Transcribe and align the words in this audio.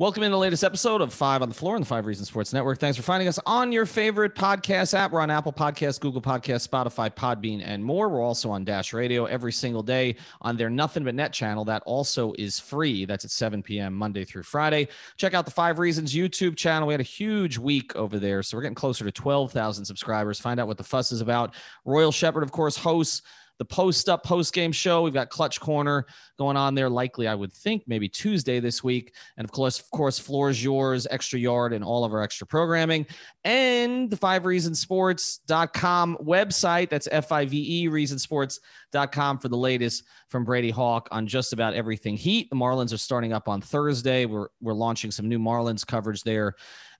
Welcome 0.00 0.22
in 0.22 0.30
the 0.30 0.38
latest 0.38 0.64
episode 0.64 1.02
of 1.02 1.12
Five 1.12 1.42
on 1.42 1.50
the 1.50 1.54
Floor 1.54 1.74
on 1.74 1.82
the 1.82 1.86
Five 1.86 2.06
Reasons 2.06 2.28
Sports 2.28 2.54
Network. 2.54 2.78
Thanks 2.78 2.96
for 2.96 3.02
finding 3.02 3.28
us 3.28 3.38
on 3.44 3.70
your 3.70 3.84
favorite 3.84 4.34
podcast 4.34 4.94
app. 4.94 5.12
We're 5.12 5.20
on 5.20 5.30
Apple 5.30 5.52
Podcasts, 5.52 6.00
Google 6.00 6.22
Podcasts, 6.22 6.66
Spotify, 6.66 7.14
Podbean, 7.14 7.60
and 7.62 7.84
more. 7.84 8.08
We're 8.08 8.22
also 8.22 8.50
on 8.50 8.64
Dash 8.64 8.94
Radio 8.94 9.26
every 9.26 9.52
single 9.52 9.82
day 9.82 10.16
on 10.40 10.56
their 10.56 10.70
Nothing 10.70 11.04
But 11.04 11.16
Net 11.16 11.34
channel. 11.34 11.66
That 11.66 11.82
also 11.84 12.32
is 12.38 12.58
free. 12.58 13.04
That's 13.04 13.26
at 13.26 13.30
7 13.30 13.62
p.m. 13.62 13.92
Monday 13.92 14.24
through 14.24 14.44
Friday. 14.44 14.88
Check 15.18 15.34
out 15.34 15.44
the 15.44 15.50
Five 15.50 15.78
Reasons 15.78 16.14
YouTube 16.14 16.56
channel. 16.56 16.88
We 16.88 16.94
had 16.94 17.02
a 17.02 17.04
huge 17.04 17.58
week 17.58 17.94
over 17.94 18.18
there, 18.18 18.42
so 18.42 18.56
we're 18.56 18.62
getting 18.62 18.74
closer 18.74 19.04
to 19.04 19.12
12,000 19.12 19.84
subscribers. 19.84 20.40
Find 20.40 20.58
out 20.58 20.66
what 20.66 20.78
the 20.78 20.82
fuss 20.82 21.12
is 21.12 21.20
about. 21.20 21.54
Royal 21.84 22.10
Shepherd, 22.10 22.42
of 22.42 22.52
course, 22.52 22.74
hosts 22.74 23.20
the 23.60 23.64
post 23.66 24.08
up 24.08 24.24
post 24.24 24.54
game 24.54 24.72
show. 24.72 25.02
We've 25.02 25.12
got 25.12 25.28
Clutch 25.28 25.60
Corner 25.60 26.06
going 26.38 26.56
on 26.56 26.74
there. 26.74 26.88
Likely, 26.88 27.28
I 27.28 27.34
would 27.34 27.52
think 27.52 27.82
maybe 27.86 28.08
Tuesday 28.08 28.58
this 28.58 28.82
week. 28.82 29.14
And 29.36 29.44
of 29.44 29.52
course, 29.52 29.78
of 29.78 29.90
course, 29.90 30.18
floor 30.18 30.48
is 30.48 30.64
yours, 30.64 31.06
extra 31.10 31.38
yard, 31.38 31.74
and 31.74 31.84
all 31.84 32.02
of 32.02 32.14
our 32.14 32.22
extra 32.22 32.46
programming. 32.46 33.06
And 33.44 34.10
the 34.10 34.16
five 34.16 34.44
reasonsports.com 34.44 36.16
website. 36.22 36.88
That's 36.88 37.06
F 37.12 37.32
I 37.32 37.44
V 37.44 37.84
E 37.84 37.88
reasonsports.com 37.88 39.38
for 39.38 39.48
the 39.48 39.58
latest 39.58 40.04
from 40.28 40.44
Brady 40.44 40.70
Hawk 40.70 41.08
on 41.10 41.26
just 41.26 41.52
about 41.52 41.74
everything 41.74 42.16
Heat. 42.16 42.48
The 42.48 42.56
Marlins 42.56 42.94
are 42.94 42.98
starting 42.98 43.34
up 43.34 43.46
on 43.46 43.60
Thursday. 43.60 44.24
We're, 44.24 44.48
we're 44.62 44.72
launching 44.72 45.10
some 45.10 45.28
new 45.28 45.38
Marlins 45.38 45.86
coverage 45.86 46.22
there 46.22 46.54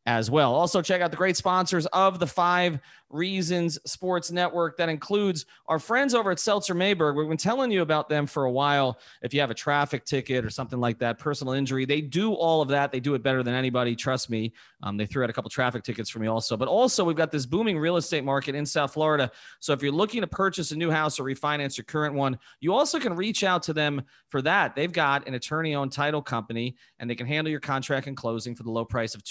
as 0.07 0.31
well. 0.31 0.55
Also, 0.55 0.81
check 0.83 1.03
out 1.03 1.11
the 1.11 1.17
great 1.17 1.37
sponsors 1.37 1.87
of 1.87 2.19
the 2.19 2.27
Five 2.27 2.81
Reasons 3.11 3.79
Sports 3.91 4.31
Network. 4.31 4.77
That 4.77 4.89
includes 4.89 5.45
our 5.67 5.79
friends 5.79 6.15
over 6.15 6.31
at 6.31 6.39
Seltzer 6.39 6.75
Mayberg. 6.75 7.17
We've 7.17 7.29
been 7.29 7.37
telling 7.37 7.71
you 7.71 7.83
about 7.83 8.09
them 8.09 8.27
for 8.27 8.45
a 8.45 8.51
while. 8.51 8.99
If 9.21 9.35
you 9.35 9.41
have 9.41 9.51
a 9.51 9.55
traffic 9.55 10.05
ticket 10.05 10.45
or 10.45 10.51
something 10.51 10.79
like 10.79 10.99
that, 11.01 11.19
personal 11.19 11.55
injury, 11.55 11.85
they 11.85 12.01
do 12.01 12.33
all 12.33 12.63
of 12.63 12.69
that. 12.69 12.93
They 12.93 13.01
do 13.01 13.15
it 13.15 13.23
better 13.23 13.43
than 13.43 13.53
anybody. 13.53 13.97
Trust 13.97 14.31
me. 14.31 14.53
Um, 14.83 14.97
they 14.97 15.07
threw 15.07 15.25
out 15.25 15.31
a 15.31 15.33
couple 15.33 15.51
traffic 15.51 15.83
tickets 15.83 16.09
for 16.09 16.21
me 16.21 16.29
also. 16.29 16.57
But 16.57 16.69
also, 16.69 17.05
we've 17.05 17.17
got 17.17 17.33
this 17.33 17.45
booming 17.45 17.79
real 17.79 17.97
estate 17.97 18.25
market 18.25 18.55
in 18.55 18.65
South 18.65 18.95
Florida. 18.95 19.31
So 19.59 19.73
if 19.73 19.83
you're 19.83 19.93
looking 19.93 20.21
to 20.21 20.29
purchase 20.29 20.71
a 20.71 20.77
new 20.77 20.91
house 20.91 21.19
or 21.19 21.25
refinance 21.25 21.77
your 21.77 21.85
current 21.85 22.15
one, 22.15 22.39
you 22.61 22.73
also 22.73 22.99
can 23.01 23.15
reach 23.15 23.45
out 23.45 23.63
to 23.65 23.73
them 23.73 24.03
for 24.29 24.41
that. 24.43 24.77
They've 24.77 24.93
got 24.93 25.27
an 25.27 25.35
attorney-owned 25.35 25.93
title 25.93 26.23
company, 26.23 26.77
and 27.01 27.11
they 27.11 27.17
can 27.17 27.27
handle 27.27 27.51
your 27.51 27.61
contract 27.61 28.07
and 28.07 28.17
closing 28.17 28.55
for 28.55 28.63
the 28.63 28.71
low 28.71 28.85
price 28.85 29.17
of 29.17 29.25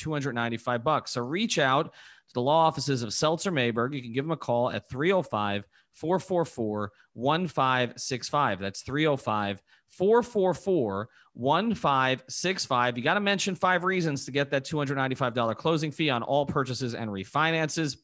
295 0.60 0.84
bucks. 0.84 1.12
So 1.12 1.22
reach 1.22 1.58
out 1.60 1.86
to 1.86 2.34
the 2.34 2.42
law 2.42 2.68
offices 2.68 3.04
of 3.04 3.14
Seltzer 3.14 3.52
Mayberg. 3.52 3.94
You 3.94 4.02
can 4.02 4.14
give 4.14 4.26
them 4.26 4.32
a 4.32 4.38
call 4.38 4.70
at 4.70 4.90
305 4.90 5.66
444 5.94 6.92
1565. 7.14 8.60
That's 8.60 8.82
305 8.82 9.62
444 9.90 11.10
1565. 11.34 12.98
You 12.98 13.04
got 13.04 13.14
to 13.16 13.20
mention 13.20 13.56
five 13.56 13.84
reasons 13.84 14.26
to 14.26 14.32
get 14.32 14.52
that 14.52 14.66
$295 14.66 15.56
closing 15.56 15.92
fee 15.92 16.10
on 16.10 16.24
all 16.24 16.46
purchases 16.46 16.94
and 16.96 17.10
refinances. 17.10 17.98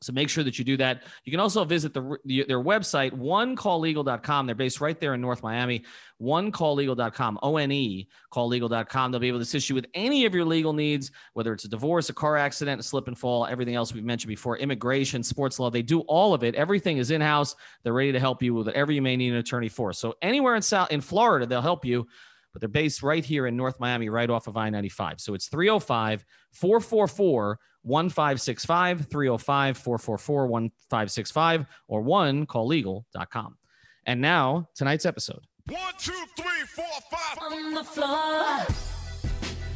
So 0.00 0.12
make 0.12 0.28
sure 0.28 0.44
that 0.44 0.58
you 0.58 0.64
do 0.64 0.76
that. 0.76 1.04
You 1.24 1.30
can 1.30 1.40
also 1.40 1.64
visit 1.64 1.94
the, 1.94 2.18
the, 2.26 2.44
their 2.46 2.62
website, 2.62 3.12
onecalllegal.com. 3.12 4.46
They're 4.46 4.54
based 4.54 4.80
right 4.80 5.00
there 5.00 5.14
in 5.14 5.20
North 5.20 5.42
Miami. 5.42 5.84
Onecalllegal.com, 6.20 7.38
O 7.42 7.56
N 7.56 7.72
E, 7.72 8.08
calllegal.com. 8.32 9.10
They'll 9.10 9.20
be 9.20 9.28
able 9.28 9.38
to 9.38 9.44
assist 9.44 9.68
you 9.68 9.74
with 9.74 9.86
any 9.94 10.26
of 10.26 10.34
your 10.34 10.44
legal 10.44 10.72
needs, 10.72 11.10
whether 11.32 11.52
it's 11.54 11.64
a 11.64 11.68
divorce, 11.68 12.10
a 12.10 12.12
car 12.12 12.36
accident, 12.36 12.80
a 12.80 12.82
slip 12.82 13.08
and 13.08 13.18
fall, 13.18 13.46
everything 13.46 13.76
else 13.76 13.94
we've 13.94 14.04
mentioned 14.04 14.28
before, 14.28 14.58
immigration, 14.58 15.22
sports 15.22 15.58
law. 15.58 15.70
They 15.70 15.82
do 15.82 16.00
all 16.00 16.34
of 16.34 16.44
it. 16.44 16.54
Everything 16.54 16.98
is 16.98 17.10
in 17.10 17.20
house. 17.20 17.56
They're 17.82 17.92
ready 17.92 18.12
to 18.12 18.20
help 18.20 18.42
you 18.42 18.54
with 18.54 18.66
whatever 18.66 18.92
you 18.92 19.00
may 19.00 19.16
need 19.16 19.32
an 19.32 19.38
attorney 19.38 19.68
for. 19.68 19.92
So 19.92 20.14
anywhere 20.20 20.54
in 20.54 20.62
South 20.62 20.90
in 20.90 21.00
Florida, 21.00 21.46
they'll 21.46 21.62
help 21.62 21.84
you 21.84 22.06
but 22.54 22.60
they're 22.60 22.68
based 22.68 23.02
right 23.02 23.24
here 23.24 23.46
in 23.46 23.56
North 23.56 23.78
Miami, 23.80 24.08
right 24.08 24.30
off 24.30 24.46
of 24.46 24.56
I 24.56 24.70
95. 24.70 25.20
So 25.20 25.34
it's 25.34 25.48
305 25.48 26.24
444 26.52 27.58
1565, 27.82 29.08
305 29.08 29.76
444 29.76 30.46
1565, 30.46 31.66
or 31.88 32.00
one 32.00 32.46
call 32.46 32.66
legal.com. 32.66 33.58
And 34.06 34.20
now, 34.22 34.68
tonight's 34.74 35.04
episode. 35.04 35.40
One, 35.68 35.78
two, 35.98 36.12
three, 36.36 36.64
four, 36.68 36.84
five. 37.10 37.52
On 37.52 37.74
the 37.74 37.84
floor. 37.84 38.66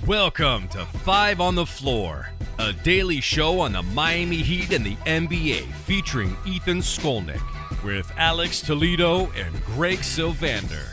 Welcome 0.06 0.68
to 0.68 0.86
Five 0.86 1.40
on 1.40 1.54
the 1.54 1.66
Floor, 1.66 2.30
a 2.58 2.72
daily 2.72 3.20
show 3.20 3.60
on 3.60 3.72
the 3.72 3.82
Miami 3.82 4.36
Heat 4.38 4.72
and 4.72 4.86
the 4.86 4.96
NBA 5.04 5.70
featuring 5.84 6.34
Ethan 6.46 6.78
Skolnick 6.78 7.42
with 7.84 8.10
Alex 8.16 8.62
Toledo 8.62 9.30
and 9.32 9.62
Greg 9.64 9.98
Sylvander, 9.98 10.86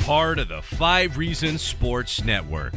part 0.00 0.38
of 0.38 0.48
the 0.48 0.62
Five 0.62 1.16
Reasons 1.16 1.62
Sports 1.62 2.24
Network. 2.24 2.74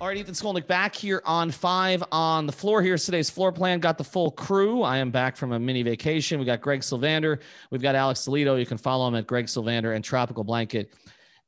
All 0.00 0.06
right, 0.06 0.16
Ethan 0.16 0.34
Skolnick 0.34 0.66
back 0.66 0.94
here 0.94 1.20
on 1.24 1.50
five 1.50 2.04
on 2.12 2.46
the 2.46 2.52
floor. 2.52 2.82
Here's 2.82 3.04
today's 3.04 3.28
floor 3.30 3.50
plan. 3.50 3.80
Got 3.80 3.98
the 3.98 4.04
full 4.04 4.30
crew. 4.30 4.82
I 4.82 4.98
am 4.98 5.10
back 5.10 5.36
from 5.36 5.52
a 5.52 5.58
mini 5.58 5.82
vacation. 5.82 6.38
We 6.38 6.46
got 6.46 6.60
Greg 6.60 6.80
Sylvander. 6.80 7.40
We've 7.70 7.82
got 7.82 7.96
Alex 7.96 8.24
Toledo. 8.24 8.56
You 8.56 8.66
can 8.66 8.78
follow 8.78 9.08
him 9.08 9.16
at 9.16 9.26
Greg 9.26 9.46
Sylvander 9.46 9.94
and 9.94 10.04
Tropical 10.04 10.44
Blanket. 10.44 10.94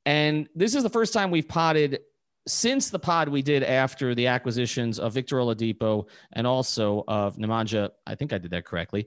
And 0.05 0.49
this 0.55 0.75
is 0.75 0.83
the 0.83 0.91
first 0.91 1.13
time 1.13 1.31
we've 1.31 1.47
potted 1.47 2.01
since 2.49 2.91
the 2.91 2.99
pod 2.99 3.29
we 3.29 3.43
did 3.43 3.63
after 3.63 4.15
the 4.15 4.27
acquisitions 4.27 4.99
of 4.99 5.13
Victor 5.13 5.37
Oladipo 5.37 6.09
and 6.33 6.47
also 6.47 7.05
of 7.07 7.37
Nemanja. 7.37 7.91
I 8.07 8.17
think 8.17 8.33
I 8.33 8.39
did 8.39 8.51
that 8.51 8.65
correctly. 8.65 9.07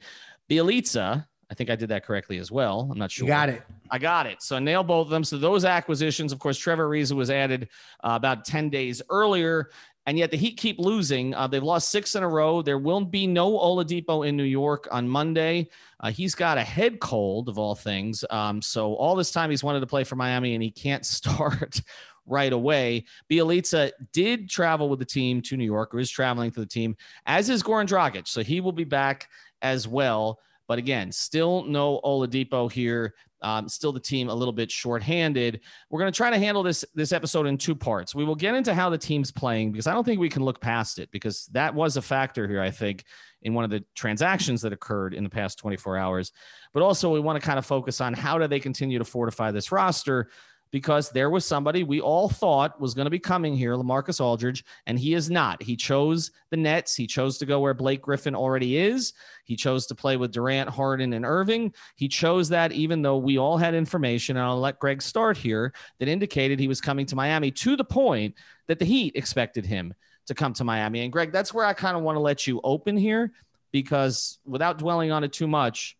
Bjelica 0.50 1.26
I 1.54 1.56
think 1.56 1.70
I 1.70 1.76
did 1.76 1.90
that 1.90 2.04
correctly 2.04 2.40
as 2.40 2.52
well. 2.52 2.90
I'm 2.92 2.98
not 2.98 3.12
sure. 3.12 3.28
You 3.28 3.28
got 3.28 3.48
it. 3.48 3.62
I 3.92 4.00
got 4.00 4.26
it. 4.26 4.42
So 4.42 4.56
I 4.56 4.60
nailed 4.60 4.88
both 4.88 5.06
of 5.06 5.12
them. 5.12 5.24
So 5.24 5.38
those 5.38 5.66
acquisitions, 5.66 6.32
of 6.32 6.40
course, 6.40 6.58
Trevor 6.58 6.90
Ariza 6.90 7.12
was 7.12 7.30
added 7.30 7.70
uh, 8.04 8.14
about 8.16 8.44
10 8.44 8.72
days 8.72 9.04
earlier. 9.12 9.70
And 10.08 10.18
yet 10.18 10.32
the 10.32 10.38
Heat 10.38 10.58
keep 10.58 10.80
losing. 10.80 11.36
Uh, 11.36 11.46
they've 11.46 11.62
lost 11.62 11.90
six 11.90 12.16
in 12.16 12.24
a 12.24 12.28
row. 12.28 12.64
There 12.64 12.80
will 12.80 13.06
be 13.06 13.28
no 13.28 13.52
Oladipo 13.52 14.28
in 14.28 14.36
New 14.36 14.46
York 14.46 14.88
on 14.90 15.08
Monday. 15.08 15.70
Uh, 16.00 16.10
he's 16.10 16.34
got 16.34 16.58
a 16.58 16.64
head 16.64 17.00
cold 17.00 17.48
of 17.48 17.60
all 17.60 17.76
things. 17.76 18.26
Um, 18.32 18.60
so 18.60 18.96
all 18.96 19.16
this 19.16 19.30
time 19.30 19.52
he's 19.52 19.64
wanted 19.64 19.82
to 19.82 19.88
play 19.88 20.04
for 20.04 20.16
Miami 20.16 20.56
and 20.56 20.64
he 20.64 20.72
can't 20.72 21.06
start 21.20 21.82
right 22.26 22.52
away. 22.52 23.06
Bjelica 23.30 23.92
did 24.12 24.50
travel 24.50 24.90
with 24.90 24.98
the 24.98 25.06
team 25.06 25.40
to 25.44 25.56
New 25.56 25.66
York 25.66 25.94
or 25.94 26.00
is 26.00 26.10
traveling 26.10 26.50
to 26.50 26.62
the 26.62 26.66
team, 26.66 26.98
as 27.28 27.52
is 27.52 27.62
Goran 27.62 27.86
Dragic. 27.86 28.28
So 28.28 28.42
he 28.42 28.60
will 28.60 28.72
be 28.72 28.86
back 28.86 29.30
as 29.62 29.88
well. 29.88 30.40
But 30.68 30.80
again, 30.80 31.12
still 31.12 31.64
no 31.64 32.00
Oladipo 32.04 32.72
here. 32.72 33.14
Um, 33.42 33.68
still 33.68 33.92
the 33.92 34.00
team 34.00 34.30
a 34.30 34.34
little 34.34 34.54
bit 34.54 34.72
shorthanded. 34.72 35.60
We're 35.90 36.00
going 36.00 36.12
to 36.12 36.16
try 36.16 36.30
to 36.30 36.38
handle 36.38 36.64
this 36.64 36.86
this 36.96 37.12
episode 37.12 37.46
in 37.46 37.58
two 37.58 37.76
parts. 37.76 38.16
We 38.16 38.24
will 38.24 38.36
get 38.36 38.56
into 38.56 38.74
how 38.74 38.90
the 38.90 38.98
team's 38.98 39.32
playing 39.32 39.74
because 39.74 39.86
I 39.86 39.94
don't 39.94 40.06
think 40.06 40.22
we 40.22 40.30
can 40.30 40.46
look 40.46 40.62
past 40.62 40.98
it 40.98 41.12
because 41.12 41.48
that 41.48 41.76
was 41.76 41.98
a 41.98 42.02
factor 42.02 42.48
here. 42.48 42.62
I 42.62 42.72
think 42.72 43.04
in 43.42 43.54
one 43.54 43.66
of 43.66 43.70
the 43.70 43.84
transactions 43.96 44.62
that 44.62 44.74
occurred 44.74 45.14
in 45.14 45.24
the 45.24 45.30
past 45.30 45.60
24 45.60 45.98
hours. 45.98 46.32
But 46.74 46.82
also 46.82 47.12
we 47.12 47.20
want 47.20 47.40
to 47.40 47.46
kind 47.46 47.60
of 47.60 47.66
focus 47.66 48.02
on 48.02 48.14
how 48.14 48.38
do 48.38 48.48
they 48.48 48.60
continue 48.60 48.98
to 48.98 49.06
fortify 49.06 49.52
this 49.52 49.72
roster 49.72 50.30
because 50.74 51.12
there 51.12 51.30
was 51.30 51.46
somebody 51.46 51.84
we 51.84 52.02
all 52.02 52.28
thought 52.28 52.82
was 52.82 52.96
going 52.96 53.06
to 53.06 53.12
be 53.12 53.20
coming 53.20 53.56
here, 53.56 53.76
Lamarcus 53.76 54.20
Aldridge, 54.20 54.66
and 54.88 54.98
he 54.98 55.14
is 55.14 55.30
not. 55.30 55.62
He 55.62 55.76
chose 55.76 56.32
the 56.50 56.58
Nets. 56.58 56.96
He 56.96 57.06
chose 57.06 57.38
to 57.38 57.46
go 57.46 57.60
where 57.60 57.76
Blake 57.76 58.02
Griffin 58.02 58.34
already 58.34 58.78
is. 58.78 59.14
He 59.44 59.56
chose 59.56 59.86
to 59.86 59.96
play 59.96 60.18
with 60.18 60.32
Durant, 60.32 60.68
Harden, 60.68 61.14
and 61.14 61.26
Irving. 61.26 61.76
He 61.96 62.08
chose 62.08 62.50
that 62.50 62.72
even 62.72 63.04
though 63.04 63.18
we 63.18 63.38
all 63.38 63.56
had 63.56 63.76
information, 63.76 64.36
and 64.36 64.44
I'll 64.44 64.60
let 64.60 64.80
Greg 64.80 65.04
start 65.04 65.38
here, 65.38 65.74
that 66.00 66.08
indicated 66.08 66.60
he 66.60 66.68
was 66.68 66.82
coming 66.82 67.06
to 67.06 67.16
Miami 67.16 67.52
to 67.52 67.76
the 67.76 67.84
point 67.84 68.34
that 68.66 68.80
the 68.80 68.86
Heat 68.86 69.16
expected 69.16 69.68
him 69.68 69.94
to 70.26 70.34
come 70.34 70.54
to 70.54 70.64
Miami. 70.64 71.02
And 71.02 71.14
Greg, 71.14 71.32
that's 71.32 71.54
where 71.54 71.66
I 71.66 71.74
kind 71.74 71.96
of 71.96 72.02
want 72.02 72.16
to 72.16 72.22
let 72.22 72.48
you 72.48 72.60
open 72.64 72.98
here 72.98 73.32
because 73.72 74.40
without 74.44 74.80
dwelling 74.80 75.12
on 75.12 75.24
it 75.24 75.34
too 75.34 75.48
much, 75.48 75.98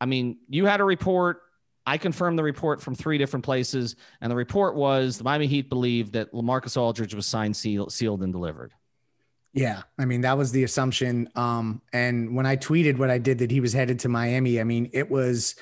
I 0.00 0.06
mean, 0.06 0.38
you 0.48 0.66
had 0.66 0.80
a 0.80 0.84
report 0.84 1.42
I 1.86 1.98
confirmed 1.98 2.38
the 2.38 2.42
report 2.42 2.82
from 2.82 2.94
three 2.94 3.16
different 3.16 3.44
places, 3.44 3.94
and 4.20 4.30
the 4.30 4.36
report 4.36 4.74
was 4.74 5.18
the 5.18 5.24
Miami 5.24 5.46
Heat 5.46 5.68
believed 5.68 6.12
that 6.14 6.32
Lamarcus 6.32 6.76
Aldridge 6.76 7.14
was 7.14 7.26
signed, 7.26 7.56
sealed, 7.56 7.92
sealed 7.92 8.22
and 8.22 8.32
delivered. 8.32 8.72
Yeah, 9.52 9.82
I 9.98 10.04
mean 10.04 10.20
that 10.20 10.36
was 10.36 10.52
the 10.52 10.64
assumption. 10.64 11.30
Um, 11.34 11.80
and 11.92 12.36
when 12.36 12.44
I 12.44 12.56
tweeted 12.56 12.98
what 12.98 13.08
I 13.08 13.18
did 13.18 13.38
that 13.38 13.50
he 13.50 13.60
was 13.60 13.72
headed 13.72 14.00
to 14.00 14.08
Miami, 14.08 14.60
I 14.60 14.64
mean 14.64 14.90
it 14.92 15.10
was 15.10 15.54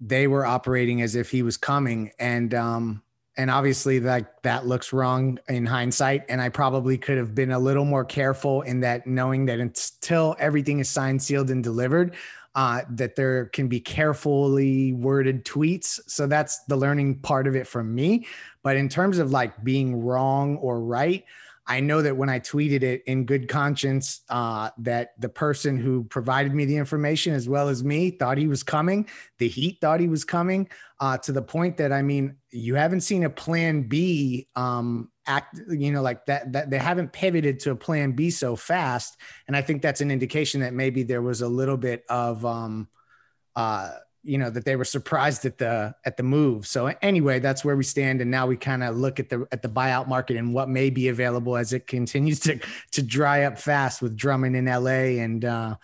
they 0.00 0.28
were 0.28 0.46
operating 0.46 1.02
as 1.02 1.16
if 1.16 1.30
he 1.30 1.42
was 1.42 1.56
coming, 1.56 2.12
and 2.20 2.54
um, 2.54 3.02
and 3.36 3.50
obviously 3.50 3.98
that 4.00 4.42
that 4.42 4.66
looks 4.66 4.92
wrong 4.92 5.38
in 5.48 5.66
hindsight. 5.66 6.26
And 6.28 6.40
I 6.40 6.48
probably 6.48 6.96
could 6.96 7.18
have 7.18 7.34
been 7.34 7.50
a 7.50 7.58
little 7.58 7.84
more 7.84 8.04
careful 8.04 8.62
in 8.62 8.80
that, 8.80 9.06
knowing 9.06 9.46
that 9.46 9.58
until 9.58 10.36
everything 10.38 10.78
is 10.78 10.88
signed, 10.88 11.20
sealed, 11.20 11.50
and 11.50 11.62
delivered, 11.62 12.14
uh, 12.58 12.82
that 12.90 13.14
there 13.14 13.46
can 13.46 13.68
be 13.68 13.78
carefully 13.78 14.92
worded 14.92 15.44
tweets. 15.44 16.00
So 16.08 16.26
that's 16.26 16.64
the 16.64 16.74
learning 16.74 17.20
part 17.20 17.46
of 17.46 17.54
it 17.54 17.68
from 17.68 17.94
me. 17.94 18.26
But 18.64 18.76
in 18.76 18.88
terms 18.88 19.18
of 19.18 19.30
like 19.30 19.62
being 19.62 20.02
wrong 20.02 20.56
or 20.56 20.80
right, 20.80 21.24
I 21.68 21.78
know 21.78 22.02
that 22.02 22.16
when 22.16 22.28
I 22.28 22.40
tweeted 22.40 22.82
it 22.82 23.04
in 23.06 23.26
good 23.26 23.46
conscience, 23.48 24.22
uh, 24.28 24.70
that 24.78 25.12
the 25.20 25.28
person 25.28 25.76
who 25.76 26.02
provided 26.02 26.52
me 26.52 26.64
the 26.64 26.76
information, 26.76 27.32
as 27.32 27.48
well 27.48 27.68
as 27.68 27.84
me, 27.84 28.10
thought 28.10 28.38
he 28.38 28.48
was 28.48 28.64
coming. 28.64 29.06
The 29.38 29.46
Heat 29.46 29.78
thought 29.80 30.00
he 30.00 30.08
was 30.08 30.24
coming 30.24 30.68
uh, 30.98 31.16
to 31.18 31.30
the 31.30 31.42
point 31.42 31.76
that 31.76 31.92
I 31.92 32.02
mean, 32.02 32.38
you 32.50 32.74
haven't 32.74 33.02
seen 33.02 33.22
a 33.22 33.30
Plan 33.30 33.82
B 33.82 34.48
um, 34.56 35.12
act. 35.28 35.60
You 35.68 35.92
know, 35.92 36.02
like 36.02 36.26
that. 36.26 36.52
That 36.52 36.70
they 36.70 36.78
haven't 36.78 37.12
pivoted 37.12 37.60
to 37.60 37.70
a 37.70 37.76
Plan 37.76 38.12
B 38.12 38.30
so 38.30 38.56
fast, 38.56 39.16
and 39.46 39.56
I 39.56 39.62
think 39.62 39.82
that's 39.82 40.00
an 40.00 40.10
indication 40.10 40.60
that 40.62 40.74
maybe 40.74 41.02
there 41.04 41.22
was 41.22 41.42
a 41.42 41.48
little 41.48 41.76
bit 41.76 42.04
of. 42.08 42.44
Um, 42.44 42.88
uh, 43.54 43.92
you 44.24 44.36
know 44.36 44.50
that 44.50 44.64
they 44.64 44.76
were 44.76 44.84
surprised 44.84 45.46
at 45.46 45.58
the 45.58 45.94
at 46.04 46.16
the 46.16 46.22
move. 46.22 46.66
So 46.66 46.92
anyway, 47.02 47.38
that's 47.38 47.64
where 47.64 47.76
we 47.76 47.84
stand, 47.84 48.20
and 48.20 48.30
now 48.30 48.46
we 48.46 48.56
kind 48.56 48.82
of 48.82 48.96
look 48.96 49.20
at 49.20 49.28
the 49.28 49.46
at 49.52 49.62
the 49.62 49.68
buyout 49.68 50.08
market 50.08 50.36
and 50.36 50.52
what 50.52 50.68
may 50.68 50.90
be 50.90 51.08
available 51.08 51.56
as 51.56 51.72
it 51.72 51.86
continues 51.86 52.40
to 52.40 52.58
to 52.92 53.02
dry 53.02 53.44
up 53.44 53.58
fast 53.58 54.02
with 54.02 54.16
Drummond 54.16 54.56
in 54.56 54.66
LA 54.66 55.22
and 55.22 55.44
uh, 55.44 55.76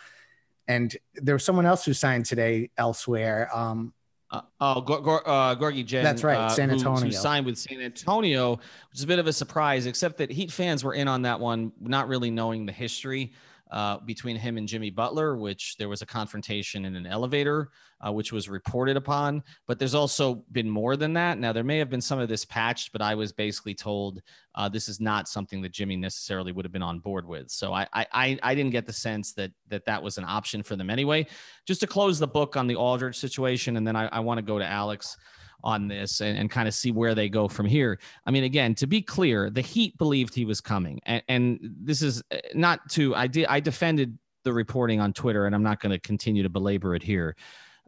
and 0.67 0.97
there 1.15 1.35
was 1.35 1.45
someone 1.45 1.67
else 1.67 1.85
who 1.85 1.93
signed 1.93 2.27
today 2.27 2.71
elsewhere. 2.77 3.49
Um, 3.55 3.93
uh, 4.31 4.41
oh, 4.61 4.81
uh, 4.81 5.55
Gorgui 5.57 5.87
Dieng. 5.87 6.03
That's 6.03 6.25
right, 6.25 6.51
San 6.51 6.71
Antonio. 6.71 7.01
Who, 7.01 7.07
who, 7.07 7.13
signed 7.13 7.47
with 7.47 7.59
San 7.59 7.81
Antonio, 7.81 8.57
which 8.57 8.99
is 8.99 9.03
a 9.03 9.07
bit 9.07 9.19
of 9.19 9.27
a 9.27 9.33
surprise, 9.33 9.87
except 9.87 10.19
that 10.19 10.31
Heat 10.31 10.51
fans 10.51 10.83
were 10.83 10.95
in 10.95 11.09
on 11.09 11.23
that 11.23 11.41
one, 11.41 11.73
not 11.81 12.09
really 12.09 12.31
knowing 12.31 12.67
the 12.67 12.73
history 12.73 13.33
uh, 13.75 13.99
between 13.99 14.37
him 14.37 14.57
and 14.57 14.69
Jimmy 14.69 14.89
Butler, 14.89 15.37
which 15.37 15.75
there 15.79 15.89
was 15.89 16.01
a 16.01 16.07
confrontation 16.07 16.85
in 16.85 16.95
an 16.95 17.07
elevator, 17.07 17.71
uh, 18.07 18.13
which 18.13 18.33
was 18.33 18.49
reported 18.49 18.97
upon. 18.97 19.43
But 19.67 19.81
there's 19.81 19.97
also 19.97 20.45
been 20.53 20.71
more 20.71 20.97
than 20.97 21.13
that. 21.15 21.41
Now, 21.41 21.53
there 21.53 21.65
may 21.65 21.79
have 21.79 21.91
been 21.91 22.01
some 22.01 22.21
of 22.21 22.29
this 22.29 22.45
patched, 22.45 22.93
but 22.93 23.03
I 23.03 23.17
was 23.17 23.33
basically 23.33 23.75
told 23.75 24.23
uh, 24.55 24.69
this 24.69 24.89
is 24.89 25.01
not 25.01 25.27
something 25.27 25.61
that 25.63 25.73
Jimmy 25.73 25.97
necessarily 25.97 26.53
would 26.53 26.65
have 26.65 26.71
been 26.71 26.83
on 26.83 27.01
board 27.01 27.27
with. 27.27 27.51
So 27.51 27.73
I, 27.73 27.89
I, 27.93 28.39
I 28.45 28.55
didn't 28.55 28.71
get 28.71 28.87
the 28.87 28.93
sense 28.93 29.33
that 29.33 29.51
that 29.71 29.85
that 29.87 30.01
was 30.01 30.19
an 30.19 30.25
option 30.25 30.63
for 30.63 30.77
them 30.77 30.89
anyway. 30.89 31.27
Just 31.67 31.81
to 31.81 31.89
close 31.89 32.21
the 32.21 32.29
book 32.29 32.57
on 32.57 32.69
the 32.69 32.77
Aldridge 32.77 33.19
situation, 33.19 33.77
and 33.77 33.85
then 33.85 33.97
I, 33.97 34.07
I 34.07 34.21
want 34.21 34.39
to 34.39 34.43
go 34.43 34.57
to 34.57 34.65
Alex 34.65 35.17
on 35.65 35.89
this 35.89 36.21
and, 36.21 36.39
and 36.39 36.51
kind 36.51 36.69
of 36.69 36.75
see 36.75 36.93
where 36.93 37.15
they 37.15 37.29
go 37.29 37.49
from 37.49 37.67
here. 37.67 37.99
I 38.27 38.31
mean, 38.31 38.45
again, 38.45 38.75
to 38.77 38.87
be 38.87 39.03
clear, 39.03 39.51
the 39.51 39.63
Heat 39.63 39.99
believed 39.99 40.35
he 40.35 40.45
was 40.45 40.61
coming, 40.61 41.01
and, 41.07 41.23
and 41.29 41.59
this 41.81 42.03
is 42.03 42.23
uh, 42.31 42.37
not 42.55 42.89
to 42.91 43.15
I 43.17 43.27
did 43.27 43.47
I 43.47 43.59
defended 43.61 44.19
the 44.45 44.53
reporting 44.53 45.01
on 45.01 45.13
Twitter, 45.13 45.47
and 45.47 45.55
I'm 45.55 45.63
not 45.63 45.81
going 45.81 45.93
to 45.93 45.99
continue 45.99 46.43
to 46.43 46.51
belabor 46.51 46.95
it 46.95 47.03
here. 47.03 47.35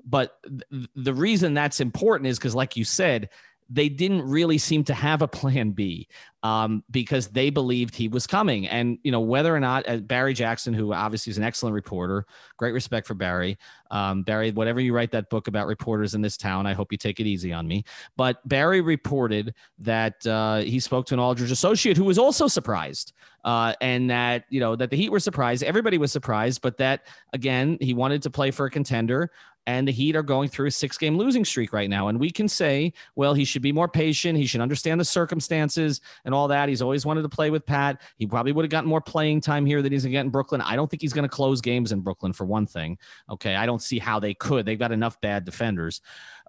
But 0.04 0.38
th- 0.44 0.88
the 0.94 1.14
reason 1.14 1.54
that's 1.54 1.80
important 1.80 2.28
is 2.28 2.38
because, 2.38 2.54
like 2.54 2.76
you 2.76 2.84
said, 2.84 3.28
they 3.68 3.88
didn't 3.88 4.22
really 4.22 4.58
seem 4.58 4.84
to 4.84 4.94
have 4.94 5.22
a 5.22 5.28
plan 5.28 5.70
B 5.72 6.08
um, 6.42 6.84
because 6.90 7.28
they 7.28 7.50
believed 7.50 7.96
he 7.96 8.06
was 8.06 8.26
coming. 8.26 8.68
And, 8.68 8.98
you 9.02 9.10
know, 9.10 9.20
whether 9.20 9.54
or 9.54 9.58
not 9.58 9.88
uh, 9.88 9.96
Barry 9.96 10.34
Jackson, 10.34 10.72
who 10.72 10.92
obviously 10.92 11.32
is 11.32 11.38
an 11.38 11.44
excellent 11.44 11.74
reporter, 11.74 12.24
great 12.56 12.72
respect 12.72 13.06
for 13.06 13.14
Barry. 13.14 13.58
Um, 13.90 14.22
Barry, 14.22 14.52
whatever 14.52 14.80
you 14.80 14.94
write 14.94 15.10
that 15.10 15.30
book 15.30 15.48
about 15.48 15.66
reporters 15.66 16.14
in 16.14 16.22
this 16.22 16.36
town, 16.36 16.66
I 16.66 16.74
hope 16.74 16.92
you 16.92 16.98
take 16.98 17.18
it 17.18 17.26
easy 17.26 17.52
on 17.52 17.66
me. 17.66 17.84
But 18.16 18.46
Barry 18.48 18.80
reported 18.80 19.54
that 19.80 20.24
uh, 20.26 20.58
he 20.58 20.78
spoke 20.78 21.06
to 21.06 21.14
an 21.14 21.20
Aldridge 21.20 21.50
associate 21.50 21.96
who 21.96 22.04
was 22.04 22.18
also 22.18 22.46
surprised. 22.46 23.12
Uh, 23.44 23.74
and 23.80 24.10
that, 24.10 24.44
you 24.48 24.58
know, 24.58 24.74
that 24.74 24.90
the 24.90 24.96
Heat 24.96 25.10
were 25.10 25.20
surprised. 25.20 25.62
Everybody 25.62 25.98
was 25.98 26.10
surprised, 26.10 26.62
but 26.62 26.76
that, 26.78 27.06
again, 27.32 27.78
he 27.80 27.94
wanted 27.94 28.22
to 28.22 28.30
play 28.30 28.50
for 28.50 28.66
a 28.66 28.70
contender 28.70 29.30
and 29.66 29.86
the 29.86 29.92
Heat 29.92 30.16
are 30.16 30.22
going 30.22 30.48
through 30.48 30.66
a 30.66 30.70
six 30.70 30.96
game 30.96 31.16
losing 31.16 31.44
streak 31.44 31.72
right 31.72 31.90
now. 31.90 32.08
And 32.08 32.20
we 32.20 32.30
can 32.30 32.48
say, 32.48 32.92
well, 33.16 33.34
he 33.34 33.44
should 33.44 33.62
be 33.62 33.72
more 33.72 33.88
patient. 33.88 34.38
He 34.38 34.46
should 34.46 34.60
understand 34.60 35.00
the 35.00 35.04
circumstances 35.04 36.00
and 36.24 36.34
all 36.34 36.48
that. 36.48 36.68
He's 36.68 36.82
always 36.82 37.04
wanted 37.04 37.22
to 37.22 37.28
play 37.28 37.50
with 37.50 37.66
Pat. 37.66 38.00
He 38.16 38.26
probably 38.26 38.52
would 38.52 38.64
have 38.64 38.70
gotten 38.70 38.88
more 38.88 39.00
playing 39.00 39.40
time 39.40 39.66
here 39.66 39.82
than 39.82 39.92
he's 39.92 40.02
going 40.02 40.12
to 40.12 40.16
get 40.16 40.24
in 40.24 40.30
Brooklyn. 40.30 40.60
I 40.60 40.76
don't 40.76 40.90
think 40.90 41.02
he's 41.02 41.12
going 41.12 41.28
to 41.28 41.28
close 41.28 41.60
games 41.60 41.92
in 41.92 42.00
Brooklyn 42.00 42.32
for 42.32 42.44
one 42.44 42.66
thing. 42.66 42.98
Okay. 43.30 43.56
I 43.56 43.66
don't 43.66 43.82
see 43.82 43.98
how 43.98 44.20
they 44.20 44.34
could. 44.34 44.66
They've 44.66 44.78
got 44.78 44.92
enough 44.92 45.20
bad 45.20 45.44
defenders. 45.44 46.00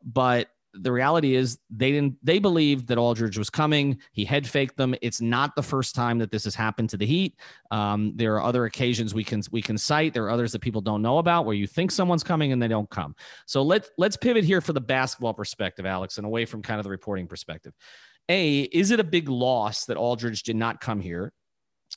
But 0.03 0.49
the 0.81 0.91
reality 0.91 1.35
is 1.35 1.59
they 1.69 1.91
didn't 1.91 2.15
they 2.23 2.39
believed 2.39 2.87
that 2.87 2.97
Aldridge 2.97 3.37
was 3.37 3.49
coming. 3.49 3.99
He 4.11 4.25
head 4.25 4.47
faked 4.47 4.77
them. 4.77 4.95
It's 5.01 5.21
not 5.21 5.55
the 5.55 5.63
first 5.63 5.95
time 5.95 6.17
that 6.19 6.31
this 6.31 6.43
has 6.43 6.55
happened 6.55 6.89
to 6.91 6.97
the 6.97 7.05
Heat. 7.05 7.39
Um, 7.71 8.13
there 8.15 8.35
are 8.35 8.43
other 8.43 8.65
occasions 8.65 9.13
we 9.13 9.23
can 9.23 9.41
we 9.51 9.61
can 9.61 9.77
cite. 9.77 10.13
There 10.13 10.25
are 10.25 10.29
others 10.29 10.51
that 10.51 10.59
people 10.59 10.81
don't 10.81 11.01
know 11.01 11.17
about 11.17 11.45
where 11.45 11.55
you 11.55 11.67
think 11.67 11.91
someone's 11.91 12.23
coming 12.23 12.51
and 12.51 12.61
they 12.61 12.67
don't 12.67 12.89
come. 12.89 13.15
So 13.45 13.61
let's 13.61 13.89
let's 13.97 14.17
pivot 14.17 14.43
here 14.43 14.61
for 14.61 14.73
the 14.73 14.81
basketball 14.81 15.33
perspective, 15.33 15.85
Alex, 15.85 16.17
and 16.17 16.25
away 16.25 16.45
from 16.45 16.61
kind 16.61 16.79
of 16.79 16.83
the 16.83 16.89
reporting 16.89 17.27
perspective. 17.27 17.73
A, 18.29 18.61
is 18.61 18.91
it 18.91 18.99
a 18.99 19.05
big 19.05 19.29
loss 19.29 19.85
that 19.85 19.97
Aldridge 19.97 20.43
did 20.43 20.55
not 20.55 20.81
come 20.81 20.99
here? 20.99 21.31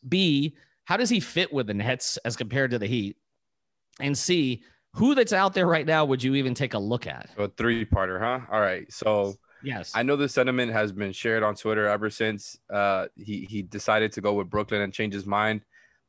B, 0.08 0.56
how 0.84 0.96
does 0.96 1.10
he 1.10 1.20
fit 1.20 1.52
with 1.52 1.66
the 1.66 1.74
Nets 1.74 2.16
as 2.18 2.36
compared 2.36 2.70
to 2.70 2.78
the 2.78 2.86
Heat? 2.86 3.16
And 3.98 4.16
C, 4.16 4.62
who 4.94 5.14
that's 5.14 5.32
out 5.32 5.54
there 5.54 5.66
right 5.66 5.86
now 5.86 6.04
would 6.04 6.22
you 6.22 6.34
even 6.34 6.54
take 6.54 6.74
a 6.74 6.78
look 6.78 7.06
at? 7.06 7.30
A 7.38 7.48
three 7.48 7.84
parter, 7.84 8.20
huh? 8.20 8.40
All 8.50 8.60
right. 8.60 8.90
So 8.92 9.36
yes, 9.62 9.92
I 9.94 10.02
know 10.02 10.16
the 10.16 10.28
sentiment 10.28 10.72
has 10.72 10.92
been 10.92 11.12
shared 11.12 11.42
on 11.42 11.54
Twitter 11.54 11.86
ever 11.86 12.10
since 12.10 12.58
uh, 12.72 13.06
he 13.16 13.46
he 13.48 13.62
decided 13.62 14.12
to 14.12 14.20
go 14.20 14.34
with 14.34 14.50
Brooklyn 14.50 14.82
and 14.82 14.92
change 14.92 15.14
his 15.14 15.26
mind. 15.26 15.62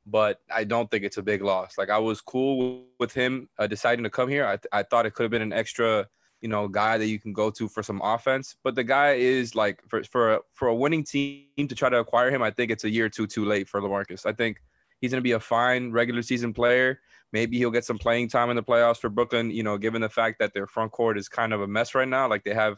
But 0.07 0.39
I 0.51 0.63
don't 0.63 0.89
think 0.89 1.03
it's 1.03 1.17
a 1.17 1.21
big 1.21 1.43
loss. 1.43 1.77
Like 1.77 1.91
I 1.91 1.99
was 1.99 2.21
cool 2.21 2.85
with 2.99 3.13
him 3.13 3.49
uh, 3.59 3.67
deciding 3.67 4.03
to 4.03 4.09
come 4.09 4.29
here. 4.29 4.45
I, 4.47 4.57
th- 4.57 4.65
I 4.71 4.81
thought 4.81 5.05
it 5.05 5.13
could 5.13 5.23
have 5.23 5.31
been 5.31 5.43
an 5.43 5.53
extra, 5.53 6.07
you 6.41 6.49
know, 6.49 6.67
guy 6.67 6.97
that 6.97 7.05
you 7.05 7.19
can 7.19 7.33
go 7.33 7.51
to 7.51 7.67
for 7.67 7.83
some 7.83 8.01
offense. 8.03 8.55
But 8.63 8.73
the 8.73 8.83
guy 8.83 9.13
is 9.13 9.53
like 9.53 9.79
for 9.87 10.03
for 10.03 10.33
a, 10.33 10.39
for 10.53 10.69
a 10.69 10.75
winning 10.75 11.03
team 11.03 11.45
to 11.55 11.75
try 11.75 11.89
to 11.89 11.99
acquire 11.99 12.31
him. 12.31 12.41
I 12.41 12.49
think 12.49 12.71
it's 12.71 12.83
a 12.83 12.89
year 12.89 13.05
or 13.05 13.09
two 13.09 13.27
too 13.27 13.45
late 13.45 13.69
for 13.69 13.79
Lamarcus. 13.79 14.25
I 14.25 14.33
think 14.33 14.59
he's 15.01 15.11
going 15.11 15.21
to 15.21 15.23
be 15.23 15.33
a 15.33 15.39
fine 15.39 15.91
regular 15.91 16.23
season 16.23 16.51
player 16.51 16.99
Maybe 17.33 17.57
he'll 17.57 17.71
get 17.71 17.85
some 17.85 17.97
playing 17.97 18.29
time 18.29 18.49
in 18.49 18.55
the 18.55 18.63
playoffs 18.63 18.97
for 18.97 19.09
Brooklyn, 19.09 19.51
you 19.51 19.63
know, 19.63 19.77
given 19.77 20.01
the 20.01 20.09
fact 20.09 20.39
that 20.39 20.53
their 20.53 20.67
front 20.67 20.91
court 20.91 21.17
is 21.17 21.29
kind 21.29 21.53
of 21.53 21.61
a 21.61 21.67
mess 21.67 21.95
right 21.95 22.07
now. 22.07 22.27
Like 22.27 22.43
they 22.43 22.53
have 22.53 22.77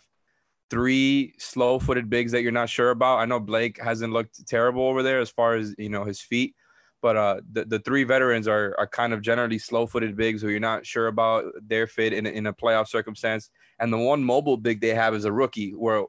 three 0.69 1.33
slow 1.37 1.79
footed 1.79 2.09
bigs 2.09 2.31
that 2.31 2.41
you're 2.43 2.51
not 2.51 2.69
sure 2.69 2.91
about. 2.91 3.19
I 3.19 3.25
know 3.25 3.39
Blake 3.39 3.81
hasn't 3.81 4.13
looked 4.13 4.45
terrible 4.47 4.83
over 4.83 5.03
there 5.03 5.19
as 5.19 5.29
far 5.29 5.55
as, 5.55 5.75
you 5.77 5.89
know, 5.89 6.03
his 6.03 6.21
feet, 6.21 6.55
but 7.01 7.17
uh, 7.17 7.41
the, 7.51 7.65
the 7.65 7.79
three 7.79 8.03
veterans 8.03 8.47
are, 8.47 8.75
are 8.77 8.87
kind 8.87 9.13
of 9.13 9.21
generally 9.21 9.59
slow 9.59 9.85
footed 9.85 10.15
bigs 10.15 10.41
who 10.41 10.49
you're 10.49 10.59
not 10.59 10.85
sure 10.85 11.07
about 11.07 11.45
their 11.61 11.87
fit 11.87 12.13
in, 12.13 12.25
in 12.25 12.47
a 12.47 12.53
playoff 12.53 12.87
circumstance. 12.87 13.49
And 13.79 13.91
the 13.91 13.97
one 13.97 14.23
mobile 14.23 14.57
big 14.57 14.81
they 14.81 14.93
have 14.95 15.13
is 15.15 15.25
a 15.25 15.31
rookie 15.31 15.71
where 15.71 16.05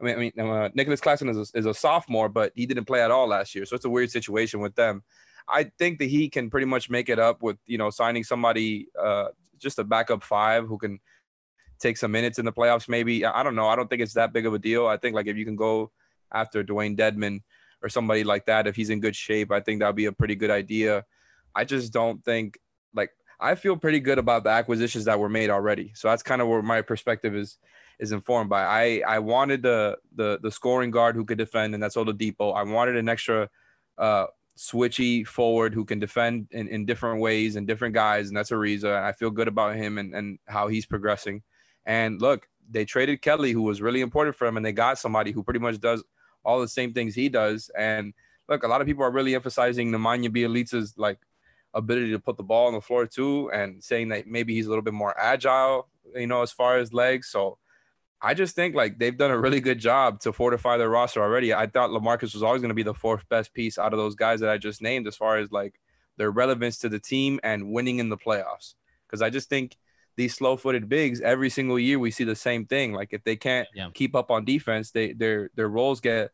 I 0.00 0.04
mean, 0.04 0.14
I 0.14 0.18
mean, 0.18 0.32
uh, 0.38 0.68
Nicholas 0.74 1.00
Claxton 1.00 1.28
is 1.28 1.36
a, 1.36 1.58
is 1.58 1.66
a 1.66 1.74
sophomore, 1.74 2.28
but 2.28 2.52
he 2.54 2.66
didn't 2.66 2.84
play 2.84 3.02
at 3.02 3.10
all 3.10 3.26
last 3.26 3.54
year, 3.54 3.64
so 3.64 3.74
it's 3.74 3.84
a 3.84 3.90
weird 3.90 4.10
situation 4.10 4.60
with 4.60 4.74
them. 4.76 5.02
I 5.50 5.64
think 5.78 5.98
that 5.98 6.06
he 6.06 6.28
can 6.28 6.50
pretty 6.50 6.66
much 6.66 6.90
make 6.90 7.08
it 7.08 7.18
up 7.18 7.42
with 7.42 7.58
you 7.66 7.78
know 7.78 7.90
signing 7.90 8.24
somebody 8.24 8.88
uh, 9.00 9.28
just 9.58 9.78
a 9.78 9.84
backup 9.84 10.22
five 10.22 10.66
who 10.66 10.78
can 10.78 10.98
take 11.78 11.96
some 11.96 12.10
minutes 12.10 12.38
in 12.38 12.44
the 12.44 12.52
playoffs. 12.52 12.88
Maybe 12.88 13.24
I 13.24 13.42
don't 13.42 13.54
know. 13.54 13.68
I 13.68 13.76
don't 13.76 13.88
think 13.88 14.02
it's 14.02 14.14
that 14.14 14.32
big 14.32 14.46
of 14.46 14.54
a 14.54 14.58
deal. 14.58 14.86
I 14.86 14.96
think 14.96 15.14
like 15.14 15.26
if 15.26 15.36
you 15.36 15.44
can 15.44 15.56
go 15.56 15.90
after 16.32 16.62
Dewayne 16.62 16.96
Dedmon 16.96 17.42
or 17.82 17.88
somebody 17.88 18.24
like 18.24 18.46
that, 18.46 18.66
if 18.66 18.76
he's 18.76 18.90
in 18.90 19.00
good 19.00 19.16
shape, 19.16 19.52
I 19.52 19.60
think 19.60 19.80
that'd 19.80 19.96
be 19.96 20.06
a 20.06 20.12
pretty 20.12 20.34
good 20.34 20.50
idea. 20.50 21.04
I 21.54 21.64
just 21.64 21.92
don't 21.92 22.24
think 22.24 22.58
like 22.94 23.10
I 23.40 23.54
feel 23.54 23.76
pretty 23.76 24.00
good 24.00 24.18
about 24.18 24.44
the 24.44 24.50
acquisitions 24.50 25.04
that 25.04 25.18
were 25.18 25.28
made 25.28 25.50
already. 25.50 25.92
So 25.94 26.08
that's 26.08 26.22
kind 26.22 26.42
of 26.42 26.48
where 26.48 26.62
my 26.62 26.82
perspective 26.82 27.34
is 27.34 27.58
is 27.98 28.12
informed 28.12 28.50
by. 28.50 28.62
I 28.64 29.02
I 29.06 29.18
wanted 29.20 29.62
the 29.62 29.98
the 30.14 30.38
the 30.42 30.50
scoring 30.50 30.90
guard 30.90 31.16
who 31.16 31.24
could 31.24 31.38
defend, 31.38 31.74
and 31.74 31.82
that's 31.82 31.96
Oladipo. 31.96 32.54
I 32.54 32.62
wanted 32.62 32.96
an 32.96 33.08
extra 33.08 33.48
uh, 33.96 34.26
switchy 34.58 35.26
forward 35.26 35.72
who 35.72 35.84
can 35.84 35.98
defend 35.98 36.48
in, 36.50 36.68
in 36.68 36.84
different 36.84 37.20
ways 37.20 37.56
and 37.56 37.66
different 37.66 37.94
guys, 37.94 38.28
and 38.28 38.36
that's 38.36 38.50
Ariza. 38.50 39.02
I 39.02 39.12
feel 39.12 39.30
good 39.30 39.48
about 39.48 39.76
him 39.76 39.98
and, 39.98 40.14
and 40.14 40.38
how 40.46 40.68
he's 40.68 40.84
progressing. 40.84 41.42
And 41.86 42.20
look, 42.20 42.48
they 42.68 42.84
traded 42.84 43.22
Kelly, 43.22 43.52
who 43.52 43.62
was 43.62 43.80
really 43.80 44.00
important 44.00 44.36
for 44.36 44.46
him, 44.46 44.56
and 44.56 44.66
they 44.66 44.72
got 44.72 44.98
somebody 44.98 45.32
who 45.32 45.42
pretty 45.42 45.60
much 45.60 45.80
does 45.80 46.04
all 46.44 46.60
the 46.60 46.68
same 46.68 46.92
things 46.92 47.14
he 47.14 47.28
does. 47.28 47.70
And 47.76 48.12
look, 48.48 48.62
a 48.64 48.68
lot 48.68 48.80
of 48.80 48.86
people 48.86 49.04
are 49.04 49.10
really 49.10 49.34
emphasizing 49.34 49.90
Nemanja 49.90 50.28
Bjelica's 50.28 50.94
like 50.98 51.18
ability 51.74 52.10
to 52.10 52.18
put 52.18 52.36
the 52.36 52.42
ball 52.42 52.66
on 52.66 52.74
the 52.74 52.80
floor 52.80 53.06
too, 53.06 53.50
and 53.52 53.82
saying 53.82 54.08
that 54.08 54.26
maybe 54.26 54.54
he's 54.54 54.66
a 54.66 54.68
little 54.68 54.82
bit 54.82 54.94
more 54.94 55.18
agile, 55.18 55.88
you 56.14 56.26
know, 56.26 56.42
as 56.42 56.52
far 56.52 56.78
as 56.78 56.92
legs. 56.92 57.28
So 57.28 57.58
I 58.20 58.34
just 58.34 58.56
think 58.56 58.74
like 58.74 58.98
they've 58.98 59.16
done 59.16 59.30
a 59.30 59.38
really 59.38 59.60
good 59.60 59.78
job 59.78 60.20
to 60.20 60.32
fortify 60.32 60.76
their 60.76 60.88
roster 60.88 61.22
already. 61.22 61.54
I 61.54 61.66
thought 61.66 61.90
Lamarcus 61.90 62.34
was 62.34 62.42
always 62.42 62.60
going 62.60 62.70
to 62.70 62.74
be 62.74 62.82
the 62.82 62.94
fourth 62.94 63.28
best 63.28 63.54
piece 63.54 63.78
out 63.78 63.92
of 63.92 63.98
those 63.98 64.16
guys 64.16 64.40
that 64.40 64.50
I 64.50 64.58
just 64.58 64.82
named 64.82 65.06
as 65.06 65.16
far 65.16 65.38
as 65.38 65.52
like 65.52 65.78
their 66.16 66.30
relevance 66.30 66.78
to 66.78 66.88
the 66.88 66.98
team 66.98 67.38
and 67.44 67.70
winning 67.70 68.00
in 68.00 68.08
the 68.08 68.16
playoffs. 68.16 68.74
Because 69.06 69.22
I 69.22 69.30
just 69.30 69.48
think 69.48 69.76
these 70.16 70.34
slow-footed 70.34 70.88
bigs 70.88 71.20
every 71.20 71.48
single 71.48 71.78
year 71.78 71.98
we 71.98 72.10
see 72.10 72.24
the 72.24 72.34
same 72.34 72.66
thing. 72.66 72.92
Like 72.92 73.12
if 73.12 73.22
they 73.22 73.36
can't 73.36 73.68
yeah. 73.72 73.88
keep 73.94 74.16
up 74.16 74.32
on 74.32 74.44
defense, 74.44 74.90
they 74.90 75.12
their 75.12 75.50
their 75.54 75.68
roles 75.68 76.00
get. 76.00 76.32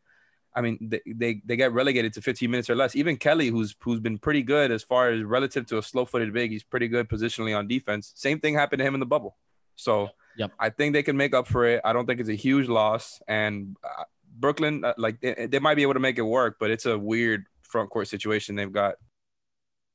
I 0.57 0.61
mean, 0.61 0.77
they, 0.81 1.01
they 1.05 1.41
they 1.45 1.55
get 1.57 1.73
relegated 1.73 2.13
to 2.13 2.21
15 2.21 2.49
minutes 2.49 2.69
or 2.69 2.75
less. 2.75 2.95
Even 2.95 3.17
Kelly, 3.17 3.49
who's 3.49 3.75
who's 3.81 3.99
been 3.99 4.17
pretty 4.17 4.41
good 4.41 4.71
as 4.71 4.83
far 4.83 5.09
as 5.11 5.21
relative 5.23 5.67
to 5.67 5.77
a 5.77 5.83
slow-footed 5.83 6.33
big, 6.33 6.49
he's 6.49 6.63
pretty 6.63 6.87
good 6.87 7.09
positionally 7.09 7.55
on 7.55 7.67
defense. 7.67 8.11
Same 8.15 8.39
thing 8.39 8.55
happened 8.55 8.79
to 8.79 8.85
him 8.85 8.95
in 8.95 8.99
the 8.99 9.05
bubble. 9.05 9.37
So 9.75 10.09
Yep. 10.37 10.51
I 10.59 10.69
think 10.69 10.93
they 10.93 11.03
can 11.03 11.17
make 11.17 11.33
up 11.33 11.47
for 11.47 11.65
it. 11.65 11.81
I 11.83 11.93
don't 11.93 12.05
think 12.05 12.19
it's 12.19 12.29
a 12.29 12.35
huge 12.35 12.67
loss. 12.67 13.21
And 13.27 13.77
uh, 13.83 14.03
Brooklyn, 14.37 14.83
uh, 14.83 14.93
like 14.97 15.21
they, 15.21 15.47
they, 15.47 15.59
might 15.59 15.75
be 15.75 15.81
able 15.81 15.93
to 15.93 15.99
make 15.99 16.17
it 16.17 16.23
work, 16.23 16.57
but 16.59 16.71
it's 16.71 16.85
a 16.85 16.97
weird 16.97 17.45
front 17.63 17.89
court 17.89 18.07
situation 18.07 18.55
they've 18.55 18.71
got. 18.71 18.95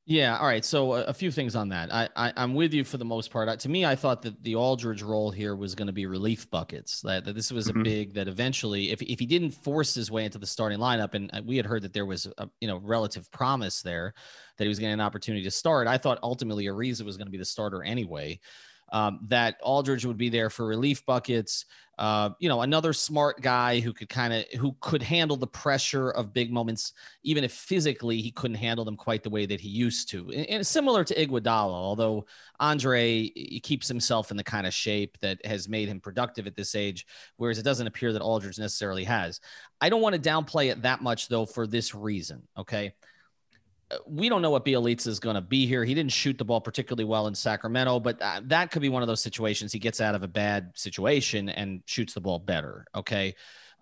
Yeah. 0.06 0.38
All 0.38 0.46
right. 0.46 0.64
So 0.64 0.94
a, 0.94 1.02
a 1.04 1.14
few 1.14 1.30
things 1.30 1.54
on 1.54 1.68
that. 1.68 1.92
I, 1.92 2.08
I 2.16 2.32
am 2.42 2.54
with 2.54 2.72
you 2.72 2.84
for 2.84 2.96
the 2.96 3.04
most 3.04 3.30
part. 3.30 3.48
Uh, 3.48 3.56
to 3.56 3.68
me, 3.68 3.84
I 3.84 3.94
thought 3.94 4.22
that 4.22 4.42
the 4.42 4.56
Aldridge 4.56 5.02
role 5.02 5.30
here 5.30 5.54
was 5.54 5.74
going 5.74 5.86
to 5.86 5.92
be 5.92 6.06
relief 6.06 6.50
buckets. 6.50 7.00
That, 7.02 7.24
that 7.26 7.34
this 7.34 7.52
was 7.52 7.68
mm-hmm. 7.68 7.80
a 7.80 7.84
big 7.84 8.14
that 8.14 8.26
eventually, 8.26 8.90
if 8.90 9.02
if 9.02 9.20
he 9.20 9.26
didn't 9.26 9.52
force 9.52 9.94
his 9.94 10.10
way 10.10 10.24
into 10.24 10.38
the 10.38 10.46
starting 10.46 10.78
lineup, 10.78 11.14
and 11.14 11.30
uh, 11.32 11.42
we 11.44 11.56
had 11.56 11.66
heard 11.66 11.82
that 11.82 11.92
there 11.92 12.06
was 12.06 12.26
a 12.38 12.48
you 12.60 12.66
know 12.66 12.78
relative 12.78 13.30
promise 13.30 13.82
there 13.82 14.14
that 14.56 14.64
he 14.64 14.68
was 14.68 14.78
getting 14.78 14.94
an 14.94 15.00
opportunity 15.00 15.44
to 15.44 15.50
start. 15.50 15.86
I 15.86 15.98
thought 15.98 16.18
ultimately 16.22 16.64
Ariza 16.64 17.02
was 17.02 17.16
going 17.16 17.28
to 17.28 17.32
be 17.32 17.38
the 17.38 17.44
starter 17.44 17.84
anyway 17.84 18.40
um, 18.92 19.20
that 19.28 19.56
Aldridge 19.62 20.04
would 20.04 20.16
be 20.16 20.28
there 20.28 20.50
for 20.50 20.66
relief 20.66 21.04
buckets. 21.06 21.64
Uh, 21.98 22.30
you 22.38 22.48
know, 22.48 22.62
another 22.62 22.94
smart 22.94 23.42
guy 23.42 23.78
who 23.78 23.92
could 23.92 24.08
kind 24.08 24.32
of 24.32 24.44
who 24.58 24.74
could 24.80 25.02
handle 25.02 25.36
the 25.36 25.46
pressure 25.46 26.10
of 26.12 26.32
big 26.32 26.50
moments, 26.50 26.94
even 27.24 27.44
if 27.44 27.52
physically 27.52 28.22
he 28.22 28.30
couldn't 28.30 28.56
handle 28.56 28.86
them 28.86 28.96
quite 28.96 29.22
the 29.22 29.28
way 29.28 29.44
that 29.44 29.60
he 29.60 29.68
used 29.68 30.08
to. 30.08 30.30
And, 30.30 30.46
and 30.46 30.66
similar 30.66 31.04
to 31.04 31.14
Iguodala, 31.14 31.72
although 31.74 32.24
Andre 32.58 33.28
keeps 33.62 33.86
himself 33.86 34.30
in 34.30 34.38
the 34.38 34.44
kind 34.44 34.66
of 34.66 34.72
shape 34.72 35.18
that 35.20 35.44
has 35.44 35.68
made 35.68 35.88
him 35.88 36.00
productive 36.00 36.46
at 36.46 36.56
this 36.56 36.74
age, 36.74 37.06
whereas 37.36 37.58
it 37.58 37.64
doesn't 37.64 37.86
appear 37.86 38.14
that 38.14 38.22
Aldridge 38.22 38.58
necessarily 38.58 39.04
has. 39.04 39.40
I 39.82 39.90
don't 39.90 40.00
want 40.02 40.14
to 40.14 40.30
downplay 40.30 40.70
it 40.70 40.80
that 40.82 41.02
much 41.02 41.28
though 41.28 41.44
for 41.44 41.66
this 41.66 41.94
reason. 41.94 42.48
Okay 42.56 42.94
we 44.06 44.28
don't 44.28 44.42
know 44.42 44.50
what 44.50 44.64
Bjelica 44.64 45.06
is 45.06 45.18
going 45.18 45.34
to 45.34 45.40
be 45.40 45.66
here. 45.66 45.84
He 45.84 45.94
didn't 45.94 46.12
shoot 46.12 46.38
the 46.38 46.44
ball 46.44 46.60
particularly 46.60 47.04
well 47.04 47.26
in 47.26 47.34
Sacramento, 47.34 48.00
but 48.00 48.20
uh, 48.20 48.40
that 48.44 48.70
could 48.70 48.82
be 48.82 48.88
one 48.88 49.02
of 49.02 49.08
those 49.08 49.22
situations. 49.22 49.72
He 49.72 49.78
gets 49.78 50.00
out 50.00 50.14
of 50.14 50.22
a 50.22 50.28
bad 50.28 50.72
situation 50.74 51.48
and 51.48 51.82
shoots 51.86 52.14
the 52.14 52.20
ball 52.20 52.38
better. 52.38 52.86
Okay. 52.94 53.34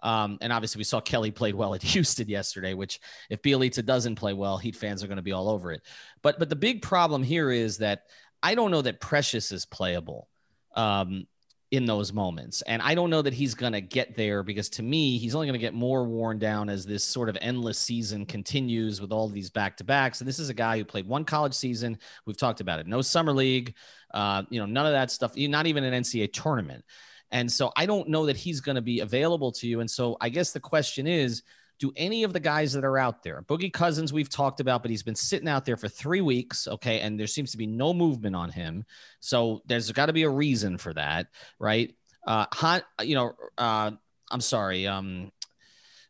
Um, 0.02 0.38
and 0.40 0.52
obviously, 0.52 0.80
we 0.80 0.84
saw 0.84 1.00
Kelly 1.00 1.30
played 1.30 1.54
well 1.54 1.74
at 1.74 1.82
Houston 1.94 2.28
yesterday, 2.28 2.74
which 2.74 3.00
if 3.30 3.42
Bjelica 3.42 3.84
doesn't 3.84 4.16
play 4.16 4.32
well, 4.32 4.56
Heat 4.58 4.76
fans 4.76 5.02
are 5.02 5.08
going 5.08 5.16
to 5.16 5.22
be 5.22 5.32
all 5.32 5.48
over 5.48 5.72
it. 5.72 5.82
But 6.22 6.38
but 6.38 6.48
the 6.48 6.56
big 6.56 6.82
problem 6.82 7.22
here 7.22 7.50
is 7.50 7.78
that 7.78 8.04
I 8.42 8.54
don't 8.54 8.70
know 8.70 8.82
that 8.82 9.00
Precious 9.00 9.50
is 9.52 9.66
playable. 9.66 10.28
Um, 10.74 11.26
in 11.70 11.84
those 11.84 12.12
moments. 12.12 12.62
And 12.62 12.80
I 12.80 12.94
don't 12.94 13.10
know 13.10 13.20
that 13.20 13.34
he's 13.34 13.54
going 13.54 13.74
to 13.74 13.80
get 13.80 14.16
there 14.16 14.42
because 14.42 14.70
to 14.70 14.82
me, 14.82 15.18
he's 15.18 15.34
only 15.34 15.46
going 15.46 15.58
to 15.58 15.64
get 15.64 15.74
more 15.74 16.04
worn 16.04 16.38
down 16.38 16.70
as 16.70 16.86
this 16.86 17.04
sort 17.04 17.28
of 17.28 17.36
endless 17.42 17.78
season 17.78 18.24
continues 18.24 19.00
with 19.00 19.12
all 19.12 19.28
these 19.28 19.50
back 19.50 19.76
to 19.76 19.84
backs. 19.84 20.20
And 20.20 20.28
this 20.28 20.38
is 20.38 20.48
a 20.48 20.54
guy 20.54 20.78
who 20.78 20.84
played 20.84 21.06
one 21.06 21.24
college 21.24 21.52
season. 21.52 21.98
We've 22.24 22.38
talked 22.38 22.62
about 22.62 22.80
it. 22.80 22.86
No 22.86 23.02
summer 23.02 23.32
league, 23.32 23.74
uh, 24.14 24.44
you 24.48 24.60
know, 24.60 24.66
none 24.66 24.86
of 24.86 24.92
that 24.92 25.10
stuff, 25.10 25.36
not 25.36 25.66
even 25.66 25.84
an 25.84 26.02
NCAA 26.02 26.32
tournament. 26.32 26.84
And 27.30 27.52
so 27.52 27.70
I 27.76 27.84
don't 27.84 28.08
know 28.08 28.24
that 28.26 28.36
he's 28.36 28.60
going 28.60 28.76
to 28.76 28.82
be 28.82 29.00
available 29.00 29.52
to 29.52 29.66
you. 29.66 29.80
And 29.80 29.90
so 29.90 30.16
I 30.22 30.30
guess 30.30 30.52
the 30.52 30.60
question 30.60 31.06
is, 31.06 31.42
do 31.78 31.92
any 31.96 32.24
of 32.24 32.32
the 32.32 32.40
guys 32.40 32.72
that 32.72 32.84
are 32.84 32.98
out 32.98 33.22
there, 33.22 33.42
Boogie 33.42 33.72
Cousins, 33.72 34.12
we've 34.12 34.28
talked 34.28 34.60
about, 34.60 34.82
but 34.82 34.90
he's 34.90 35.02
been 35.02 35.14
sitting 35.14 35.48
out 35.48 35.64
there 35.64 35.76
for 35.76 35.88
three 35.88 36.20
weeks. 36.20 36.66
Okay. 36.66 37.00
And 37.00 37.18
there 37.18 37.26
seems 37.26 37.52
to 37.52 37.56
be 37.56 37.66
no 37.66 37.94
movement 37.94 38.34
on 38.34 38.50
him. 38.50 38.84
So 39.20 39.62
there's 39.66 39.90
got 39.92 40.06
to 40.06 40.12
be 40.12 40.24
a 40.24 40.30
reason 40.30 40.76
for 40.78 40.92
that, 40.94 41.28
right? 41.58 41.94
Uh, 42.26 42.46
Han, 42.52 42.82
you 43.02 43.14
know, 43.14 43.32
uh, 43.56 43.92
I'm 44.30 44.40
sorry. 44.40 44.86
Um, 44.86 45.30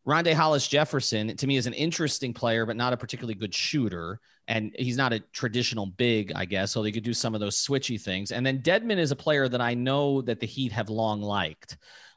Rondae 0.06 0.32
Hollis 0.32 0.66
Jefferson 0.66 1.36
to 1.36 1.46
me 1.46 1.56
is 1.56 1.66
an 1.66 1.74
interesting 1.74 2.32
player, 2.32 2.64
but 2.64 2.76
not 2.76 2.94
a 2.94 2.96
particularly 2.96 3.34
good 3.34 3.54
shooter. 3.54 4.20
And 4.48 4.74
he's 4.78 4.96
not 4.96 5.12
a 5.12 5.20
traditional 5.20 5.84
big, 5.84 6.32
I 6.34 6.46
guess. 6.46 6.72
So 6.72 6.82
they 6.82 6.92
could 6.92 7.04
do 7.04 7.12
some 7.12 7.34
of 7.34 7.40
those 7.40 7.56
switchy 7.56 8.00
things. 8.00 8.32
And 8.32 8.44
then 8.44 8.62
Dedmon 8.62 8.96
is 8.96 9.10
a 9.10 9.16
player 9.16 9.46
that 9.46 9.60
I 9.60 9.74
know 9.74 10.22
that 10.22 10.40
the 10.40 10.46
Heat 10.46 10.72
have 10.72 10.88
long 10.88 11.20
liked. 11.20 11.76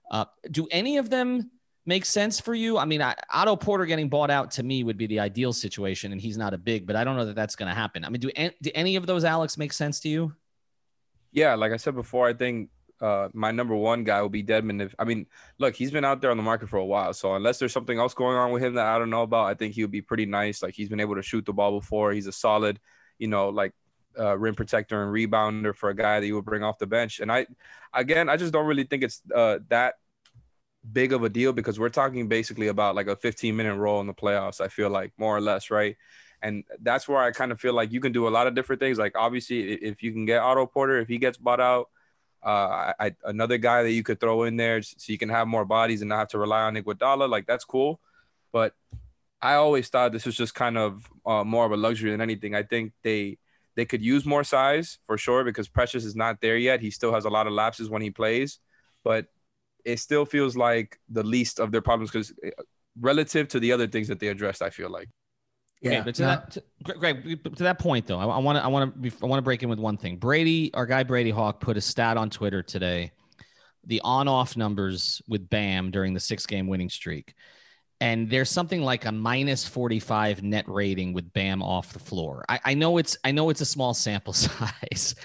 Uh, 0.10 0.26
do 0.50 0.68
any 0.72 0.98
of 0.98 1.10
them 1.10 1.52
make 1.86 2.06
sense 2.06 2.40
for 2.40 2.54
you? 2.54 2.78
I 2.78 2.86
mean, 2.86 3.02
I, 3.02 3.16
Otto 3.30 3.56
Porter 3.56 3.86
getting 3.86 4.10
bought 4.10 4.30
out 4.30 4.52
to 4.52 4.64
me 4.64 4.84
would 4.84 4.98
be 4.98 5.08
the 5.08 5.20
ideal 5.20 5.54
situation, 5.54 6.12
and 6.12 6.22
he's 6.22 6.38
not 6.38 6.54
a 6.54 6.58
big, 6.58 6.86
but 6.86 6.96
I 6.96 7.04
don't 7.04 7.16
know 7.16 7.26
that 7.26 7.36
that's 7.36 7.56
going 7.56 7.70
to 7.70 7.76
happen. 7.76 8.06
I 8.06 8.10
mean, 8.10 8.22
do, 8.22 8.32
do 8.62 8.72
any 8.76 8.96
of 8.96 9.06
those 9.06 9.24
Alex 9.24 9.58
make 9.58 9.74
sense 9.74 10.00
to 10.02 10.10
you? 10.10 10.34
Yeah, 11.32 11.56
like 11.56 11.72
I 11.72 11.78
said 11.78 11.96
before, 11.96 12.28
I 12.28 12.34
think 12.34 12.70
uh, 13.02 13.30
my 13.34 13.52
number 13.52 13.76
one 13.76 14.04
guy 14.04 14.22
will 14.22 14.30
be 14.30 14.44
Dedmon. 14.44 14.82
If 14.82 14.94
I 15.00 15.06
mean, 15.06 15.26
look, 15.58 15.76
he's 15.76 15.92
been 15.92 16.06
out 16.06 16.22
there 16.22 16.30
on 16.30 16.38
the 16.38 16.44
market 16.44 16.70
for 16.70 16.78
a 16.78 16.86
while, 16.86 17.14
so 17.14 17.36
unless 17.36 17.58
there's 17.58 17.74
something 17.74 17.98
else 17.98 18.14
going 18.14 18.38
on 18.38 18.52
with 18.52 18.64
him 18.64 18.76
that 18.76 18.86
I 18.86 19.00
don't 19.00 19.10
know 19.10 19.24
about, 19.24 19.46
I 19.46 19.56
think 19.56 19.74
he 19.74 19.84
would 19.84 19.92
be 19.92 20.02
pretty 20.02 20.26
nice. 20.26 20.62
Like 20.62 20.76
he's 20.76 20.90
been 20.90 21.00
able 21.00 21.16
to 21.16 21.24
shoot 21.24 21.46
the 21.46 21.54
ball 21.54 21.80
before. 21.80 22.12
He's 22.12 22.28
a 22.28 22.32
solid, 22.32 22.80
you 23.18 23.28
know, 23.28 23.50
like 23.50 23.74
uh, 24.20 24.38
rim 24.38 24.56
protector 24.56 25.04
and 25.04 25.14
rebounder 25.14 25.76
for 25.76 25.90
a 25.90 25.96
guy 25.96 26.20
that 26.20 26.28
you 26.28 26.36
would 26.36 26.46
bring 26.46 26.64
off 26.64 26.78
the 26.78 26.88
bench. 26.88 27.20
And 27.20 27.32
I, 27.32 27.48
again, 27.94 28.30
I 28.30 28.38
just 28.38 28.54
don't 28.54 28.68
really 28.68 28.84
think 28.84 29.04
it's 29.04 29.22
uh, 29.34 29.60
that 29.70 29.96
big 30.90 31.14
of 31.14 31.24
a 31.24 31.30
deal 31.30 31.54
because 31.54 31.80
we're 31.80 31.90
talking 31.90 32.28
basically 32.28 32.68
about 32.68 32.96
like 32.96 33.08
a 33.08 33.16
15 33.16 33.56
minute 33.56 33.76
role 33.76 34.02
in 34.02 34.08
the 34.08 34.14
playoffs. 34.14 34.62
I 34.62 34.68
feel 34.68 34.90
like 34.90 35.12
more 35.18 35.36
or 35.36 35.42
less, 35.42 35.70
right? 35.70 35.96
And 36.42 36.64
that's 36.82 37.08
where 37.08 37.20
I 37.20 37.32
kind 37.32 37.52
of 37.52 37.60
feel 37.60 37.74
like 37.74 37.92
you 37.92 38.00
can 38.00 38.12
do 38.12 38.28
a 38.28 38.30
lot 38.30 38.48
of 38.48 38.56
different 38.56 38.80
things. 38.80 38.98
Like 38.98 39.16
obviously, 39.16 39.74
if 39.74 40.02
you 40.02 40.12
can 40.12 40.26
get 40.26 40.42
Otto 40.42 40.66
Porter, 40.66 41.00
if 41.00 41.08
he 41.08 41.18
gets 41.18 41.38
bought 41.38 41.60
out, 41.60 41.90
uh, 42.44 42.94
I, 43.00 43.16
another 43.24 43.60
guy 43.60 43.84
that 43.84 43.92
you 43.92 44.02
could 44.02 44.20
throw 44.20 44.44
in 44.44 44.58
there 44.58 44.82
so 44.82 44.96
you 45.08 45.20
can 45.20 45.30
have 45.30 45.48
more 45.48 45.66
bodies 45.66 46.02
and 46.02 46.10
not 46.10 46.18
have 46.18 46.28
to 46.30 46.40
rely 46.40 46.64
on 46.64 46.76
Iguodala, 46.76 47.30
like 47.30 47.46
that's 47.46 47.66
cool. 47.66 48.00
But 48.52 48.74
I 49.42 49.56
always 49.56 49.90
thought 49.90 50.12
this 50.12 50.26
was 50.26 50.36
just 50.36 50.56
kind 50.56 50.78
of 50.78 51.08
uh, 51.26 51.44
more 51.44 51.66
of 51.66 51.72
a 51.72 51.78
luxury 51.78 52.10
than 52.10 52.22
anything. 52.22 52.56
I 52.56 52.64
think 52.64 52.94
they 53.04 53.38
they 53.76 53.86
could 53.86 54.02
use 54.02 54.26
more 54.26 54.44
size 54.44 54.98
for 55.06 55.18
sure 55.18 55.44
because 55.44 55.68
Precious 55.68 56.04
is 56.04 56.16
not 56.16 56.42
there 56.42 56.58
yet. 56.58 56.82
He 56.82 56.92
still 56.92 57.14
has 57.14 57.26
a 57.26 57.30
lot 57.30 57.48
of 57.48 57.54
lapses 57.54 57.90
when 57.90 58.02
he 58.02 58.10
plays, 58.10 58.60
but 59.04 59.28
it 59.86 60.00
still 60.00 60.26
feels 60.26 60.56
like 60.56 61.00
the 61.10 61.24
least 61.24 61.60
of 61.60 61.72
their 61.72 61.82
problems 61.82 62.12
because 62.12 62.34
eh, 62.44 62.52
relative 63.00 63.48
to 63.50 63.60
the 63.60 63.72
other 63.72 63.88
things 63.88 64.08
that 64.08 64.20
they 64.20 64.28
addressed, 64.28 64.62
I 64.62 64.70
feel 64.70 64.90
like. 64.90 65.10
Yeah, 65.82 65.94
okay, 65.94 66.02
but 66.06 66.16
to 66.16 66.22
no. 66.22 66.28
that, 66.28 66.52
to, 66.52 66.64
Greg, 66.84 67.44
to 67.56 67.64
that 67.64 67.80
point 67.80 68.06
though, 68.06 68.20
I 68.20 68.38
want 68.38 68.58
to, 68.58 68.64
I 68.64 68.68
want 68.68 69.02
to, 69.02 69.12
I 69.24 69.26
want 69.26 69.40
to 69.40 69.44
break 69.44 69.64
in 69.64 69.70
with 69.70 69.80
one 69.80 69.98
thing. 69.98 70.18
Brady, 70.18 70.72
our 70.76 70.86
guy 70.86 71.04
Brady 71.04 71.32
Hawk, 71.32 71.60
put 71.60 71.76
a 71.76 71.82
stat 71.82 72.18
on 72.18 72.30
Twitter 72.30 72.62
today, 72.62 73.12
the 73.86 74.00
on-off 74.04 74.56
numbers 74.56 75.24
with 75.28 75.50
Bam 75.50 75.90
during 75.90 76.14
the 76.14 76.20
six-game 76.20 76.68
winning 76.68 76.90
streak, 76.90 77.34
and 78.00 78.30
there's 78.30 78.50
something 78.50 78.84
like 78.84 79.06
a 79.06 79.12
minus 79.12 79.68
45 79.68 80.44
net 80.44 80.66
rating 80.68 81.14
with 81.14 81.34
Bam 81.34 81.64
off 81.64 81.94
the 81.94 82.00
floor. 82.00 82.46
I, 82.48 82.60
I 82.64 82.74
know 82.76 83.00
it's, 83.00 83.18
I 83.24 83.32
know 83.32 83.50
it's 83.50 83.62
a 83.62 83.66
small 83.66 83.96
sample 83.96 84.34
size, 84.34 85.16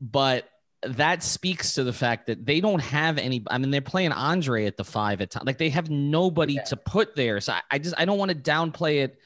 but 0.00 0.48
that 0.82 1.22
speaks 1.22 1.74
to 1.74 1.84
the 1.84 1.92
fact 1.92 2.26
that 2.26 2.44
they 2.44 2.60
don't 2.60 2.80
have 2.80 3.18
any. 3.18 3.44
I 3.50 3.58
mean, 3.58 3.70
they're 3.70 3.80
playing 3.80 4.12
Andre 4.12 4.66
at 4.66 4.76
the 4.76 4.84
five 4.84 5.20
at 5.20 5.30
time. 5.30 5.44
Like 5.46 5.58
they 5.58 5.70
have 5.70 5.90
nobody 5.90 6.54
yeah. 6.54 6.64
to 6.64 6.76
put 6.76 7.16
there. 7.16 7.40
So 7.40 7.54
I, 7.54 7.62
I 7.70 7.78
just 7.78 7.94
I 7.98 8.04
don't 8.04 8.18
want 8.18 8.30
to 8.30 8.36
downplay 8.36 9.02
it. 9.04 9.18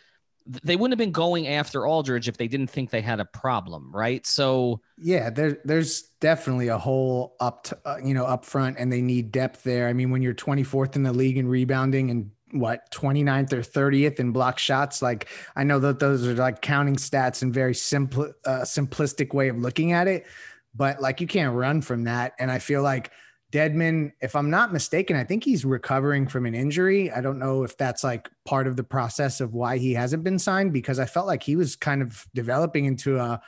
They 0.46 0.74
wouldn't 0.74 0.92
have 0.92 0.98
been 0.98 1.12
going 1.12 1.48
after 1.48 1.86
Aldridge 1.86 2.26
if 2.26 2.36
they 2.36 2.48
didn't 2.48 2.68
think 2.68 2.90
they 2.90 3.02
had 3.02 3.20
a 3.20 3.24
problem, 3.24 3.94
right? 3.94 4.26
So 4.26 4.80
yeah, 4.96 5.30
there, 5.30 5.58
there's 5.64 6.02
definitely 6.20 6.68
a 6.68 6.78
hole 6.78 7.36
up, 7.40 7.64
to, 7.64 7.78
uh, 7.84 7.96
you 8.02 8.14
know, 8.14 8.24
up 8.24 8.44
front, 8.44 8.76
and 8.78 8.92
they 8.92 9.02
need 9.02 9.30
depth 9.32 9.62
there. 9.62 9.86
I 9.86 9.92
mean, 9.92 10.10
when 10.10 10.22
you're 10.22 10.34
24th 10.34 10.96
in 10.96 11.02
the 11.02 11.12
league 11.12 11.36
in 11.36 11.46
rebounding 11.46 12.10
and 12.10 12.30
what 12.52 12.90
29th 12.90 13.52
or 13.52 13.60
30th 13.60 14.18
in 14.18 14.32
block 14.32 14.58
shots 14.58 15.02
like 15.02 15.28
i 15.54 15.62
know 15.62 15.78
that 15.78 15.98
those 15.98 16.26
are 16.26 16.34
like 16.34 16.60
counting 16.60 16.96
stats 16.96 17.42
and 17.42 17.54
very 17.54 17.74
simple 17.74 18.32
uh, 18.44 18.62
simplistic 18.62 19.32
way 19.32 19.48
of 19.48 19.56
looking 19.58 19.92
at 19.92 20.08
it 20.08 20.26
but 20.74 21.00
like 21.00 21.20
you 21.20 21.26
can't 21.26 21.54
run 21.54 21.82
from 21.82 22.04
that. 22.04 22.34
And 22.38 22.50
I 22.50 22.58
feel 22.58 22.82
like 22.82 23.10
Dedmon, 23.52 24.12
if 24.20 24.36
I'm 24.36 24.50
not 24.50 24.72
mistaken, 24.72 25.16
I 25.16 25.24
think 25.24 25.42
he's 25.42 25.64
recovering 25.64 26.28
from 26.28 26.46
an 26.46 26.54
injury. 26.54 27.10
I 27.10 27.20
don't 27.20 27.38
know 27.38 27.64
if 27.64 27.76
that's 27.76 28.04
like 28.04 28.30
part 28.44 28.66
of 28.66 28.76
the 28.76 28.84
process 28.84 29.40
of 29.40 29.54
why 29.54 29.78
he 29.78 29.92
hasn't 29.92 30.22
been 30.22 30.38
signed 30.38 30.72
because 30.72 31.00
I 31.00 31.06
felt 31.06 31.26
like 31.26 31.42
he 31.42 31.56
was 31.56 31.74
kind 31.74 32.00
of 32.00 32.24
developing 32.34 32.84
into 32.84 33.18
a 33.18 33.42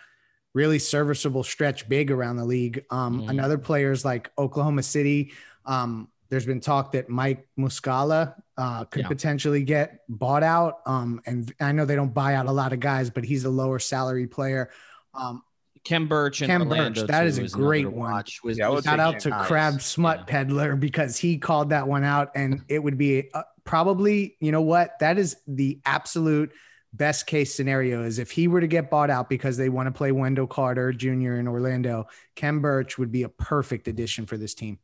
really 0.55 0.79
serviceable 0.79 1.45
stretch 1.45 1.88
big 1.88 2.11
around 2.11 2.37
the 2.37 2.45
league. 2.45 2.85
Um, 2.91 3.23
mm. 3.23 3.31
Another 3.31 3.59
players 3.59 4.05
like 4.05 4.31
Oklahoma 4.37 4.83
City. 4.83 5.33
Um, 5.64 6.09
there's 6.31 6.47
been 6.47 6.61
talk 6.61 6.93
that 6.93 7.09
Mike 7.09 7.47
Muscala 7.59 8.35
uh, 8.57 8.85
could 8.87 9.02
yeah. 9.02 9.09
potentially 9.09 9.62
get 9.62 10.00
bought 10.09 10.43
out. 10.43 10.81
Um, 10.87 11.21
and 11.26 11.52
I 11.61 11.73
know 11.73 11.85
they 11.85 11.95
don't 11.95 12.12
buy 12.14 12.35
out 12.35 12.47
a 12.47 12.52
lot 12.52 12.73
of 12.73 12.81
guys, 12.81 13.11
but 13.11 13.25
he's 13.25 13.45
a 13.45 13.50
lower 13.50 13.79
salary 13.79 14.26
player. 14.26 14.71
Um, 15.14 15.43
Khem 15.85 16.07
Birch 16.07 16.43
and 16.43 16.51
Khem 16.51 16.69
Birch, 16.69 17.01
that 17.07 17.27
is 17.27 17.39
a 17.39 17.49
great 17.49 17.91
one. 17.91 18.12
Watch. 18.12 18.43
Was, 18.45 18.59
yeah, 18.59 18.81
shout 18.81 19.01
out 19.01 19.19
to 19.21 19.31
nice. 19.31 19.47
Crab 19.47 19.83
Smut 19.83 20.19
yeah. 20.19 20.25
Peddler 20.27 20.77
because 20.77 21.17
he 21.17 21.39
called 21.39 21.71
that 21.71 21.89
one 21.89 22.05
out, 22.05 22.31
and 22.35 22.62
it 22.69 22.79
would 22.79 22.97
be 22.97 23.31
uh, 23.35 23.43
probably 23.65 24.37
you 24.41 24.53
know 24.53 24.62
what 24.62 24.99
that 25.01 25.19
is 25.19 25.37
the 25.47 25.81
absolute 25.85 26.53
best 26.93 27.27
case 27.27 27.55
scenario 27.55 28.03
is 28.03 28.19
if 28.19 28.31
he 28.31 28.49
were 28.49 28.61
to 28.61 28.67
get 28.67 28.91
bought 28.91 29.11
out 29.11 29.29
because 29.29 29.57
they 29.57 29.69
want 29.69 29.87
to 29.87 29.91
play 29.91 30.12
Wendell 30.12 30.47
Carter 30.47 30.93
Jr. 30.93 31.35
in 31.35 31.49
Orlando, 31.49 32.07
Khem 32.37 32.61
Birch 32.61 32.99
would 32.99 33.11
be 33.11 33.23
a 33.23 33.29
perfect 33.29 33.89
addition 33.89 34.27
for 34.27 34.37
this 34.37 34.55
team. 34.55 34.79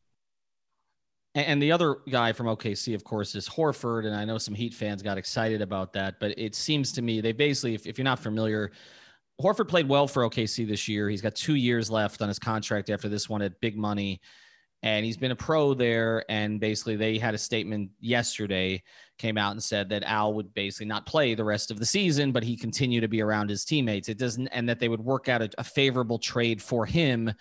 And 1.35 1.62
the 1.62 1.71
other 1.71 1.99
guy 2.11 2.33
from 2.33 2.47
OKC, 2.47 2.95
of 2.95 3.05
course, 3.05 3.35
is 3.35 3.49
Horford. 3.49 4.07
And 4.07 4.17
I 4.17 4.25
know 4.25 4.38
some 4.38 4.55
Heat 4.55 4.75
fans 4.75 5.02
got 5.02 5.19
excited 5.19 5.61
about 5.61 5.93
that, 5.93 6.19
but 6.19 6.37
it 6.38 6.55
seems 6.55 6.90
to 6.93 7.02
me 7.02 7.21
they 7.21 7.33
basically, 7.33 7.75
if, 7.75 7.87
if 7.87 7.99
you're 7.99 8.05
not 8.05 8.19
familiar, 8.19 8.73
Horford 9.40 9.68
played 9.68 9.88
well 9.88 10.09
for 10.09 10.28
OKC 10.28 10.66
this 10.66 10.88
year. 10.88 11.09
He's 11.09 11.23
got 11.23 11.35
two 11.35 11.54
years 11.54 11.90
left 11.90 12.23
on 12.23 12.28
his 12.28 12.38
contract 12.38 12.90
after 12.90 13.09
this 13.09 13.28
one 13.28 13.42
at 13.42 13.61
big 13.61 13.76
money. 13.76 14.21
and 14.85 15.04
he's 15.04 15.16
been 15.16 15.33
a 15.33 15.37
pro 15.37 15.75
there. 15.75 16.25
And 16.28 16.61
basically, 16.61 16.97
they 16.97 17.18
had 17.18 17.35
a 17.35 17.38
statement 17.38 17.90
yesterday 18.00 18.83
came 19.18 19.37
out 19.37 19.52
and 19.52 19.62
said 19.62 19.88
that 19.88 20.04
Al 20.04 20.35
would 20.35 20.54
basically 20.54 20.87
not 20.87 21.07
play 21.07 21.35
the 21.35 21.45
rest 21.45 21.73
of 21.73 21.78
the 21.80 21.87
season, 21.87 22.30
but 22.30 22.45
he 22.45 22.57
continued 22.57 23.00
to 23.00 23.09
be 23.09 23.21
around 23.21 23.50
his 23.50 23.64
teammates. 23.64 24.09
It 24.09 24.18
doesn't, 24.18 24.47
and 24.49 24.68
that 24.68 24.78
they 24.78 24.88
would 24.88 25.00
work 25.00 25.28
out 25.28 25.42
a, 25.42 25.50
a 25.59 25.64
favorable 25.64 26.18
trade 26.18 26.62
for 26.62 26.87
him 26.87 27.33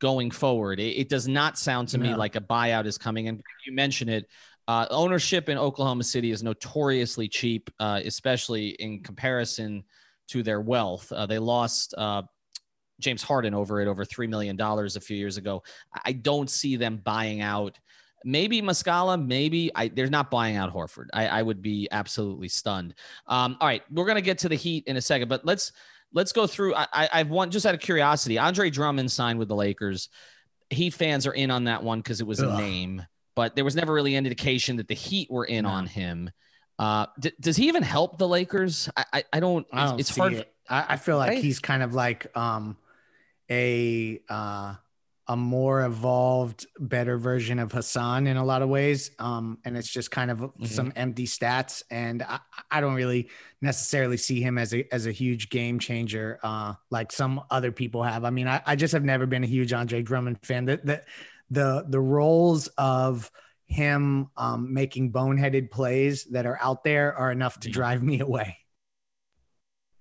going 0.00 0.32
forward. 0.32 0.80
It, 0.80 0.98
it 0.98 1.08
does 1.08 1.28
not 1.28 1.58
sound 1.58 1.88
to 1.88 1.98
no. 1.98 2.10
me 2.10 2.14
like 2.16 2.34
a 2.34 2.40
buyout 2.40 2.86
is 2.86 2.98
coming. 2.98 3.28
And 3.28 3.40
you 3.66 3.72
mentioned 3.72 4.10
it. 4.10 4.28
Uh, 4.66 4.86
ownership 4.90 5.48
in 5.48 5.58
Oklahoma 5.58 6.04
City 6.04 6.30
is 6.30 6.42
notoriously 6.42 7.28
cheap, 7.28 7.70
uh, 7.80 8.00
especially 8.04 8.70
in 8.70 9.02
comparison 9.02 9.84
to 10.30 10.42
their 10.42 10.60
wealth. 10.60 11.12
Uh, 11.12 11.26
they 11.26 11.38
lost 11.38 11.94
uh, 11.96 12.22
James 13.00 13.22
Harden 13.22 13.54
over 13.54 13.80
it, 13.80 13.88
over 13.88 14.04
$3 14.04 14.28
million 14.28 14.60
a 14.60 15.00
few 15.00 15.16
years 15.16 15.36
ago. 15.36 15.62
I 16.04 16.12
don't 16.12 16.48
see 16.48 16.76
them 16.76 17.00
buying 17.02 17.40
out. 17.40 17.78
Maybe 18.24 18.60
Muscala, 18.60 19.24
maybe 19.24 19.70
I, 19.74 19.88
they're 19.88 20.08
not 20.08 20.30
buying 20.30 20.56
out 20.56 20.72
Horford. 20.72 21.06
I, 21.14 21.26
I 21.26 21.42
would 21.42 21.62
be 21.62 21.88
absolutely 21.90 22.48
stunned. 22.48 22.94
Um, 23.26 23.56
all 23.60 23.66
right, 23.66 23.82
we're 23.90 24.04
gonna 24.04 24.20
get 24.20 24.38
to 24.40 24.48
the 24.50 24.56
Heat 24.56 24.84
in 24.86 24.98
a 24.98 25.00
second, 25.00 25.28
but 25.28 25.46
let's 25.46 25.72
let's 26.12 26.30
go 26.32 26.46
through. 26.46 26.74
I, 26.74 26.86
I, 26.92 27.08
I've 27.14 27.30
one 27.30 27.50
just 27.50 27.64
out 27.64 27.74
of 27.74 27.80
curiosity. 27.80 28.36
Andre 28.36 28.68
Drummond 28.68 29.10
signed 29.10 29.38
with 29.38 29.48
the 29.48 29.56
Lakers. 29.56 30.10
Heat 30.68 30.92
fans 30.92 31.26
are 31.26 31.32
in 31.32 31.50
on 31.50 31.64
that 31.64 31.82
one 31.82 32.00
because 32.00 32.20
it 32.20 32.26
was 32.26 32.42
Ugh. 32.42 32.50
a 32.50 32.58
name, 32.58 33.02
but 33.34 33.56
there 33.56 33.64
was 33.64 33.74
never 33.74 33.94
really 33.94 34.14
indication 34.14 34.76
that 34.76 34.88
the 34.88 34.94
Heat 34.94 35.30
were 35.30 35.46
in 35.46 35.64
no. 35.64 35.70
on 35.70 35.86
him. 35.86 36.30
Uh, 36.80 37.04
d- 37.18 37.32
does 37.38 37.58
he 37.58 37.68
even 37.68 37.82
help 37.82 38.16
the 38.16 38.26
Lakers? 38.26 38.88
I 38.96 39.04
I, 39.12 39.24
I 39.34 39.40
don't. 39.40 39.66
I 39.70 39.86
don't 39.88 40.00
it's 40.00 40.16
hard. 40.16 40.32
It. 40.32 40.52
I, 40.66 40.86
I, 40.90 40.96
feel 40.96 41.18
like 41.18 41.30
right? 41.30 41.42
he's 41.42 41.58
kind 41.58 41.82
of 41.82 41.94
like 41.94 42.34
um 42.34 42.78
a 43.50 44.18
uh, 44.30 44.76
a 45.28 45.36
more 45.36 45.84
evolved, 45.84 46.66
better 46.78 47.18
version 47.18 47.58
of 47.58 47.70
Hassan 47.70 48.26
in 48.26 48.38
a 48.38 48.44
lot 48.44 48.62
of 48.62 48.70
ways. 48.70 49.10
Um, 49.18 49.58
and 49.64 49.76
it's 49.76 49.88
just 49.88 50.10
kind 50.10 50.30
of 50.30 50.38
mm-hmm. 50.38 50.64
some 50.64 50.92
empty 50.96 51.26
stats. 51.26 51.82
And 51.90 52.22
I, 52.22 52.38
I, 52.70 52.80
don't 52.80 52.94
really 52.94 53.28
necessarily 53.60 54.16
see 54.16 54.40
him 54.40 54.56
as 54.56 54.72
a 54.72 54.92
as 54.92 55.06
a 55.06 55.12
huge 55.12 55.50
game 55.50 55.78
changer, 55.80 56.40
uh, 56.42 56.74
like 56.90 57.12
some 57.12 57.42
other 57.50 57.72
people 57.72 58.02
have. 58.02 58.24
I 58.24 58.30
mean, 58.30 58.48
I, 58.48 58.62
I 58.64 58.74
just 58.74 58.92
have 58.92 59.04
never 59.04 59.26
been 59.26 59.44
a 59.44 59.46
huge 59.46 59.74
Andre 59.74 60.00
Drummond 60.00 60.38
fan. 60.42 60.64
That 60.64 60.86
the 60.86 61.02
the, 61.50 61.84
the 61.86 62.00
roles 62.00 62.68
of 62.78 63.30
him 63.70 64.28
um, 64.36 64.74
making 64.74 65.12
boneheaded 65.12 65.70
plays 65.70 66.24
that 66.26 66.44
are 66.44 66.58
out 66.60 66.84
there 66.84 67.14
are 67.14 67.30
enough 67.30 67.60
to 67.60 67.68
mm-hmm. 67.68 67.72
drive 67.72 68.02
me 68.02 68.20
away. 68.20 68.56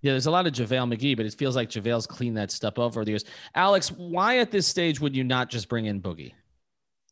Yeah, 0.01 0.13
there's 0.13 0.27
a 0.27 0.31
lot 0.31 0.47
of 0.47 0.53
JaVale 0.53 0.95
McGee, 0.95 1.17
but 1.17 1.25
it 1.25 1.35
feels 1.35 1.55
like 1.55 1.69
JaVale's 1.69 2.07
cleaned 2.07 2.37
that 2.37 2.51
stuff 2.51 2.73
up 2.73 2.79
over 2.79 3.03
the 3.03 3.11
years. 3.11 3.25
Alex, 3.53 3.91
why 3.91 4.39
at 4.39 4.49
this 4.49 4.65
stage 4.65 4.99
would 5.01 5.15
you 5.15 5.23
not 5.23 5.49
just 5.49 5.67
bring 5.67 5.85
in 5.85 6.01
Boogie? 6.01 6.33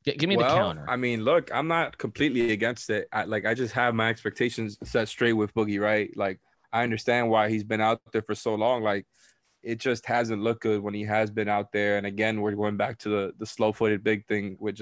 G- 0.05 0.13
give 0.13 0.29
me 0.29 0.37
well, 0.37 0.49
the 0.49 0.55
counter. 0.55 0.85
I 0.87 0.95
mean, 0.95 1.23
look, 1.23 1.53
I'm 1.53 1.67
not 1.67 1.97
completely 1.97 2.51
against 2.53 2.89
it. 2.89 3.09
I, 3.11 3.25
like, 3.25 3.45
I 3.45 3.53
just 3.53 3.73
have 3.73 3.93
my 3.93 4.09
expectations 4.09 4.77
set 4.83 5.09
straight 5.09 5.33
with 5.33 5.53
Boogie, 5.53 5.81
right? 5.81 6.15
Like, 6.15 6.39
I 6.71 6.83
understand 6.83 7.29
why 7.29 7.49
he's 7.49 7.65
been 7.65 7.81
out 7.81 8.01
there 8.13 8.21
for 8.21 8.35
so 8.35 8.55
long. 8.55 8.83
Like, 8.83 9.05
it 9.63 9.79
just 9.79 10.05
hasn't 10.05 10.41
looked 10.41 10.61
good 10.61 10.81
when 10.81 10.93
he 10.93 11.03
has 11.03 11.29
been 11.29 11.49
out 11.49 11.73
there. 11.73 11.97
And 11.97 12.07
again, 12.07 12.39
we're 12.39 12.53
going 12.53 12.77
back 12.77 12.99
to 12.99 13.09
the 13.09 13.33
the 13.37 13.45
slow 13.45 13.73
footed 13.73 14.01
big 14.01 14.25
thing, 14.27 14.55
which 14.59 14.81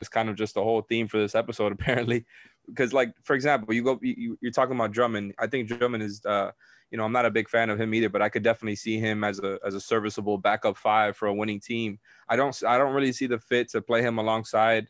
It's 0.00 0.08
kind 0.08 0.28
of 0.28 0.36
just 0.36 0.54
the 0.54 0.62
whole 0.62 0.82
theme 0.82 1.08
for 1.08 1.18
this 1.18 1.34
episode, 1.34 1.72
apparently 1.78 2.26
because 2.66 2.92
like 2.92 3.14
for 3.22 3.34
example, 3.34 3.74
you 3.74 3.82
go 3.82 3.98
you, 4.02 4.38
you're 4.40 4.52
talking 4.52 4.74
about 4.74 4.92
Drummond. 4.92 5.34
I 5.38 5.46
think 5.46 5.68
Drummond 5.68 6.02
is 6.02 6.24
uh 6.24 6.50
you 6.90 6.98
know 6.98 7.04
I'm 7.04 7.12
not 7.12 7.26
a 7.26 7.30
big 7.30 7.48
fan 7.48 7.70
of 7.70 7.80
him 7.80 7.94
either, 7.94 8.08
but 8.08 8.22
I 8.22 8.28
could 8.28 8.42
definitely 8.42 8.76
see 8.76 8.98
him 8.98 9.24
as 9.24 9.38
a 9.40 9.58
as 9.64 9.74
a 9.74 9.80
serviceable 9.80 10.38
backup 10.38 10.76
five 10.76 11.16
for 11.16 11.28
a 11.28 11.34
winning 11.34 11.60
team. 11.60 11.98
I 12.28 12.36
don't 12.36 12.60
I 12.66 12.78
don't 12.78 12.94
really 12.94 13.12
see 13.12 13.26
the 13.26 13.38
fit 13.38 13.70
to 13.70 13.80
play 13.80 14.02
him 14.02 14.18
alongside 14.18 14.88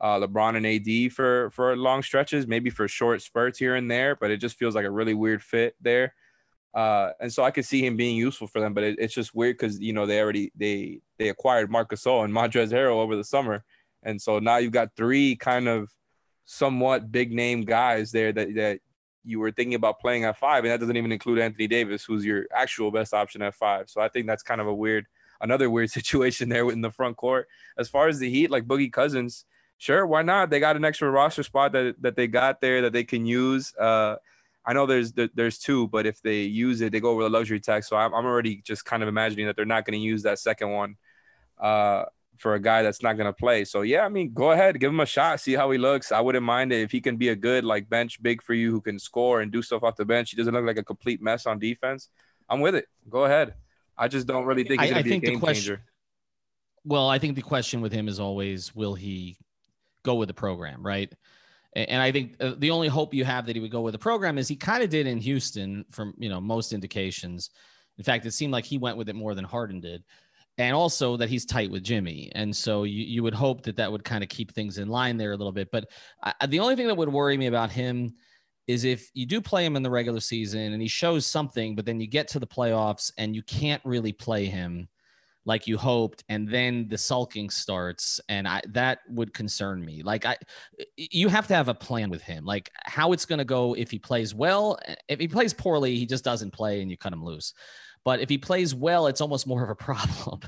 uh, 0.00 0.18
LeBron 0.20 0.56
and 0.56 0.66
AD 0.66 1.12
for 1.12 1.50
for 1.50 1.76
long 1.76 2.02
stretches, 2.02 2.46
maybe 2.46 2.70
for 2.70 2.88
short 2.88 3.22
spurts 3.22 3.58
here 3.58 3.74
and 3.74 3.90
there, 3.90 4.16
but 4.16 4.30
it 4.30 4.38
just 4.38 4.56
feels 4.56 4.74
like 4.74 4.84
a 4.84 4.90
really 4.90 5.14
weird 5.14 5.42
fit 5.42 5.74
there. 5.80 6.14
Uh, 6.74 7.12
and 7.20 7.32
so 7.32 7.42
I 7.42 7.50
could 7.50 7.64
see 7.64 7.84
him 7.84 7.96
being 7.96 8.16
useful 8.16 8.46
for 8.46 8.60
them, 8.60 8.74
but 8.74 8.84
it, 8.84 8.96
it's 8.98 9.14
just 9.14 9.34
weird 9.34 9.56
because 9.56 9.80
you 9.80 9.94
know 9.94 10.04
they 10.04 10.20
already 10.20 10.52
they 10.54 11.00
they 11.18 11.30
acquired 11.30 11.70
Marc 11.70 11.90
Gasol 11.90 12.24
and 12.24 12.34
Montrezl 12.34 12.72
Harrell 12.72 12.96
over 12.96 13.16
the 13.16 13.24
summer, 13.24 13.64
and 14.06 14.22
so 14.22 14.38
now 14.38 14.56
you've 14.56 14.72
got 14.72 14.96
three 14.96 15.36
kind 15.36 15.68
of 15.68 15.92
somewhat 16.44 17.10
big 17.10 17.32
name 17.32 17.62
guys 17.62 18.12
there 18.12 18.32
that 18.32 18.54
that 18.54 18.80
you 19.24 19.40
were 19.40 19.50
thinking 19.50 19.74
about 19.74 19.98
playing 19.98 20.24
at 20.24 20.38
five, 20.38 20.64
and 20.64 20.72
that 20.72 20.78
doesn't 20.78 20.96
even 20.96 21.10
include 21.10 21.40
Anthony 21.40 21.66
Davis, 21.66 22.04
who's 22.04 22.24
your 22.24 22.46
actual 22.54 22.92
best 22.92 23.12
option 23.12 23.42
at 23.42 23.54
five. 23.54 23.90
So 23.90 24.00
I 24.00 24.08
think 24.08 24.28
that's 24.28 24.44
kind 24.44 24.60
of 24.60 24.68
a 24.68 24.74
weird, 24.74 25.06
another 25.40 25.68
weird 25.68 25.90
situation 25.98 26.48
there 26.48 26.70
in 26.70 26.80
the 26.80 26.92
front 26.92 27.16
court. 27.16 27.48
As 27.76 27.88
far 27.88 28.06
as 28.06 28.20
the 28.20 28.30
Heat, 28.30 28.50
like 28.50 28.64
Boogie 28.64 28.92
Cousins, 28.92 29.44
sure, 29.78 30.06
why 30.06 30.22
not? 30.22 30.48
They 30.48 30.60
got 30.60 30.76
an 30.76 30.84
extra 30.84 31.10
roster 31.10 31.42
spot 31.42 31.72
that 31.72 32.00
that 32.00 32.16
they 32.16 32.28
got 32.28 32.60
there 32.60 32.82
that 32.82 32.92
they 32.92 33.04
can 33.04 33.26
use. 33.26 33.74
Uh, 33.74 34.16
I 34.64 34.72
know 34.72 34.86
there's 34.86 35.12
there's 35.12 35.58
two, 35.58 35.88
but 35.88 36.06
if 36.06 36.22
they 36.22 36.42
use 36.42 36.80
it, 36.80 36.92
they 36.92 37.00
go 37.00 37.10
over 37.10 37.24
the 37.24 37.30
luxury 37.30 37.60
tax. 37.60 37.88
So 37.88 37.96
I'm, 37.96 38.14
I'm 38.14 38.24
already 38.24 38.62
just 38.62 38.84
kind 38.84 39.02
of 39.02 39.08
imagining 39.08 39.46
that 39.46 39.56
they're 39.56 39.64
not 39.64 39.84
going 39.84 39.98
to 39.98 40.04
use 40.04 40.22
that 40.22 40.38
second 40.38 40.70
one. 40.70 40.96
Uh, 41.58 42.04
for 42.38 42.54
a 42.54 42.60
guy 42.60 42.82
that's 42.82 43.02
not 43.02 43.16
going 43.16 43.26
to 43.26 43.32
play. 43.32 43.64
So 43.64 43.82
yeah, 43.82 44.04
I 44.04 44.08
mean, 44.08 44.32
go 44.32 44.52
ahead, 44.52 44.78
give 44.78 44.90
him 44.90 45.00
a 45.00 45.06
shot, 45.06 45.40
see 45.40 45.54
how 45.54 45.70
he 45.70 45.78
looks. 45.78 46.12
I 46.12 46.20
wouldn't 46.20 46.44
mind 46.44 46.72
it 46.72 46.80
if 46.82 46.90
he 46.90 47.00
can 47.00 47.16
be 47.16 47.30
a 47.30 47.36
good 47.36 47.64
like 47.64 47.88
bench 47.88 48.22
big 48.22 48.42
for 48.42 48.54
you 48.54 48.70
who 48.70 48.80
can 48.80 48.98
score 48.98 49.40
and 49.40 49.50
do 49.50 49.62
stuff 49.62 49.82
off 49.82 49.96
the 49.96 50.04
bench. 50.04 50.30
He 50.30 50.36
doesn't 50.36 50.52
look 50.52 50.64
like 50.64 50.78
a 50.78 50.84
complete 50.84 51.22
mess 51.22 51.46
on 51.46 51.58
defense. 51.58 52.08
I'm 52.48 52.60
with 52.60 52.74
it. 52.74 52.86
Go 53.08 53.24
ahead. 53.24 53.54
I 53.98 54.08
just 54.08 54.26
don't 54.26 54.44
really 54.44 54.64
think 54.64 54.82
he's 54.82 54.90
going 54.90 55.02
to 55.02 55.08
be 55.08 55.16
a 55.16 55.20
game 55.20 55.40
question, 55.40 55.62
changer. 55.62 55.82
Well, 56.84 57.08
I 57.08 57.18
think 57.18 57.34
the 57.34 57.42
question 57.42 57.80
with 57.80 57.92
him 57.92 58.08
is 58.08 58.20
always, 58.20 58.74
will 58.74 58.94
he 58.94 59.38
go 60.02 60.14
with 60.14 60.28
the 60.28 60.34
program, 60.34 60.84
right? 60.86 61.12
And 61.74 62.00
I 62.00 62.10
think 62.10 62.36
uh, 62.40 62.54
the 62.56 62.70
only 62.70 62.88
hope 62.88 63.12
you 63.12 63.24
have 63.24 63.46
that 63.46 63.56
he 63.56 63.60
would 63.60 63.70
go 63.70 63.82
with 63.82 63.92
the 63.92 63.98
program 63.98 64.38
is 64.38 64.48
he 64.48 64.56
kind 64.56 64.82
of 64.82 64.88
did 64.88 65.06
in 65.06 65.18
Houston, 65.18 65.84
from 65.90 66.14
you 66.16 66.30
know 66.30 66.40
most 66.40 66.72
indications. 66.72 67.50
In 67.98 68.04
fact, 68.04 68.24
it 68.24 68.32
seemed 68.32 68.52
like 68.52 68.64
he 68.64 68.78
went 68.78 68.96
with 68.96 69.08
it 69.08 69.14
more 69.14 69.34
than 69.34 69.44
Harden 69.44 69.80
did 69.80 70.02
and 70.58 70.74
also 70.74 71.16
that 71.16 71.28
he's 71.28 71.44
tight 71.44 71.70
with 71.70 71.82
Jimmy. 71.82 72.30
And 72.34 72.54
so 72.54 72.84
you, 72.84 73.04
you 73.04 73.22
would 73.22 73.34
hope 73.34 73.62
that 73.64 73.76
that 73.76 73.90
would 73.90 74.04
kind 74.04 74.22
of 74.22 74.30
keep 74.30 74.52
things 74.52 74.78
in 74.78 74.88
line 74.88 75.16
there 75.16 75.32
a 75.32 75.36
little 75.36 75.52
bit. 75.52 75.70
But 75.70 75.88
I, 76.22 76.46
the 76.46 76.60
only 76.60 76.76
thing 76.76 76.86
that 76.86 76.96
would 76.96 77.12
worry 77.12 77.36
me 77.36 77.46
about 77.46 77.70
him 77.70 78.14
is 78.66 78.84
if 78.84 79.10
you 79.14 79.26
do 79.26 79.40
play 79.40 79.64
him 79.64 79.76
in 79.76 79.82
the 79.82 79.90
regular 79.90 80.20
season 80.20 80.72
and 80.72 80.82
he 80.82 80.88
shows 80.88 81.26
something, 81.26 81.76
but 81.76 81.84
then 81.84 82.00
you 82.00 82.06
get 82.06 82.28
to 82.28 82.40
the 82.40 82.46
playoffs 82.46 83.12
and 83.18 83.36
you 83.36 83.42
can't 83.42 83.82
really 83.84 84.12
play 84.12 84.46
him 84.46 84.88
like 85.46 85.68
you 85.68 85.78
hoped 85.78 86.24
and 86.28 86.48
then 86.48 86.88
the 86.88 86.98
sulking 86.98 87.48
starts 87.48 88.20
and 88.28 88.48
I 88.48 88.60
that 88.70 88.98
would 89.08 89.32
concern 89.32 89.84
me. 89.84 90.02
Like 90.02 90.26
I 90.26 90.36
you 90.96 91.28
have 91.28 91.46
to 91.46 91.54
have 91.54 91.68
a 91.68 91.74
plan 91.74 92.10
with 92.10 92.20
him. 92.20 92.44
Like 92.44 92.72
how 92.84 93.12
it's 93.12 93.24
going 93.24 93.38
to 93.38 93.44
go 93.44 93.74
if 93.74 93.88
he 93.90 93.98
plays 93.98 94.34
well, 94.34 94.76
if 95.08 95.20
he 95.20 95.28
plays 95.28 95.54
poorly, 95.54 95.96
he 95.96 96.04
just 96.04 96.24
doesn't 96.24 96.52
play 96.52 96.82
and 96.82 96.90
you 96.90 96.96
cut 96.96 97.12
him 97.12 97.24
loose. 97.24 97.54
But 98.06 98.20
if 98.20 98.28
he 98.28 98.38
plays 98.38 98.72
well, 98.72 99.08
it's 99.08 99.20
almost 99.20 99.48
more 99.48 99.64
of 99.64 99.68
a 99.68 99.74
problem 99.84 100.40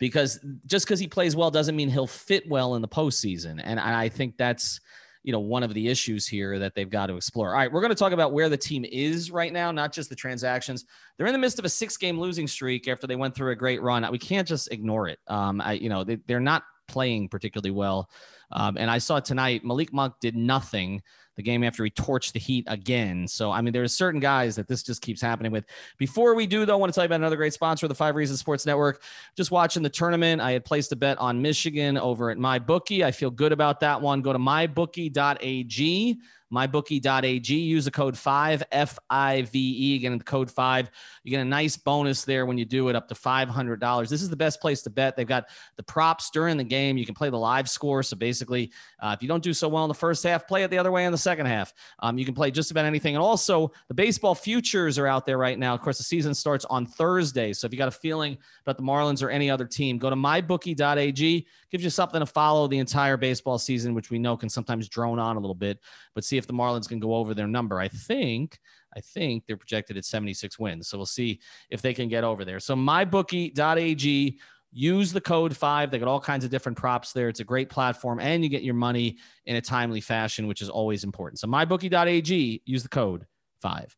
because 0.00 0.44
just 0.66 0.84
because 0.84 0.98
he 0.98 1.06
plays 1.06 1.36
well 1.36 1.48
doesn't 1.48 1.76
mean 1.76 1.88
he'll 1.88 2.08
fit 2.08 2.42
well 2.48 2.74
in 2.74 2.82
the 2.82 2.88
postseason. 2.88 3.60
And 3.62 3.78
I 3.78 4.08
think 4.08 4.36
that's 4.36 4.80
you 5.22 5.30
know 5.32 5.38
one 5.38 5.62
of 5.62 5.72
the 5.74 5.88
issues 5.88 6.26
here 6.26 6.58
that 6.58 6.74
they've 6.74 6.90
got 6.90 7.06
to 7.06 7.16
explore. 7.16 7.50
All 7.50 7.54
right, 7.54 7.72
we're 7.72 7.80
going 7.80 7.92
to 7.92 7.94
talk 7.94 8.12
about 8.12 8.32
where 8.32 8.48
the 8.48 8.56
team 8.56 8.84
is 8.84 9.30
right 9.30 9.52
now, 9.52 9.70
not 9.70 9.92
just 9.92 10.10
the 10.10 10.16
transactions. 10.16 10.84
They're 11.16 11.28
in 11.28 11.32
the 11.32 11.38
midst 11.38 11.60
of 11.60 11.64
a 11.64 11.68
six-game 11.68 12.18
losing 12.18 12.48
streak 12.48 12.88
after 12.88 13.06
they 13.06 13.16
went 13.16 13.36
through 13.36 13.52
a 13.52 13.56
great 13.56 13.80
run. 13.80 14.06
We 14.10 14.18
can't 14.18 14.46
just 14.46 14.72
ignore 14.72 15.06
it. 15.06 15.20
Um, 15.28 15.60
I, 15.60 15.74
you 15.74 15.88
know, 15.88 16.02
they, 16.02 16.16
they're 16.26 16.40
not 16.40 16.64
playing 16.88 17.28
particularly 17.28 17.70
well. 17.70 18.10
Um, 18.52 18.76
and 18.76 18.90
I 18.90 18.98
saw 18.98 19.20
tonight 19.20 19.64
Malik 19.64 19.92
Monk 19.92 20.14
did 20.20 20.36
nothing 20.36 21.02
the 21.36 21.42
game 21.42 21.64
after 21.64 21.84
he 21.84 21.90
torched 21.90 22.32
the 22.32 22.38
Heat 22.38 22.64
again. 22.68 23.26
So, 23.26 23.50
I 23.50 23.60
mean, 23.60 23.72
there's 23.72 23.92
certain 23.92 24.20
guys 24.20 24.56
that 24.56 24.68
this 24.68 24.82
just 24.82 25.02
keeps 25.02 25.20
happening 25.20 25.50
with. 25.50 25.64
Before 25.98 26.34
we 26.34 26.46
do, 26.46 26.64
though, 26.64 26.74
I 26.74 26.76
want 26.76 26.92
to 26.92 26.94
tell 26.94 27.04
you 27.04 27.06
about 27.06 27.16
another 27.16 27.36
great 27.36 27.52
sponsor 27.52 27.88
the 27.88 27.94
Five 27.94 28.14
Reasons 28.14 28.40
Sports 28.40 28.66
Network. 28.66 29.02
Just 29.36 29.50
watching 29.50 29.82
the 29.82 29.90
tournament, 29.90 30.40
I 30.40 30.52
had 30.52 30.64
placed 30.64 30.92
a 30.92 30.96
bet 30.96 31.18
on 31.18 31.42
Michigan 31.42 31.98
over 31.98 32.30
at 32.30 32.38
MyBookie. 32.38 33.04
I 33.04 33.10
feel 33.10 33.30
good 33.30 33.52
about 33.52 33.80
that 33.80 34.00
one. 34.00 34.22
Go 34.22 34.32
to 34.32 34.38
mybookie.ag 34.38 36.18
mybookie.ag. 36.54 37.54
Use 37.54 37.84
the 37.84 37.90
code 37.90 38.16
5 38.16 38.62
F 38.70 38.98
I 39.10 39.42
V 39.42 39.92
E. 39.92 39.96
Again, 39.96 40.16
the 40.16 40.24
code 40.24 40.50
5. 40.50 40.90
You 41.24 41.30
get 41.30 41.40
a 41.40 41.44
nice 41.44 41.76
bonus 41.76 42.24
there 42.24 42.46
when 42.46 42.56
you 42.56 42.64
do 42.64 42.88
it 42.88 42.96
up 42.96 43.08
to 43.08 43.14
$500. 43.14 44.08
This 44.08 44.22
is 44.22 44.30
the 44.30 44.36
best 44.36 44.60
place 44.60 44.82
to 44.82 44.90
bet. 44.90 45.16
They've 45.16 45.26
got 45.26 45.48
the 45.76 45.82
props 45.82 46.30
during 46.30 46.56
the 46.56 46.64
game. 46.64 46.96
You 46.96 47.04
can 47.06 47.14
play 47.14 47.30
the 47.30 47.38
live 47.38 47.68
score. 47.68 48.02
So 48.02 48.16
basically, 48.16 48.33
basically, 48.34 48.72
uh, 48.98 49.14
if 49.16 49.22
you 49.22 49.28
don't 49.28 49.44
do 49.44 49.52
so 49.52 49.68
well 49.68 49.84
in 49.84 49.88
the 49.88 49.94
first 49.94 50.24
half, 50.24 50.48
play 50.48 50.64
it 50.64 50.70
the 50.70 50.78
other 50.78 50.90
way 50.90 51.04
in 51.04 51.12
the 51.12 51.18
second 51.18 51.46
half. 51.46 51.72
Um, 52.00 52.18
you 52.18 52.24
can 52.24 52.34
play 52.34 52.50
just 52.50 52.72
about 52.72 52.84
anything. 52.84 53.14
And 53.14 53.22
also, 53.22 53.70
the 53.86 53.94
baseball 53.94 54.34
futures 54.34 54.98
are 54.98 55.06
out 55.06 55.24
there 55.24 55.38
right 55.38 55.56
now. 55.56 55.72
Of 55.72 55.82
course, 55.82 55.98
the 55.98 56.04
season 56.04 56.34
starts 56.34 56.64
on 56.64 56.84
Thursday. 56.84 57.52
So 57.52 57.66
if 57.66 57.72
you 57.72 57.78
got 57.78 57.86
a 57.86 57.92
feeling 57.92 58.36
about 58.62 58.76
the 58.76 58.82
Marlins 58.82 59.22
or 59.22 59.30
any 59.30 59.48
other 59.50 59.66
team, 59.66 59.98
go 59.98 60.10
to 60.10 60.16
mybookie.ag. 60.16 61.46
Gives 61.70 61.84
you 61.84 61.90
something 61.90 62.20
to 62.20 62.26
follow 62.26 62.66
the 62.66 62.78
entire 62.78 63.16
baseball 63.16 63.58
season, 63.58 63.94
which 63.94 64.10
we 64.10 64.18
know 64.18 64.36
can 64.36 64.48
sometimes 64.48 64.88
drone 64.88 65.20
on 65.20 65.36
a 65.36 65.40
little 65.40 65.54
bit, 65.54 65.78
but 66.14 66.24
see 66.24 66.36
if 66.36 66.48
the 66.48 66.52
Marlins 66.52 66.88
can 66.88 66.98
go 66.98 67.14
over 67.14 67.34
their 67.34 67.46
number. 67.46 67.78
I 67.78 67.88
think. 67.88 68.58
I 68.96 69.00
think 69.00 69.44
they're 69.46 69.56
projected 69.56 69.96
at 69.96 70.04
76 70.04 70.58
wins. 70.58 70.88
So 70.88 70.96
we'll 70.96 71.06
see 71.06 71.40
if 71.70 71.82
they 71.82 71.94
can 71.94 72.08
get 72.08 72.24
over 72.24 72.44
there. 72.44 72.60
So 72.60 72.76
mybookie.ag, 72.76 74.38
use 74.74 75.12
the 75.12 75.20
code 75.20 75.56
five. 75.56 75.90
They 75.90 75.98
got 75.98 76.08
all 76.08 76.20
kinds 76.20 76.44
of 76.44 76.50
different 76.50 76.76
props 76.76 77.12
there. 77.12 77.28
It's 77.28 77.40
a 77.40 77.44
great 77.44 77.70
platform 77.70 78.18
and 78.20 78.42
you 78.42 78.50
get 78.50 78.62
your 78.62 78.74
money 78.74 79.18
in 79.46 79.56
a 79.56 79.60
timely 79.60 80.00
fashion, 80.00 80.46
which 80.46 80.60
is 80.60 80.68
always 80.68 81.04
important. 81.04 81.38
So 81.38 81.46
mybookie.ag, 81.46 82.62
use 82.64 82.82
the 82.82 82.88
code 82.88 83.26
five. 83.62 83.96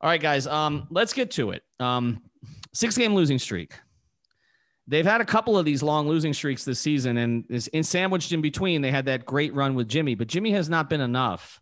All 0.00 0.08
right, 0.08 0.20
guys. 0.20 0.46
Um, 0.46 0.86
let's 0.90 1.12
get 1.12 1.32
to 1.32 1.50
it. 1.50 1.62
Um, 1.80 2.22
six 2.72 2.96
game 2.96 3.14
losing 3.14 3.38
streak. 3.38 3.74
They've 4.86 5.06
had 5.06 5.20
a 5.20 5.24
couple 5.24 5.58
of 5.58 5.64
these 5.64 5.82
long 5.82 6.08
losing 6.08 6.32
streaks 6.32 6.64
this 6.64 6.78
season, 6.78 7.16
and 7.16 7.44
is 7.48 7.66
in 7.68 7.82
sandwiched 7.82 8.30
in 8.30 8.40
between, 8.40 8.82
they 8.82 8.92
had 8.92 9.06
that 9.06 9.26
great 9.26 9.52
run 9.52 9.74
with 9.74 9.88
Jimmy, 9.88 10.14
but 10.14 10.28
Jimmy 10.28 10.52
has 10.52 10.68
not 10.68 10.88
been 10.88 11.00
enough 11.00 11.60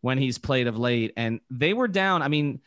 when 0.00 0.18
he's 0.18 0.38
played 0.38 0.66
of 0.66 0.76
late. 0.76 1.12
And 1.16 1.40
they 1.50 1.72
were 1.72 1.86
down. 1.86 2.22
I 2.22 2.28
mean, 2.28 2.60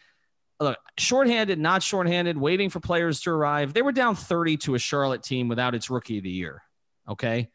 look, 0.60 0.78
shorthanded, 0.98 1.60
not 1.60 1.84
shorthanded, 1.84 2.38
waiting 2.38 2.70
for 2.70 2.80
players 2.80 3.22
to 3.22 3.32
arrive. 3.32 3.74
They 3.74 3.82
were 3.82 3.92
down 3.92 4.16
30 4.16 4.58
to 4.58 4.76
a 4.76 4.80
Charlotte 4.80 5.24
team 5.24 5.48
without 5.48 5.76
its 5.76 5.90
rookie 5.90 6.18
of 6.18 6.24
the 6.24 6.30
year. 6.30 6.64
Okay. 7.08 7.50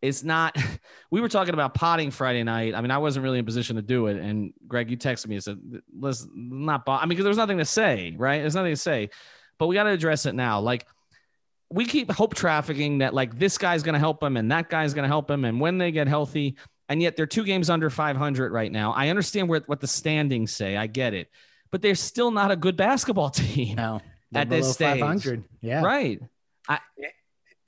It's 0.00 0.22
not, 0.22 0.56
we 1.10 1.20
were 1.20 1.28
talking 1.28 1.54
about 1.54 1.74
potting 1.74 2.10
Friday 2.10 2.44
night. 2.44 2.74
I 2.74 2.80
mean, 2.80 2.90
I 2.90 2.98
wasn't 2.98 3.24
really 3.24 3.38
in 3.38 3.44
position 3.44 3.76
to 3.76 3.82
do 3.82 4.06
it. 4.06 4.16
And 4.16 4.52
Greg, 4.66 4.90
you 4.90 4.96
texted 4.96 5.26
me 5.26 5.36
and 5.36 5.44
said, 5.44 5.58
let's 5.98 6.26
not, 6.32 6.84
I 6.86 7.00
mean, 7.00 7.10
because 7.10 7.24
there 7.24 7.30
was 7.30 7.38
nothing 7.38 7.58
to 7.58 7.64
say, 7.64 8.14
right? 8.16 8.38
There's 8.38 8.54
nothing 8.54 8.72
to 8.72 8.76
say, 8.76 9.10
but 9.58 9.66
we 9.66 9.74
got 9.74 9.84
to 9.84 9.90
address 9.90 10.26
it 10.26 10.34
now. 10.34 10.60
Like, 10.60 10.86
we 11.70 11.84
keep 11.84 12.10
hope 12.10 12.34
trafficking 12.34 12.98
that 12.98 13.12
like 13.12 13.38
this 13.38 13.58
guy's 13.58 13.82
going 13.82 13.92
to 13.92 13.98
help 13.98 14.22
him 14.22 14.38
and 14.38 14.50
that 14.52 14.70
guy's 14.70 14.94
going 14.94 15.02
to 15.02 15.08
help 15.08 15.30
him. 15.30 15.44
And 15.44 15.60
when 15.60 15.76
they 15.76 15.90
get 15.90 16.08
healthy, 16.08 16.56
and 16.88 17.02
yet 17.02 17.14
they're 17.14 17.26
two 17.26 17.44
games 17.44 17.68
under 17.68 17.90
500 17.90 18.52
right 18.52 18.72
now. 18.72 18.92
I 18.92 19.08
understand 19.08 19.50
what, 19.50 19.68
what 19.68 19.80
the 19.80 19.86
standings 19.86 20.52
say. 20.52 20.76
I 20.76 20.86
get 20.86 21.12
it 21.12 21.28
but 21.70 21.82
they're 21.82 21.94
still 21.94 22.30
not 22.30 22.50
a 22.50 22.56
good 22.56 22.76
basketball 22.76 23.30
team 23.30 23.76
no, 23.76 24.00
at 24.34 24.48
this 24.48 24.72
stage. 24.72 25.00
500. 25.00 25.44
Yeah. 25.60 25.82
Right. 25.82 26.20
I, 26.68 26.78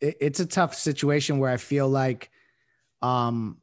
it, 0.00 0.16
it's 0.20 0.40
a 0.40 0.46
tough 0.46 0.74
situation 0.74 1.38
where 1.38 1.50
I 1.50 1.56
feel 1.56 1.88
like 1.88 2.30
um, 3.02 3.58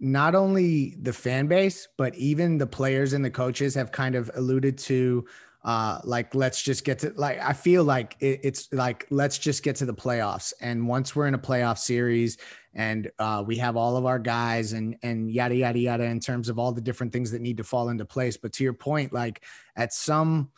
not 0.00 0.34
only 0.34 0.96
the 1.00 1.12
fan 1.12 1.46
base, 1.46 1.88
but 1.96 2.14
even 2.16 2.58
the 2.58 2.66
players 2.66 3.12
and 3.12 3.24
the 3.24 3.30
coaches 3.30 3.74
have 3.74 3.92
kind 3.92 4.14
of 4.14 4.30
alluded 4.34 4.78
to 4.78 5.26
uh, 5.64 6.00
like 6.04 6.34
let's 6.34 6.60
just 6.60 6.84
get 6.84 6.98
to 7.00 7.12
like 7.16 7.38
I 7.40 7.52
feel 7.52 7.84
like 7.84 8.16
it, 8.20 8.40
it's 8.42 8.72
like 8.72 9.06
let's 9.10 9.38
just 9.38 9.62
get 9.62 9.76
to 9.76 9.86
the 9.86 9.94
playoffs. 9.94 10.52
And 10.60 10.88
once 10.88 11.14
we're 11.14 11.28
in 11.28 11.34
a 11.34 11.38
playoff 11.38 11.78
series 11.78 12.38
and 12.74 13.10
uh, 13.18 13.44
we 13.46 13.56
have 13.58 13.76
all 13.76 13.96
of 13.96 14.04
our 14.04 14.18
guys 14.18 14.72
and 14.72 14.96
and 15.02 15.30
yada 15.30 15.54
yada 15.54 15.78
yada 15.78 16.04
in 16.04 16.18
terms 16.18 16.48
of 16.48 16.58
all 16.58 16.72
the 16.72 16.80
different 16.80 17.12
things 17.12 17.30
that 17.30 17.42
need 17.42 17.58
to 17.58 17.64
fall 17.64 17.90
into 17.90 18.04
place. 18.04 18.36
But 18.36 18.52
to 18.54 18.64
your 18.64 18.72
point, 18.72 19.12
like 19.12 19.44
at 19.76 19.92
some 19.92 20.50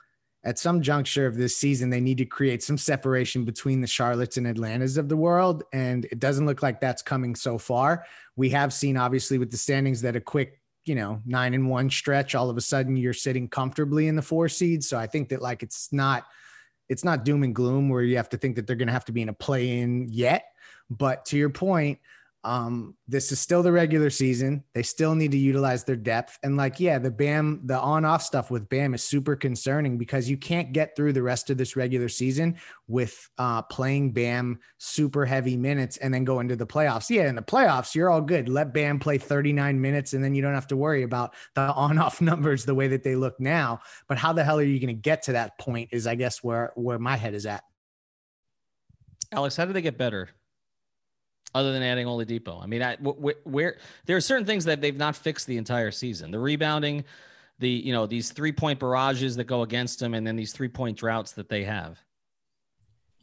at 0.45 0.59
some 0.59 0.83
juncture 0.83 1.27
of 1.27 1.37
this 1.37 1.57
season, 1.57 1.91
they 1.91 2.01
need 2.01 2.19
to 2.19 2.27
create 2.27 2.63
some 2.63 2.79
separation 2.79 3.45
between 3.45 3.81
the 3.81 3.87
Charlottes 3.87 4.37
and 4.37 4.47
Atlantas 4.47 4.99
of 4.99 5.09
the 5.09 5.17
world. 5.17 5.65
And 5.73 6.05
it 6.07 6.19
doesn't 6.19 6.47
look 6.47 6.63
like 6.63 6.81
that's 6.81 7.03
coming 7.03 7.35
so 7.35 7.57
far. 7.57 8.05
We 8.37 8.51
have 8.51 8.73
seen, 8.73 8.97
obviously, 8.97 9.39
with 9.39 9.51
the 9.51 9.57
standings, 9.57 10.03
that 10.03 10.17
a 10.17 10.21
quick 10.21 10.61
you 10.85 10.95
know 10.95 11.21
nine 11.27 11.55
and 11.55 11.69
one 11.69 11.91
stretch 11.91 12.35
all 12.35 12.51
of 12.51 12.57
a 12.57 12.61
sudden 12.61 12.97
you're 12.97 13.13
sitting 13.13 13.49
comfortably 13.49 14.09
in 14.09 14.17
the 14.17 14.23
four 14.23 14.49
seed. 14.49 14.85
So 14.85 14.99
i 14.99 15.07
think 15.07 15.29
that 15.31 15.43
like 15.43 15.63
it's 15.63 15.93
not 15.93 16.25
it's 16.89 17.05
not 17.05 17.25
doom 17.25 17.43
and 17.43 17.55
gloom 17.55 17.89
where 17.89 18.03
you 18.03 18.17
have 18.17 18.29
to 18.31 18.37
think 18.37 18.57
that 18.57 18.67
they're 18.67 18.77
going 18.77 18.89
to 18.89 18.93
have 18.93 19.07
to 19.07 19.13
be 19.13 19.23
in 19.23 19.31
a 19.31 19.35
play 19.35 19.79
in 19.79 20.07
yet. 20.11 20.45
But 20.91 21.25
to 21.27 21.39
your 21.39 21.49
point 21.49 21.99
um, 22.45 22.95
this 23.09 23.33
is 23.33 23.41
still 23.41 23.63
the 23.63 23.73
regular 23.73 24.11
season. 24.11 24.63
They 24.75 24.83
still 24.83 25.15
need 25.15 25.33
to 25.33 25.39
utilize 25.39 25.83
their 25.83 25.97
depth. 25.97 26.39
And 26.43 26.57
like, 26.57 26.79
yeah, 26.79 26.99
the 26.99 27.11
Bam, 27.11 27.63
the 27.65 27.79
on 27.79 28.05
off 28.05 28.23
stuff 28.23 28.51
with 28.51 28.69
Bam 28.69 28.95
is 28.95 29.03
super 29.03 29.35
concerning 29.35 29.97
because 29.97 30.29
you 30.29 30.37
can't 30.37 30.73
get 30.73 30.95
through 30.95 31.15
the 31.15 31.23
rest 31.23 31.49
of 31.49 31.57
this 31.57 31.75
regular 31.75 32.09
season 32.09 32.57
with 32.87 33.31
uh, 33.39 33.63
playing 33.63 34.13
Bam 34.13 34.61
super 34.79 35.25
heavy 35.25 35.57
minutes 35.57 35.97
and 35.97 36.13
then 36.13 36.25
go 36.25 36.41
into 36.41 36.55
the 36.55 36.67
playoffs. 36.67 37.09
Yeah, 37.09 37.29
in 37.29 37.35
the 37.35 37.43
playoffs, 37.43 37.95
you're 37.95 38.11
all 38.11 38.21
good. 38.21 38.49
Let 38.49 38.75
Bam 38.75 38.99
play 38.99 39.17
39 39.17 39.81
minutes 39.81 40.13
and 40.13 40.23
then 40.23 40.35
you 40.35 40.43
don't 40.43 40.55
have 40.55 40.69
to 40.69 40.77
worry 40.77 41.03
about 41.03 41.35
the 41.55 41.63
on 41.75 41.99
off 41.99 42.21
numbers 42.21 42.65
the 42.65 42.75
way 42.75 42.89
that 42.89 43.03
they 43.03 43.17
look 43.17 43.41
now. 43.41 43.81
But 44.07 44.19
how 44.19 44.35
the 44.35 44.45
hell 44.45 44.59
are 44.59 44.63
you 44.63 44.79
going 44.79 44.89
to 44.89 44.95
get 44.95 45.23
to 45.23 45.33
that 45.33 45.59
point 45.59 45.89
is, 45.93 46.07
I 46.07 46.15
guess, 46.15 46.45
where, 46.45 46.73
where 46.77 46.99
my 46.99 47.17
head 47.17 47.35
is 47.35 47.47
at. 47.47 47.65
Alex, 49.33 49.57
how 49.57 49.65
do 49.65 49.73
they 49.73 49.83
get 49.83 49.99
better? 49.99 50.29
Other 51.55 51.73
than 51.73 51.83
adding 51.83 52.07
Oladipo. 52.07 52.63
I 52.63 52.67
mean, 52.67 52.83
I, 52.83 52.97
where, 52.97 53.37
where 53.45 53.77
there 54.07 54.17
are 54.17 54.21
certain 54.21 54.45
things 54.45 54.65
that 54.65 54.81
they've 54.81 54.97
not 54.97 55.15
fixed 55.15 55.47
the 55.47 55.57
entire 55.57 55.91
season. 55.91 56.31
The 56.31 56.39
rebounding, 56.39 57.05
the 57.59 57.69
you 57.69 57.93
know 57.93 58.07
these 58.07 58.33
three 58.33 58.53
point 58.53 58.81
barrages 58.81 59.37
that 59.37 59.45
go 59.45 59.63
against 59.63 60.01
them, 60.01 60.15
and 60.15 60.27
then 60.27 60.37
these 60.37 60.53
three 60.53 60.69
point 60.69 60.99
droughts 60.99 61.33
that 61.33 61.49
they 61.49 61.65
have. 61.65 61.99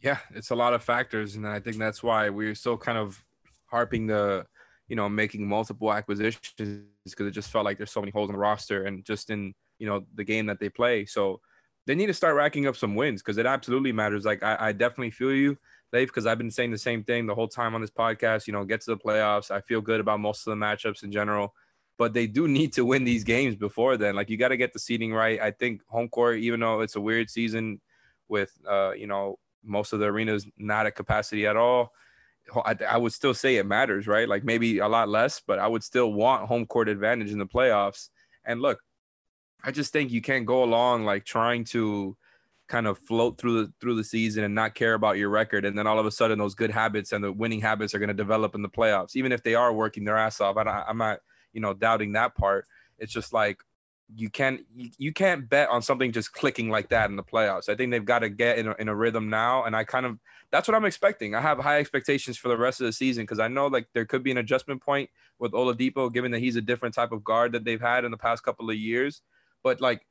Yeah, 0.02 0.17
it's 0.34 0.50
a 0.50 0.56
lot 0.56 0.74
of 0.74 0.84
factors, 0.84 1.36
and 1.36 1.48
I 1.48 1.60
think 1.60 1.78
that's 1.78 2.02
why 2.02 2.30
we're 2.30 2.56
still 2.56 2.78
kind 2.78 2.98
of 2.98 3.24
harping 3.67 4.08
the, 4.08 4.46
you 4.88 4.96
know, 4.96 5.08
making 5.08 5.48
multiple 5.48 5.94
acquisitions 5.94 6.54
because 6.58 7.28
it 7.28 7.32
just 7.32 7.52
felt 7.52 7.65
like 7.65 7.78
there's 7.78 7.91
so 7.91 8.02
many 8.02 8.12
holes 8.12 8.30
in 8.30 8.34
the 8.34 8.39
roster 8.39 8.86
and 8.86 9.06
just 9.06 9.30
in 9.30 9.54
you 9.78 9.88
know 9.88 10.06
the 10.15 10.24
game 10.24 10.46
that 10.46 10.60
they 10.60 10.70
play. 10.70 11.06
So 11.06 11.41
they 11.88 11.96
need 11.96 12.08
to 12.08 12.13
start 12.13 12.36
racking 12.36 12.67
up 12.67 12.78
some 12.78 12.96
wins 12.96 13.22
because 13.22 13.38
it 13.38 13.46
absolutely 13.46 13.91
matters. 13.91 14.24
Like 14.24 14.44
I, 14.44 14.58
I 14.60 14.72
definitely 14.72 15.12
feel 15.12 15.34
you 15.34 15.58
Dave, 15.91 16.08
because 16.08 16.25
I've 16.25 16.38
been 16.38 16.51
saying 16.51 16.71
the 16.71 16.77
same 16.77 17.04
thing 17.04 17.25
the 17.25 17.36
whole 17.36 17.47
time 17.47 17.75
on 17.75 17.82
this 17.82 17.91
podcast. 17.91 18.47
You 18.47 18.54
know, 18.54 18.63
get 18.63 18.82
to 18.82 18.91
the 18.91 18.97
playoffs. 18.97 19.51
I 19.51 19.62
feel 19.62 19.82
good 19.82 19.99
about 19.99 20.19
most 20.19 20.47
of 20.47 20.51
the 20.51 20.65
matchups 20.65 21.04
in 21.04 21.12
general, 21.12 21.54
but 21.97 22.13
they 22.13 22.27
do 22.27 22.47
need 22.47 22.73
to 22.73 22.86
win 22.86 23.04
these 23.04 23.23
games 23.23 23.56
before 23.56 23.97
then. 23.97 24.15
Like 24.15 24.30
you 24.30 24.38
got 24.38 24.49
to 24.49 24.58
get 24.58 24.73
the 24.73 24.80
seating 24.80 25.13
right. 25.13 25.39
I 25.41 25.51
think 25.51 25.82
home 25.88 26.10
court, 26.10 26.39
even 26.39 26.60
though 26.60 26.82
it's 26.82 26.95
a 26.95 27.01
weird 27.01 27.30
season 27.30 27.82
with, 28.27 28.51
uh, 28.67 28.91
you 28.91 29.08
know, 29.08 29.38
most 29.63 29.93
of 29.93 29.99
the 29.99 30.06
arenas 30.06 30.47
not 30.58 30.86
at 30.86 30.95
capacity 30.95 31.45
at 31.45 31.58
all. 31.58 31.91
I, 32.65 32.75
I 32.89 32.97
would 32.97 33.13
still 33.13 33.34
say 33.34 33.58
it 33.58 33.65
matters, 33.65 34.08
right? 34.08 34.27
Like 34.27 34.43
maybe 34.43 34.80
a 34.80 34.88
lot 34.88 35.10
less, 35.10 35.41
but 35.45 35.60
I 35.60 35.67
would 35.67 35.84
still 35.84 36.12
want 36.12 36.47
home 36.47 36.65
court 36.65 36.89
advantage 36.89 37.32
in 37.32 37.38
the 37.38 37.45
playoffs. 37.45 38.10
And 38.45 38.62
look, 38.62 38.80
I 39.63 39.71
just 39.71 39.93
think 39.93 40.12
you 40.12 40.21
can't 40.21 40.45
go 40.45 40.63
along 40.63 41.06
like 41.06 41.23
trying 41.23 41.65
to 41.65 42.17
kind 42.71 42.88
of 42.88 42.97
float 42.97 43.38
through 43.38 43.65
the 43.65 43.73
through 43.81 43.95
the 43.95 44.03
season 44.03 44.45
and 44.45 44.55
not 44.55 44.73
care 44.73 44.93
about 44.93 45.17
your 45.17 45.27
record. 45.29 45.65
And 45.65 45.77
then 45.77 45.88
all 45.88 45.99
of 45.99 46.05
a 46.05 46.12
sudden 46.12 46.39
those 46.39 46.55
good 46.55 46.71
habits 46.71 47.12
and 47.12 47.21
the 47.21 47.31
winning 47.31 47.60
habits 47.60 47.93
are 47.93 47.99
going 47.99 48.07
to 48.07 48.13
develop 48.13 48.55
in 48.55 48.62
the 48.62 48.69
playoffs. 48.69 49.15
Even 49.17 49.34
if 49.34 49.43
they 49.43 49.55
are 49.55 49.73
working 49.73 50.05
their 50.05 50.17
ass 50.17 50.39
off 50.39 50.55
I, 50.55 50.86
i'm 50.88 50.97
not 50.97 51.19
you 51.51 51.60
know 51.60 51.73
doubting 51.73 52.13
that 52.13 52.34
part. 52.34 52.65
It's 52.97 53.12
just 53.12 53.34
like 53.34 53.60
you 54.15 54.29
can't 54.29 54.62
you, 54.73 54.89
you 54.97 55.12
can't 55.12 55.49
bet 55.49 55.67
on 55.67 55.81
something 55.81 56.13
just 56.13 56.31
clicking 56.31 56.69
like 56.69 56.88
that 56.89 57.10
in 57.10 57.17
the 57.17 57.23
playoffs. 57.23 57.67
I 57.67 57.75
think 57.75 57.91
they've 57.91 58.05
got 58.05 58.19
to 58.19 58.29
get 58.29 58.57
in 58.57 58.69
a, 58.69 58.75
in 58.79 58.88
a 58.88 58.95
rhythm 58.95 59.29
now. 59.29 59.65
And 59.65 59.75
i 59.75 59.84
kind 59.84 60.05
of 60.05 60.17
that's 60.49 60.67
what 60.67 60.75
i'm 60.75 60.86
expecting. 60.86 61.36
I 61.36 61.41
have 61.41 61.60
high 61.60 61.79
expectations 61.79 62.38
for 62.38 62.47
the 62.47 62.57
rest 62.57 62.79
of 62.79 62.86
the 62.86 62.93
season 62.93 63.23
because 63.23 63.39
i 63.39 63.49
know 63.49 63.67
like 63.67 63.88
there 63.93 64.05
could 64.05 64.23
be 64.23 64.31
an 64.31 64.38
adjustment 64.38 64.81
point 64.81 65.10
with 65.39 65.51
oladipo 65.51 66.12
given 66.12 66.31
that 66.31 66.39
he's 66.39 66.55
a 66.55 66.62
different 66.62 66.95
type 66.95 67.12
of 67.12 67.21
guard 67.21 67.51
that 67.51 67.65
they've 67.65 67.81
had 67.81 68.05
in 68.05 68.12
the 68.12 68.17
past 68.17 68.43
couple 68.43 68.69
of 68.69 68.77
years. 68.77 69.21
But 69.62 69.81
like 69.81 70.07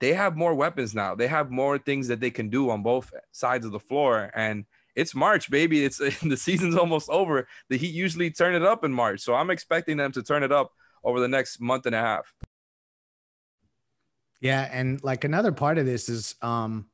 they 0.00 0.12
have 0.12 0.36
more 0.36 0.54
weapons 0.54 0.94
now. 0.94 1.14
They 1.14 1.26
have 1.26 1.50
more 1.50 1.78
things 1.78 2.08
that 2.08 2.20
they 2.20 2.30
can 2.30 2.50
do 2.50 2.70
on 2.70 2.82
both 2.82 3.12
sides 3.32 3.64
of 3.64 3.72
the 3.72 3.80
floor. 3.80 4.30
And 4.34 4.66
it's 4.94 5.14
March, 5.14 5.50
baby. 5.50 5.84
It's 5.84 5.98
the 6.22 6.36
season's 6.36 6.76
almost 6.76 7.08
over. 7.08 7.48
The 7.68 7.78
Heat 7.78 7.94
usually 7.94 8.30
turn 8.30 8.54
it 8.54 8.62
up 8.62 8.84
in 8.84 8.92
March. 8.92 9.20
So 9.20 9.34
I'm 9.34 9.50
expecting 9.50 9.96
them 9.96 10.12
to 10.12 10.22
turn 10.22 10.42
it 10.42 10.52
up 10.52 10.72
over 11.04 11.20
the 11.20 11.28
next 11.28 11.60
month 11.60 11.86
and 11.86 11.94
a 11.94 12.00
half. 12.00 12.32
Yeah. 14.40 14.68
And 14.70 15.02
like 15.02 15.24
another 15.24 15.52
part 15.52 15.78
of 15.78 15.86
this 15.86 16.08
is 16.08 16.34
um 16.42 16.86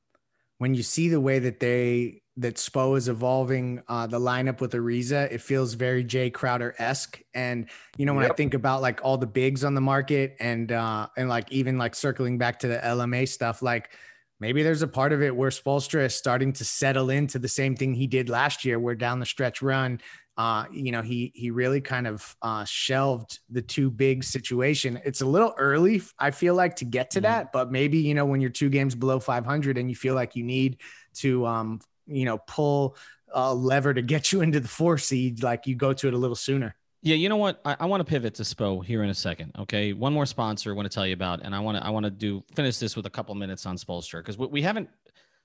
when 0.59 0.75
you 0.75 0.83
see 0.83 1.09
the 1.09 1.21
way 1.21 1.41
that 1.41 1.59
they 1.59 2.21
that 2.38 2.57
Spo 2.57 2.97
is 2.97 3.09
evolving 3.09 3.83
uh, 3.88 4.07
the 4.07 4.18
lineup 4.18 4.61
with 4.61 4.73
Ariza. 4.73 5.31
It 5.31 5.42
feels 5.42 5.75
very 5.75 6.05
Jae 6.05 6.33
Crowder 6.33 6.75
esque. 6.79 7.21
And 7.35 7.68
you 7.99 8.07
know, 8.07 8.14
when 8.14 8.23
yep. 8.23 8.33
I 8.33 8.35
think 8.35 8.55
about 8.55 8.81
like 8.81 9.01
all 9.05 9.18
the 9.18 9.27
bigs 9.27 9.64
on 9.64 9.75
the 9.75 9.81
market 9.81 10.37
and 10.40 10.73
uh, 10.73 11.09
and 11.16 11.29
like 11.29 11.53
even 11.53 11.77
like 11.79 11.95
circling 11.95 12.38
back 12.38 12.59
to 12.61 12.68
the 12.68 12.79
LMA 12.79 13.29
stuff, 13.29 13.61
like 13.61 13.90
maybe 14.40 14.62
there's 14.62 14.83
a 14.83 14.88
part 14.88 15.12
of 15.12 15.23
it 15.23 15.35
where 15.35 15.51
Spoelstra 15.51 16.07
is 16.07 16.14
starting 16.14 16.53
to 16.55 16.64
settle 16.64 17.11
into 17.11 17.38
the 17.38 17.49
same 17.49 17.77
thing 17.77 17.95
he 17.95 18.07
did 18.07 18.31
last 18.31 18.64
year, 18.64 18.79
where 18.79 18.95
down 18.95 19.21
the 19.21 19.27
stretch 19.27 19.61
run, 19.61 20.01
uh, 20.38 20.64
you 20.73 20.90
know, 20.90 21.03
he 21.03 21.33
he 21.35 21.51
really 21.51 21.83
kind 21.83 22.07
of 22.07 22.35
uh, 22.40 22.64
shelved 22.64 23.40
the 23.51 23.61
two 23.61 23.90
big 23.90 24.25
situation. 24.25 24.99
It's 25.05 25.21
a 25.21 25.27
little 25.27 25.55
early, 25.59 26.01
I 26.18 26.31
feel 26.31 26.55
like, 26.55 26.77
to 26.77 26.87
get 26.87 27.11
to 27.11 27.18
mm-hmm. 27.18 27.25
that, 27.25 27.53
but 27.53 27.71
maybe 27.71 27.99
you 27.99 28.14
know 28.14 28.25
when 28.25 28.40
you're 28.40 28.49
two 28.49 28.71
games 28.71 28.95
below 28.95 29.21
500 29.21 29.77
and 29.77 29.90
you 29.90 29.97
feel 29.97 30.14
like 30.14 30.35
you 30.35 30.45
need 30.45 30.79
to 31.16 31.45
um, 31.47 31.81
you 32.16 32.25
know, 32.25 32.38
pull 32.46 32.96
a 33.35 33.55
lever 33.55 33.94
to 33.94 34.03
get 34.03 34.33
you 34.33 34.40
into 34.42 34.61
the 34.61 34.68
four 34.68 34.98
seed, 34.98 35.42
like 35.42 35.66
you 35.66 35.75
go 35.75 35.92
to 35.92 36.09
it 36.09 36.14
a 36.14 36.18
little 36.18 36.37
sooner. 36.37 36.75
Yeah, 37.05 37.16
you 37.16 37.29
know 37.29 37.37
what? 37.37 37.61
I, 37.64 37.77
I 37.81 37.87
want 37.87 38.01
to 38.01 38.05
pivot 38.05 38.35
to 38.35 38.44
Spo 38.44 38.85
here 38.85 39.03
in 39.03 39.11
a 39.11 39.14
second. 39.14 39.53
Okay, 39.59 39.92
one 39.92 40.12
more 40.12 40.27
sponsor 40.27 40.70
I 40.70 40.75
want 40.75 40.90
to 40.90 40.94
tell 40.94 41.07
you 41.07 41.14
about, 41.14 41.42
and 41.42 41.55
I 41.55 41.61
want 41.61 41.79
to 41.79 41.85
I 41.85 41.90
want 41.90 42.05
to 42.05 42.11
do 42.11 42.44
finish 42.55 42.79
this 42.79 42.94
with 42.94 43.07
a 43.07 43.11
couple 43.11 43.35
minutes 43.35 43.66
on 43.66 43.77
Spoelstra 43.77 44.20
because 44.20 44.38
we, 44.38 44.46
we 44.46 44.62
haven't 44.62 44.88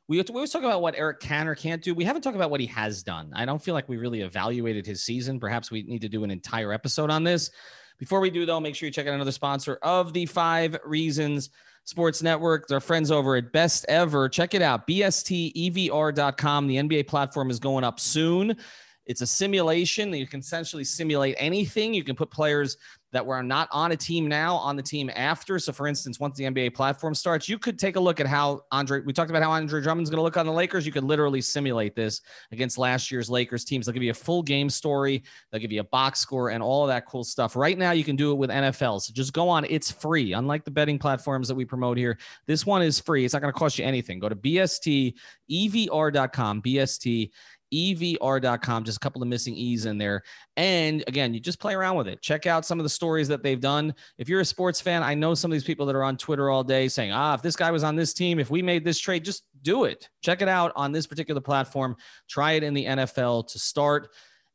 we, 0.07 0.17
we 0.17 0.35
always 0.35 0.51
talk 0.51 0.63
about 0.63 0.81
what 0.81 0.95
Erik 0.95 1.19
can 1.19 1.47
or 1.47 1.55
can't 1.55 1.81
do. 1.81 1.93
We 1.93 2.05
haven't 2.05 2.21
talked 2.21 2.35
about 2.35 2.49
what 2.49 2.59
he 2.59 2.67
has 2.67 3.03
done. 3.03 3.31
I 3.35 3.45
don't 3.45 3.61
feel 3.61 3.73
like 3.73 3.89
we 3.89 3.97
really 3.97 4.21
evaluated 4.21 4.85
his 4.85 5.03
season. 5.03 5.39
Perhaps 5.39 5.69
we 5.69 5.83
need 5.83 6.01
to 6.01 6.09
do 6.09 6.23
an 6.23 6.31
entire 6.31 6.71
episode 6.71 7.09
on 7.09 7.23
this. 7.23 7.51
Before 7.97 8.19
we 8.19 8.29
do, 8.29 8.45
though, 8.45 8.59
make 8.59 8.75
sure 8.75 8.87
you 8.87 8.93
check 8.93 9.07
out 9.07 9.13
another 9.13 9.31
sponsor 9.31 9.79
of 9.81 10.13
the 10.13 10.25
Five 10.27 10.77
Reasons 10.85 11.49
Sports 11.83 12.21
Network. 12.21 12.69
Our 12.71 12.79
friends 12.79 13.09
over 13.11 13.35
at 13.35 13.51
Best 13.51 13.85
Ever. 13.89 14.29
Check 14.29 14.53
it 14.53 14.61
out, 14.61 14.85
bstevr.com. 14.87 16.67
The 16.67 16.75
NBA 16.75 17.07
platform 17.07 17.49
is 17.49 17.59
going 17.59 17.83
up 17.83 17.99
soon. 17.99 18.55
It's 19.07 19.21
a 19.21 19.27
simulation 19.27 20.11
that 20.11 20.17
you 20.17 20.27
can 20.27 20.41
essentially 20.41 20.83
simulate 20.83 21.35
anything. 21.39 21.93
You 21.93 22.03
can 22.03 22.15
put 22.15 22.29
players 22.29 22.77
that 23.13 23.25
were 23.25 23.41
not 23.41 23.69
on 23.71 23.91
a 23.91 23.95
team 23.95 24.27
now 24.27 24.55
on 24.55 24.75
the 24.75 24.83
team 24.83 25.09
after. 25.15 25.59
So, 25.59 25.71
for 25.71 25.87
instance, 25.87 26.19
once 26.19 26.37
the 26.37 26.43
NBA 26.43 26.73
platform 26.73 27.15
starts, 27.15 27.47
you 27.47 27.57
could 27.57 27.79
take 27.79 27.95
a 27.95 27.99
look 27.99 28.19
at 28.19 28.27
how 28.27 28.61
Andre. 28.71 29.01
We 29.01 29.13
talked 29.13 29.29
about 29.29 29.41
how 29.43 29.51
Andre 29.51 29.81
Drummond's 29.81 30.09
going 30.09 30.17
to 30.17 30.23
look 30.23 30.37
on 30.37 30.45
the 30.45 30.51
Lakers. 30.51 30.85
You 30.85 30.91
could 30.91 31.03
literally 31.03 31.41
simulate 31.41 31.95
this 31.95 32.21
against 32.51 32.77
last 32.77 33.09
year's 33.11 33.29
Lakers 33.29 33.63
teams. 33.63 33.85
They'll 33.85 33.93
give 33.93 34.03
you 34.03 34.11
a 34.11 34.15
full 34.15 34.43
game 34.43 34.69
story. 34.69 35.23
They'll 35.51 35.61
give 35.61 35.71
you 35.71 35.81
a 35.81 35.85
box 35.85 36.19
score 36.19 36.49
and 36.49 36.61
all 36.61 36.83
of 36.83 36.89
that 36.89 37.05
cool 37.05 37.23
stuff. 37.23 37.55
Right 37.55 37.77
now, 37.77 37.91
you 37.91 38.03
can 38.03 38.15
do 38.15 38.31
it 38.31 38.35
with 38.35 38.49
NFL. 38.49 39.01
So 39.01 39.13
just 39.13 39.33
go 39.33 39.47
on. 39.47 39.65
It's 39.69 39.91
free. 39.91 40.33
Unlike 40.33 40.65
the 40.65 40.71
betting 40.71 40.99
platforms 40.99 41.47
that 41.47 41.55
we 41.55 41.65
promote 41.65 41.97
here, 41.97 42.17
this 42.45 42.65
one 42.65 42.81
is 42.81 42.99
free. 42.99 43.23
It's 43.23 43.33
not 43.33 43.41
going 43.41 43.53
to 43.53 43.59
cost 43.59 43.79
you 43.79 43.85
anything. 43.85 44.19
Go 44.19 44.29
to 44.29 44.35
bstevr.com. 44.35 45.13
BST 46.61 47.31
evr.com 47.73 48.83
just 48.83 48.97
a 48.97 48.99
couple 48.99 49.21
of 49.21 49.27
missing 49.27 49.55
e's 49.55 49.85
in 49.85 49.97
there. 49.97 50.23
And 50.55 51.03
again 51.07 51.33
you 51.33 51.39
just 51.39 51.59
play 51.59 51.73
around 51.73 51.97
with 51.97 52.07
it. 52.07 52.21
Check 52.21 52.45
out 52.45 52.65
some 52.65 52.79
of 52.79 52.83
the 52.83 52.89
stories 52.89 53.27
that 53.27 53.43
they've 53.43 53.59
done. 53.59 53.93
If 54.17 54.29
you're 54.29 54.41
a 54.41 54.45
sports 54.45 54.79
fan 54.81 55.03
i 55.03 55.13
know 55.13 55.33
some 55.33 55.51
of 55.51 55.53
these 55.53 55.63
people 55.63 55.85
that 55.85 55.95
are 55.95 56.03
on 56.03 56.17
twitter 56.17 56.49
all 56.49 56.63
day 56.63 56.87
saying 56.87 57.11
ah 57.11 57.33
if 57.33 57.41
this 57.41 57.55
guy 57.55 57.71
was 57.71 57.83
on 57.83 57.95
this 57.95 58.13
team 58.13 58.39
if 58.39 58.49
we 58.49 58.61
made 58.61 58.83
this 58.83 58.99
trade 58.99 59.25
just 59.25 59.43
do 59.61 59.83
it. 59.85 60.09
Check 60.21 60.41
it 60.41 60.47
out 60.47 60.71
on 60.75 60.91
this 60.91 61.07
particular 61.07 61.41
platform. 61.41 61.95
Try 62.29 62.53
it 62.53 62.63
in 62.63 62.73
the 62.73 62.85
nfl 62.85 63.47
to 63.47 63.59
start 63.59 64.09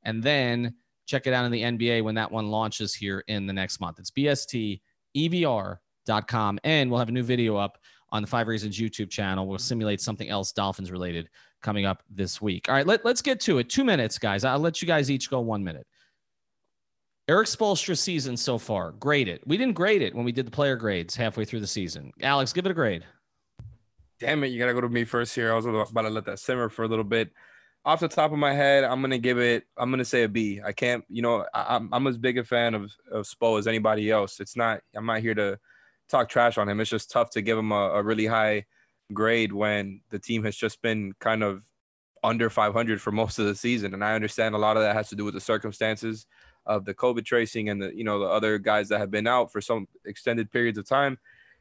and 0.05 0.23
then 0.23 0.75
check 1.07 1.27
it 1.27 1.35
out 1.35 1.45
in 1.45 1.53
the 1.53 1.63
nba 1.63 2.03
when 2.03 2.15
that 2.15 2.31
one 2.31 2.49
launches 2.49 2.95
here 2.95 3.25
in 3.29 3.47
the 3.47 3.53
next 3.53 3.81
month. 3.81 3.99
It's 3.99 4.11
bstevr.com. 4.11 4.81
and 6.65 6.91
we'll 6.91 6.99
have 6.99 7.09
a 7.09 7.13
new 7.13 7.23
video 7.23 7.57
up 7.57 7.79
on 8.11 8.23
the 8.23 8.29
five 8.29 8.49
reasons 8.49 8.79
youtube 8.79 9.11
channel. 9.11 9.47
We'll 9.47 9.59
simulate 9.59 10.01
something 10.01 10.29
else 10.29 10.53
dolphins 10.53 10.91
related 10.91 11.29
coming 11.63 11.87
up 11.87 12.03
this 12.11 12.43
week. 12.43 12.69
All 12.69 12.75
right, 12.75 12.87
let, 12.87 13.05
let's 13.05 13.23
get 13.23 13.41
to 13.43 13.59
it. 13.59 13.71
Two 13.71 13.85
minutes, 13.85 14.19
guys. 14.19 14.45
I'll 14.45 14.59
let 14.59 14.83
you 14.83 14.89
guys 14.89 15.11
each 15.11 15.31
go 15.31 15.41
one 15.41 15.65
minute. 15.65 15.87
Erik 17.29 17.47
Spoelstra 17.47 17.97
season 17.97 18.37
so 18.37 18.59
far, 18.59 18.93
grade 18.93 19.29
it. 19.29 19.43
We 19.47 19.57
didn't 19.57 19.75
grade 19.75 20.03
it 20.03 20.15
when 20.15 20.25
we 20.25 20.33
did 20.33 20.47
the 20.47 20.51
player 20.51 20.77
grades 20.77 21.15
halfway 21.15 21.45
through 21.45 21.61
the 21.61 21.67
season. 21.67 22.13
Alex, 22.21 22.53
give 22.53 22.67
it 22.67 22.71
a 22.71 22.75
grade. 22.75 23.05
Damn 24.19 24.43
it, 24.45 24.49
you 24.49 24.59
gotta 24.59 24.75
go 24.75 24.81
to 24.81 24.89
me 24.89 25.05
first 25.05 25.35
here. 25.35 25.53
I 25.53 25.57
was 25.57 25.67
about 25.67 26.03
to 26.03 26.11
let 26.11 26.25
that 26.27 26.41
simmer 26.41 26.69
for 26.69 26.85
a 26.85 26.89
little 26.89 27.05
bit. 27.05 27.31
Off 27.85 28.01
the 28.01 28.09
top 28.09 28.33
of 28.33 28.39
my 28.39 28.53
head, 28.53 28.85
I'm 28.85 29.01
gonna 29.01 29.19
give 29.19 29.39
it. 29.39 29.65
I'm 29.77 29.91
gonna 29.91 30.05
say 30.05 30.25
a 30.25 30.29
B. 30.29 30.61
I 30.65 30.73
can't. 30.73 31.05
You 31.09 31.23
know, 31.23 31.47
I, 31.55 31.77
am 31.77 31.89
I'm 31.93 32.07
as 32.07 32.19
big 32.19 32.39
a 32.39 32.45
fan 32.45 32.75
of 32.75 32.93
of 33.11 33.25
Spo 33.25 33.59
as 33.59 33.67
anybody 33.67 34.11
else. 34.11 34.39
It's 34.39 34.57
not. 34.57 34.81
I'm 34.95 35.07
not 35.07 35.21
here 35.21 35.35
to 35.35 35.59
talk 36.09 36.29
trash 36.29 36.59
on 36.59 36.69
him. 36.69 36.81
It's 36.81 36.91
just 36.91 37.11
tough 37.11 37.31
to 37.31 37.43
give 37.43 37.59
him 37.59 37.73
a, 37.73 37.91
a 37.95 38.03
really 38.03 38.27
high 38.27 38.67
grade 39.13 39.53
when 39.53 40.01
the 40.11 40.19
team 40.19 40.45
has 40.45 40.57
just 40.57 40.83
been 40.83 41.13
kind 41.21 41.43
of 41.43 41.63
under 42.25 42.49
500 42.49 43.01
for 43.01 43.11
most 43.11 43.39
of 43.39 43.47
the 43.47 43.55
season. 43.55 43.95
And 43.95 44.05
I 44.05 44.15
understand 44.15 44.55
a 44.55 44.59
lot 44.59 44.77
of 44.77 44.83
that 44.83 44.95
has 44.95 45.09
to 45.09 45.17
do 45.17 45.25
with 45.25 45.35
the 45.35 45.41
circumstances 45.41 46.27
of 46.67 46.85
the 46.85 46.95
COVID 46.95 47.25
tracing 47.25 47.69
and 47.69 47.83
the 47.83 47.95
you 47.95 48.05
know 48.05 48.21
the 48.21 48.27
other 48.27 48.59
guys 48.59 48.89
that 48.89 48.99
have 48.99 49.11
been 49.11 49.27
out 49.27 49.51
for 49.51 49.61
some 49.61 49.89
extended 50.05 50.51
periods 50.51 50.79
of 50.79 50.89
time. 50.89 51.19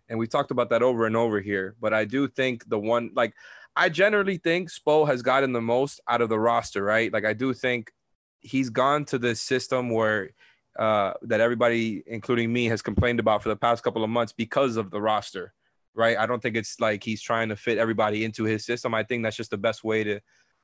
And 0.09 0.19
we 0.19 0.27
talked 0.27 0.51
about 0.51 0.69
that 0.69 0.83
over 0.83 1.05
and 1.05 1.15
over 1.15 1.39
here. 1.39 1.75
But 1.79 1.93
I 1.93 2.05
do 2.05 2.27
think 2.27 2.69
the 2.69 2.77
one 2.77 3.11
like 3.15 3.33
I 3.75 3.89
generally 3.89 4.37
think 4.37 4.69
Spo 4.69 5.07
has 5.07 5.21
gotten 5.21 5.53
the 5.53 5.61
most 5.61 6.01
out 6.07 6.21
of 6.21 6.29
the 6.29 6.39
roster, 6.39 6.83
right? 6.83 7.11
Like 7.11 7.25
I 7.25 7.33
do 7.33 7.53
think 7.53 7.91
he's 8.39 8.69
gone 8.69 9.05
to 9.05 9.17
this 9.17 9.41
system 9.41 9.89
where 9.89 10.31
uh, 10.77 11.13
that 11.23 11.41
everybody, 11.41 12.03
including 12.05 12.51
me, 12.51 12.65
has 12.65 12.81
complained 12.81 13.19
about 13.19 13.43
for 13.43 13.49
the 13.49 13.55
past 13.55 13.83
couple 13.83 14.03
of 14.03 14.09
months 14.09 14.33
because 14.33 14.77
of 14.77 14.91
the 14.91 15.01
roster 15.01 15.53
right? 15.93 16.17
I 16.17 16.25
don't 16.25 16.41
think 16.41 16.55
it's 16.55 16.79
like 16.79 17.03
he's 17.03 17.21
trying 17.21 17.49
to 17.49 17.55
fit 17.55 17.77
everybody 17.77 18.23
into 18.23 18.43
his 18.43 18.65
system. 18.65 18.93
I 18.93 19.03
think 19.03 19.23
that's 19.23 19.37
just 19.37 19.51
the 19.51 19.57
best 19.57 19.83
way 19.83 20.03
to 20.03 20.19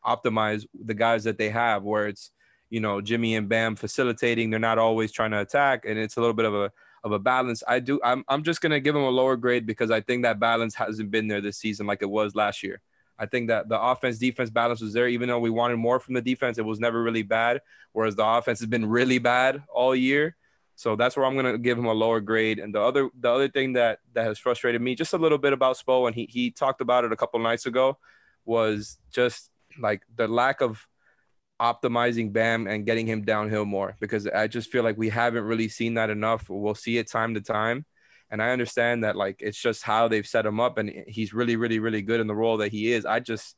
optimize 0.06 0.66
the 0.74 0.94
guys 0.94 1.24
that 1.26 1.38
they 1.38 1.50
have, 1.50 1.84
where 1.84 2.08
it's 2.08 2.32
you 2.70 2.80
know 2.80 3.02
Jimmy 3.02 3.36
and 3.36 3.50
Bam 3.50 3.76
facilitating. 3.76 4.50
They're 4.50 4.60
not 4.60 4.78
always 4.78 5.12
trying 5.12 5.32
to 5.32 5.42
attack, 5.42 5.86
and 5.86 5.98
it's 5.98 6.18
a 6.18 6.20
little 6.20 6.34
bit 6.34 6.46
of 6.46 6.54
a 6.54 6.72
of 7.04 7.12
a 7.12 7.20
balance. 7.20 7.64
I 7.68 7.80
do. 7.80 8.00
I'm 8.04 8.24
I'm 8.28 8.44
just 8.44 8.62
gonna 8.62 8.80
give 8.80 8.96
him 8.96 9.04
a 9.04 9.10
lower 9.10 9.36
grade 9.36 9.66
because 9.66 9.92
I 9.92 10.02
think 10.02 10.24
that 10.24 10.40
balance 10.40 10.76
hasn't 10.76 11.12
been 11.12 11.28
there 11.28 11.42
this 11.42 11.58
season 11.58 11.88
like 11.88 12.02
it 12.02 12.10
was 12.10 12.36
last 12.36 12.64
year. 12.64 12.82
I 13.20 13.26
think 13.26 13.48
that 13.48 13.68
the 13.68 13.82
offense 13.82 14.20
defense 14.20 14.50
balance 14.50 14.82
was 14.82 14.94
there, 14.94 15.08
even 15.08 15.28
though 15.28 15.40
we 15.40 15.50
wanted 15.50 15.78
more 15.78 16.00
from 16.00 16.14
the 16.14 16.22
defense. 16.22 16.58
It 16.58 16.66
was 16.66 16.80
never 16.80 17.02
really 17.02 17.24
bad, 17.24 17.62
whereas 17.94 18.16
the 18.16 18.26
offense 18.26 18.60
has 18.60 18.68
been 18.68 18.86
really 18.86 19.18
bad 19.18 19.64
all 19.74 19.96
year. 19.96 20.36
So 20.78 20.96
that's 20.96 21.18
where 21.18 21.26
I'm 21.26 21.36
gonna 21.36 21.58
give 21.58 21.78
him 21.78 21.86
a 21.86 21.94
lower 21.94 22.22
grade. 22.22 22.60
And 22.60 22.74
the 22.74 22.80
other 22.80 23.10
the 23.20 23.32
other 23.32 23.50
thing 23.50 23.74
that 23.74 23.98
that 24.14 24.26
has 24.26 24.38
frustrated 24.38 24.80
me 24.80 24.94
just 24.94 25.14
a 25.14 25.18
little 25.18 25.40
bit 25.40 25.52
about 25.52 25.76
Spo, 25.76 26.06
and 26.06 26.16
he 26.16 26.28
he 26.30 26.52
talked 26.52 26.82
about 26.82 27.04
it 27.04 27.12
a 27.12 27.16
couple 27.16 27.40
nights 27.40 27.66
ago, 27.66 27.98
was 28.46 29.00
just 29.12 29.50
like 29.80 30.04
the 30.16 30.28
lack 30.28 30.62
of 30.62 30.88
optimizing 31.60 32.32
Bam 32.32 32.68
and 32.68 32.86
getting 32.86 33.08
him 33.08 33.24
downhill 33.24 33.66
more 33.66 33.96
because 34.00 34.28
I 34.28 34.46
just 34.46 34.72
feel 34.72 34.84
like 34.84 35.00
we 35.00 35.10
haven't 35.10 35.46
really 35.46 35.68
seen 35.68 35.96
that 35.96 36.12
enough. 36.12 36.48
We'll 36.48 36.76
see 36.76 37.00
it 37.00 37.10
time 37.10 37.34
to 37.34 37.42
time. 37.42 37.84
And 38.30 38.40
I 38.40 38.52
understand 38.52 39.04
that 39.04 39.16
like 39.16 39.38
it's 39.40 39.60
just 39.60 39.82
how 39.82 40.08
they've 40.08 40.28
set 40.28 40.46
him 40.46 40.60
up 40.60 40.78
and 40.78 40.92
he's 41.08 41.34
really, 41.34 41.56
really, 41.56 41.80
really 41.80 42.04
good 42.04 42.20
in 42.20 42.28
the 42.28 42.36
role 42.36 42.58
that 42.58 42.72
he 42.72 42.92
is. 42.92 43.04
I 43.04 43.20
just 43.20 43.56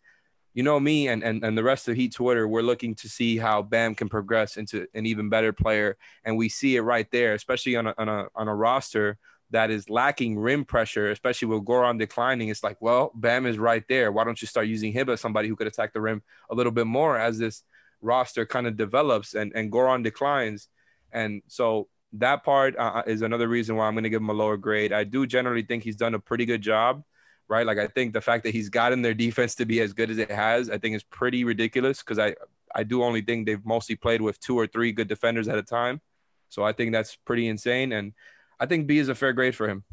you 0.53 0.63
know 0.63 0.79
me 0.79 1.07
and, 1.07 1.23
and 1.23 1.43
and 1.43 1.57
the 1.57 1.63
rest 1.63 1.87
of 1.87 1.95
Heat 1.95 2.13
Twitter, 2.13 2.47
we're 2.47 2.61
looking 2.61 2.95
to 2.95 3.09
see 3.09 3.37
how 3.37 3.61
Bam 3.61 3.95
can 3.95 4.09
progress 4.09 4.57
into 4.57 4.87
an 4.93 5.05
even 5.05 5.29
better 5.29 5.53
player, 5.53 5.97
and 6.23 6.37
we 6.37 6.49
see 6.49 6.75
it 6.75 6.81
right 6.81 7.09
there, 7.11 7.33
especially 7.33 7.75
on 7.75 7.87
a 7.87 7.93
on 7.97 8.09
a 8.09 8.27
on 8.35 8.47
a 8.47 8.55
roster 8.55 9.17
that 9.51 9.71
is 9.71 9.89
lacking 9.89 10.37
rim 10.37 10.63
pressure, 10.63 11.09
especially 11.11 11.47
with 11.47 11.65
Goran 11.65 11.97
declining. 11.97 12.49
It's 12.49 12.63
like, 12.63 12.77
well, 12.81 13.11
Bam 13.15 13.45
is 13.45 13.57
right 13.57 13.83
there. 13.89 14.11
Why 14.11 14.23
don't 14.23 14.39
you 14.41 14.47
start 14.47 14.67
using 14.67 14.91
him 14.91 15.09
as 15.09 15.21
somebody 15.21 15.47
who 15.47 15.55
could 15.55 15.67
attack 15.67 15.93
the 15.93 16.01
rim 16.01 16.21
a 16.49 16.55
little 16.55 16.71
bit 16.71 16.87
more 16.87 17.17
as 17.17 17.39
this 17.39 17.63
roster 18.01 18.45
kind 18.45 18.67
of 18.67 18.77
develops 18.77 19.35
and 19.35 19.51
and 19.55 19.71
Goran 19.71 20.03
declines, 20.03 20.67
and 21.11 21.41
so 21.47 21.87
that 22.13 22.43
part 22.43 22.75
uh, 22.77 23.03
is 23.05 23.21
another 23.21 23.47
reason 23.47 23.75
why 23.75 23.87
I'm 23.87 23.93
going 23.93 24.03
to 24.03 24.09
give 24.09 24.21
him 24.21 24.29
a 24.29 24.33
lower 24.33 24.57
grade. 24.57 24.91
I 24.91 25.03
do 25.03 25.27
generally 25.27 25.61
think 25.61 25.83
he's 25.83 25.95
done 25.95 26.15
a 26.15 26.19
pretty 26.19 26.45
good 26.45 26.61
job 26.61 27.03
right? 27.49 27.65
Like 27.65 27.79
I 27.79 27.87
think 27.87 28.13
the 28.13 28.21
fact 28.21 28.43
that 28.43 28.53
he's 28.53 28.69
gotten 28.69 29.01
their 29.01 29.13
defense 29.13 29.55
to 29.55 29.65
be 29.65 29.81
as 29.81 29.91
good 29.91 30.09
as 30.09 30.17
it 30.17 30.31
has, 30.31 30.69
I 30.69 30.77
think 30.77 30.95
is 30.95 31.03
pretty 31.03 31.43
ridiculous 31.43 31.99
because 31.99 32.19
I 32.19 32.35
I 32.73 32.83
do 32.83 33.03
only 33.03 33.21
think 33.21 33.45
they've 33.47 33.65
mostly 33.65 33.95
played 33.95 34.21
with 34.21 34.39
two 34.39 34.57
or 34.57 34.67
three 34.67 34.91
good 34.91 35.07
defenders 35.07 35.47
at 35.47 35.57
a 35.57 35.63
time. 35.63 36.01
So 36.49 36.63
I 36.63 36.71
think 36.71 36.91
that's 36.91 37.15
pretty 37.15 37.47
insane. 37.47 37.91
And 37.91 38.13
I 38.59 38.67
think 38.67 38.87
B 38.87 38.99
is 38.99 39.09
a 39.09 39.15
fair 39.15 39.33
grade 39.33 39.55
for 39.55 39.67
him. 39.67 39.83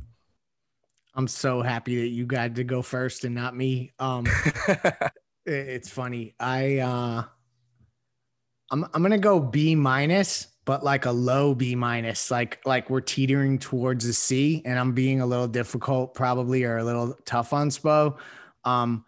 I'm 1.14 1.29
so 1.29 1.62
happy 1.62 2.03
that 2.03 2.09
you 2.09 2.27
got 2.27 2.57
to 2.57 2.64
go 2.64 2.83
first 2.83 3.25
and 3.25 3.35
not 3.35 3.57
me. 3.57 3.92
Um 3.99 4.27
it's 5.47 5.88
funny. 5.88 6.35
I 6.38 6.79
uh 6.79 7.25
I'm 8.71 8.85
I'm 8.92 9.03
gonna 9.03 9.19
go 9.19 9.40
B 9.40 9.75
minus 9.75 10.49
but 10.66 10.85
like 10.85 11.07
a 11.07 11.12
low 11.12 11.55
B 11.55 11.74
minus, 11.74 12.31
like 12.31 12.61
like 12.66 12.90
we're 12.90 13.00
teetering 13.00 13.59
towards 13.59 14.05
a 14.05 14.12
C, 14.12 14.61
and 14.66 14.79
I'm 14.79 14.92
being 14.92 15.22
a 15.22 15.26
little 15.26 15.48
difficult, 15.48 16.12
probably, 16.12 16.64
or 16.64 16.76
a 16.76 16.85
little 16.85 17.16
tough 17.24 17.55
on 17.55 17.70
Spo. 17.70 18.18
Um, 18.64 19.05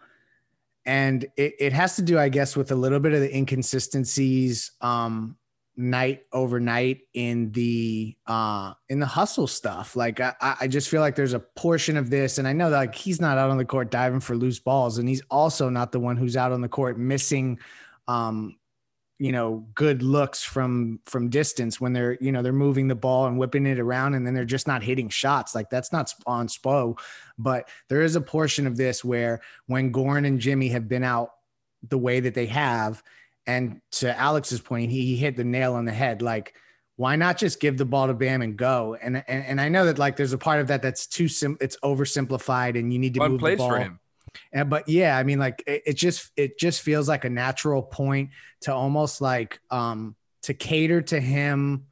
and 0.86 1.24
it, 1.36 1.54
it 1.58 1.72
has 1.74 1.96
to 1.96 2.02
do, 2.02 2.18
I 2.18 2.30
guess, 2.30 2.56
with 2.56 2.70
a 2.70 2.76
little 2.76 3.00
bit 3.00 3.12
of 3.12 3.20
the 3.20 3.36
inconsistencies 3.36 4.70
um, 4.80 5.36
night 5.76 6.26
over 6.32 6.60
night 6.60 7.00
in 7.12 7.50
the 7.50 8.16
uh, 8.28 8.74
in 8.88 9.00
the 9.00 9.06
hustle 9.06 9.48
stuff. 9.48 9.96
Like 9.96 10.20
I, 10.20 10.34
I 10.40 10.68
just 10.68 10.88
feel 10.88 11.00
like 11.00 11.16
there's 11.16 11.34
a 11.34 11.40
portion 11.40 11.96
of 11.96 12.08
this, 12.08 12.38
and 12.38 12.46
I 12.46 12.52
know 12.52 12.70
that 12.70 12.76
like 12.76 12.94
he's 12.94 13.20
not 13.20 13.36
out 13.36 13.50
on 13.50 13.58
the 13.58 13.64
court 13.64 13.90
diving 13.90 14.20
for 14.20 14.36
loose 14.36 14.60
balls, 14.60 14.98
and 14.98 15.08
he's 15.08 15.22
also 15.28 15.68
not 15.68 15.90
the 15.90 16.00
one 16.00 16.16
who's 16.16 16.36
out 16.36 16.52
on 16.52 16.60
the 16.60 16.68
court 16.68 16.98
missing 17.00 17.58
um, 18.06 18.57
you 19.18 19.32
know 19.32 19.66
good 19.74 20.02
looks 20.02 20.42
from 20.42 21.00
from 21.04 21.28
distance 21.28 21.80
when 21.80 21.92
they're 21.92 22.16
you 22.20 22.30
know 22.30 22.42
they're 22.42 22.52
moving 22.52 22.86
the 22.86 22.94
ball 22.94 23.26
and 23.26 23.36
whipping 23.36 23.66
it 23.66 23.80
around 23.80 24.14
and 24.14 24.26
then 24.26 24.32
they're 24.32 24.44
just 24.44 24.66
not 24.66 24.82
hitting 24.82 25.08
shots. 25.08 25.54
Like 25.54 25.70
that's 25.70 25.92
not 25.92 26.12
on 26.26 26.46
spo 26.46 26.98
but 27.36 27.68
there 27.88 28.02
is 28.02 28.16
a 28.16 28.20
portion 28.20 28.66
of 28.66 28.76
this 28.76 29.04
where 29.04 29.40
when 29.66 29.92
Goran 29.92 30.26
and 30.26 30.40
Jimmy 30.40 30.68
have 30.68 30.88
been 30.88 31.04
out 31.04 31.32
the 31.88 31.98
way 31.98 32.20
that 32.20 32.34
they 32.34 32.46
have 32.46 33.02
and 33.46 33.80
to 33.92 34.16
Alex's 34.16 34.60
point 34.60 34.90
he 34.90 35.16
hit 35.16 35.36
the 35.36 35.44
nail 35.44 35.74
on 35.74 35.84
the 35.84 35.92
head. 35.92 36.22
Like 36.22 36.54
why 36.96 37.14
not 37.14 37.38
just 37.38 37.60
give 37.60 37.78
the 37.78 37.84
ball 37.84 38.08
to 38.08 38.14
Bam 38.14 38.42
and 38.42 38.56
go? 38.56 38.96
And 39.00 39.24
and, 39.26 39.44
and 39.44 39.60
I 39.60 39.68
know 39.68 39.86
that 39.86 39.98
like 39.98 40.16
there's 40.16 40.32
a 40.32 40.38
part 40.38 40.60
of 40.60 40.68
that 40.68 40.82
that's 40.82 41.06
too 41.06 41.26
sim 41.28 41.56
it's 41.60 41.76
oversimplified 41.82 42.78
and 42.78 42.92
you 42.92 42.98
need 43.00 43.14
to 43.14 43.20
Fun 43.20 43.32
move 43.32 43.40
plays 43.40 43.58
the 43.58 43.64
ball 43.64 43.70
for 43.70 43.78
him 43.78 44.00
And, 44.52 44.70
but 44.70 44.88
yeah, 44.88 45.16
I 45.16 45.22
mean, 45.24 45.38
like 45.38 45.62
it, 45.66 45.82
it 45.86 45.92
just 45.94 46.30
it 46.36 46.58
just 46.58 46.82
feels 46.82 47.08
like 47.08 47.24
a 47.24 47.30
natural 47.30 47.82
point 47.82 48.30
to 48.62 48.74
almost 48.74 49.20
like 49.20 49.60
um 49.70 50.16
to 50.42 50.54
cater 50.54 51.02
to 51.02 51.20
him 51.20 51.86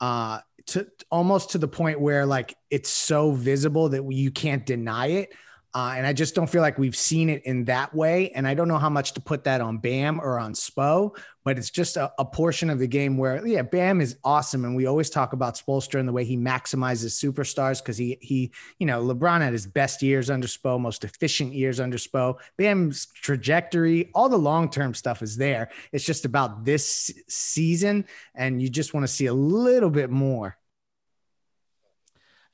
uh 0.00 0.40
to 0.66 0.86
almost 1.10 1.50
to 1.50 1.58
the 1.58 1.68
point 1.68 2.00
where 2.00 2.26
like 2.26 2.54
it's 2.70 2.90
so 2.90 3.32
visible 3.32 3.88
that 3.88 4.04
you 4.12 4.30
can't 4.30 4.66
deny 4.66 5.06
it 5.06 5.32
uh, 5.74 5.94
and 5.96 6.06
I 6.06 6.14
just 6.14 6.34
don't 6.34 6.48
feel 6.48 6.62
like 6.62 6.78
we've 6.78 6.96
seen 6.96 7.28
it 7.28 7.44
in 7.44 7.64
that 7.66 7.94
way. 7.94 8.30
And 8.30 8.48
I 8.48 8.54
don't 8.54 8.68
know 8.68 8.78
how 8.78 8.88
much 8.88 9.12
to 9.12 9.20
put 9.20 9.44
that 9.44 9.60
on 9.60 9.78
Bam 9.78 10.18
or 10.18 10.38
on 10.38 10.54
Spo, 10.54 11.14
but 11.44 11.58
it's 11.58 11.68
just 11.68 11.98
a, 11.98 12.10
a 12.18 12.24
portion 12.24 12.70
of 12.70 12.78
the 12.78 12.86
game 12.86 13.18
where, 13.18 13.46
yeah, 13.46 13.60
Bam 13.60 14.00
is 14.00 14.16
awesome. 14.24 14.64
And 14.64 14.74
we 14.74 14.86
always 14.86 15.10
talk 15.10 15.34
about 15.34 15.56
Spoelstra 15.56 16.00
and 16.00 16.08
the 16.08 16.12
way 16.12 16.24
he 16.24 16.38
maximizes 16.38 17.22
superstars 17.22 17.82
because 17.82 17.98
he, 17.98 18.16
he, 18.22 18.50
you 18.78 18.86
know, 18.86 19.02
LeBron 19.02 19.42
had 19.42 19.52
his 19.52 19.66
best 19.66 20.02
years 20.02 20.30
under 20.30 20.46
Spo, 20.46 20.80
most 20.80 21.04
efficient 21.04 21.52
years 21.52 21.80
under 21.80 21.98
Spo. 21.98 22.36
Bam's 22.56 23.06
trajectory, 23.06 24.10
all 24.14 24.30
the 24.30 24.38
long 24.38 24.70
term 24.70 24.94
stuff 24.94 25.20
is 25.22 25.36
there. 25.36 25.68
It's 25.92 26.04
just 26.04 26.24
about 26.24 26.64
this 26.64 27.10
season. 27.28 28.06
And 28.34 28.62
you 28.62 28.70
just 28.70 28.94
want 28.94 29.04
to 29.04 29.12
see 29.12 29.26
a 29.26 29.34
little 29.34 29.90
bit 29.90 30.08
more. 30.08 30.56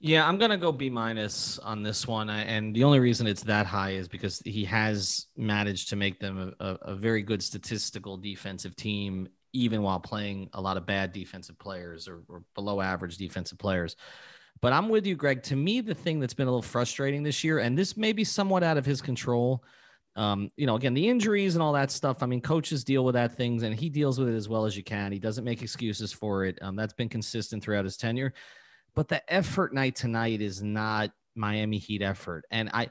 Yeah, 0.06 0.28
I'm 0.28 0.36
gonna 0.36 0.58
go 0.58 0.70
B 0.70 0.90
minus 0.90 1.58
on 1.60 1.82
this 1.82 2.06
one, 2.06 2.28
and 2.28 2.76
the 2.76 2.84
only 2.84 3.00
reason 3.00 3.26
it's 3.26 3.42
that 3.44 3.64
high 3.64 3.92
is 3.92 4.06
because 4.06 4.38
he 4.44 4.62
has 4.66 5.28
managed 5.34 5.88
to 5.88 5.96
make 5.96 6.20
them 6.20 6.54
a, 6.60 6.76
a, 6.82 6.94
very 6.94 7.22
good 7.22 7.42
statistical 7.42 8.18
defensive 8.18 8.76
team, 8.76 9.26
even 9.54 9.80
while 9.80 9.98
playing 9.98 10.50
a 10.52 10.60
lot 10.60 10.76
of 10.76 10.84
bad 10.84 11.14
defensive 11.14 11.58
players 11.58 12.06
or, 12.06 12.20
or 12.28 12.42
below 12.54 12.82
average 12.82 13.16
defensive 13.16 13.56
players. 13.56 13.96
But 14.60 14.74
I'm 14.74 14.90
with 14.90 15.06
you, 15.06 15.14
Greg. 15.16 15.42
To 15.44 15.56
me, 15.56 15.80
the 15.80 15.94
thing 15.94 16.20
that's 16.20 16.34
been 16.34 16.48
a 16.48 16.50
little 16.50 16.60
frustrating 16.60 17.22
this 17.22 17.42
year, 17.42 17.60
and 17.60 17.76
this 17.76 17.96
may 17.96 18.12
be 18.12 18.24
somewhat 18.24 18.62
out 18.62 18.76
of 18.76 18.84
his 18.84 19.00
control. 19.00 19.64
Um, 20.16 20.50
you 20.58 20.66
know, 20.66 20.76
again, 20.76 20.92
the 20.92 21.08
injuries 21.08 21.54
and 21.54 21.62
all 21.62 21.72
that 21.72 21.90
stuff. 21.90 22.22
I 22.22 22.26
mean, 22.26 22.42
coaches 22.42 22.84
deal 22.84 23.06
with 23.06 23.14
that 23.14 23.38
things, 23.38 23.62
and 23.62 23.74
he 23.74 23.88
deals 23.88 24.18
with 24.18 24.28
it 24.28 24.36
as 24.36 24.50
well 24.50 24.66
as 24.66 24.76
you 24.76 24.84
can. 24.84 25.12
He 25.12 25.18
doesn't 25.18 25.44
make 25.44 25.62
excuses 25.62 26.12
for 26.12 26.44
it. 26.44 26.58
Um, 26.60 26.76
that's 26.76 26.92
been 26.92 27.08
consistent 27.08 27.62
throughout 27.62 27.86
his 27.86 27.96
tenure 27.96 28.34
but 28.94 29.08
the 29.08 29.32
effort 29.32 29.74
night 29.74 29.96
tonight 29.96 30.40
is 30.40 30.62
not 30.62 31.10
Miami 31.34 31.78
Heat 31.78 32.02
effort. 32.02 32.44
And 32.50 32.70
I, 32.72 32.90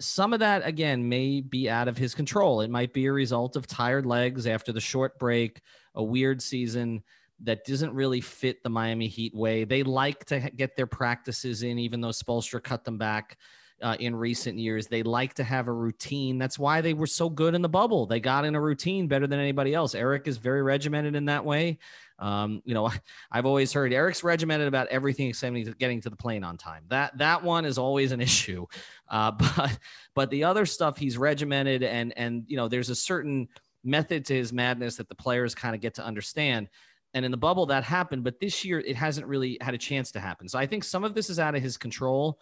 some 0.00 0.32
of 0.32 0.40
that 0.40 0.66
again 0.66 1.08
may 1.08 1.40
be 1.40 1.68
out 1.68 1.88
of 1.88 1.96
his 1.96 2.14
control. 2.14 2.60
It 2.60 2.70
might 2.70 2.92
be 2.92 3.06
a 3.06 3.12
result 3.12 3.56
of 3.56 3.66
tired 3.66 4.06
legs 4.06 4.46
after 4.46 4.72
the 4.72 4.80
short 4.80 5.18
break, 5.18 5.60
a 5.94 6.02
weird 6.02 6.42
season 6.42 7.02
that 7.44 7.64
doesn't 7.64 7.92
really 7.92 8.20
fit 8.20 8.62
the 8.62 8.70
Miami 8.70 9.08
Heat 9.08 9.34
way. 9.34 9.64
They 9.64 9.82
like 9.82 10.24
to 10.26 10.40
get 10.40 10.76
their 10.76 10.86
practices 10.86 11.62
in, 11.62 11.78
even 11.78 12.00
though 12.00 12.08
Spoelstra 12.08 12.62
cut 12.62 12.84
them 12.84 12.98
back 12.98 13.36
uh, 13.82 13.96
in 13.98 14.14
recent 14.14 14.58
years. 14.58 14.86
They 14.86 15.02
like 15.02 15.34
to 15.34 15.44
have 15.44 15.66
a 15.66 15.72
routine. 15.72 16.38
That's 16.38 16.58
why 16.58 16.80
they 16.80 16.94
were 16.94 17.06
so 17.06 17.28
good 17.28 17.54
in 17.54 17.62
the 17.62 17.68
bubble. 17.68 18.06
They 18.06 18.20
got 18.20 18.44
in 18.44 18.54
a 18.54 18.60
routine 18.60 19.08
better 19.08 19.26
than 19.26 19.40
anybody 19.40 19.74
else. 19.74 19.94
Erik 19.94 20.28
is 20.28 20.36
very 20.36 20.62
regimented 20.62 21.16
in 21.16 21.24
that 21.26 21.44
way. 21.44 21.78
Um, 22.22 22.62
you 22.64 22.72
know, 22.72 22.90
I've 23.32 23.46
always 23.46 23.72
heard 23.72 23.92
Erik's 23.92 24.22
regimented 24.22 24.68
about 24.68 24.86
everything 24.88 25.28
except 25.28 25.54
getting 25.78 26.00
to 26.02 26.10
the 26.10 26.16
plane 26.16 26.44
on 26.44 26.56
time. 26.56 26.84
That 26.88 27.18
that 27.18 27.42
one 27.42 27.64
is 27.64 27.76
always 27.76 28.12
an 28.12 28.20
issue. 28.28 28.66
Uh, 29.08 29.30
but 29.56 29.78
but 30.14 30.30
the 30.30 30.44
other 30.44 30.64
stuff 30.64 30.96
he's 30.96 31.18
regimented 31.18 31.82
and 31.82 32.12
and 32.16 32.44
you 32.46 32.56
know 32.56 32.68
there's 32.68 32.90
a 32.90 32.94
certain 32.94 33.48
method 33.84 34.24
to 34.26 34.34
his 34.34 34.52
madness 34.52 34.96
that 34.96 35.08
the 35.08 35.14
players 35.14 35.54
kind 35.54 35.74
of 35.74 35.80
get 35.80 35.94
to 35.94 36.04
understand. 36.04 36.68
And 37.14 37.26
in 37.26 37.30
the 37.30 37.36
bubble 37.36 37.66
that 37.66 37.84
happened, 37.84 38.24
but 38.24 38.40
this 38.40 38.64
year 38.64 38.78
it 38.78 38.96
hasn't 38.96 39.26
really 39.26 39.58
had 39.60 39.74
a 39.74 39.78
chance 39.78 40.12
to 40.12 40.20
happen. 40.20 40.48
So 40.48 40.58
I 40.58 40.66
think 40.66 40.84
some 40.84 41.04
of 41.04 41.14
this 41.14 41.28
is 41.28 41.38
out 41.38 41.54
of 41.54 41.62
his 41.62 41.76
control. 41.76 42.38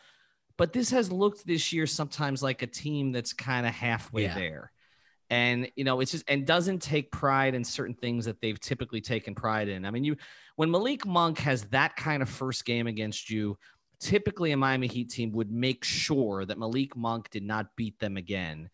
But 0.57 0.75
this 0.75 0.91
has 0.91 1.11
looked 1.11 1.47
this 1.47 1.73
year 1.73 1.87
sometimes 1.87 2.43
like 2.43 2.61
a 2.61 2.67
team 2.67 3.13
that's 3.13 3.33
kind 3.33 3.67
of 3.67 3.73
halfway 3.73 4.25
yeah. 4.25 4.35
there. 4.35 4.73
And 5.31 5.71
you 5.77 5.85
know, 5.85 6.01
it's 6.01 6.11
just 6.11 6.25
and 6.29 6.45
doesn't 6.45 6.81
take 6.81 7.13
pride 7.13 7.55
in 7.55 7.65
certain 7.65 7.95
things 7.95 8.25
that 8.25 8.41
they've 8.41 8.59
typically 8.59 9.01
taken 9.01 9.35
pride 9.35 9.69
in. 9.69 9.87
I 9.87 9.91
mean, 9.91 10.05
you 10.05 10.17
when 10.57 10.71
Malik 10.71 11.07
Monk 11.07 11.39
has 11.39 11.65
that 11.67 11.97
kind 11.97 12.21
of 12.21 12.29
first 12.29 12.65
game 12.65 12.89
against 12.89 13.31
you, 13.31 13.57
typically 14.01 14.51
a 14.51 14.57
Miami 14.57 14.89
Heat 14.89 15.11
team 15.11 15.31
would 15.33 15.53
make 15.53 15.85
sure 15.85 16.45
that 16.45 16.59
Malik 16.59 16.97
Monk 16.97 17.31
did 17.31 17.45
not 17.45 17.77
beat 17.77 17.99
them 18.01 18.17
again. 18.17 18.71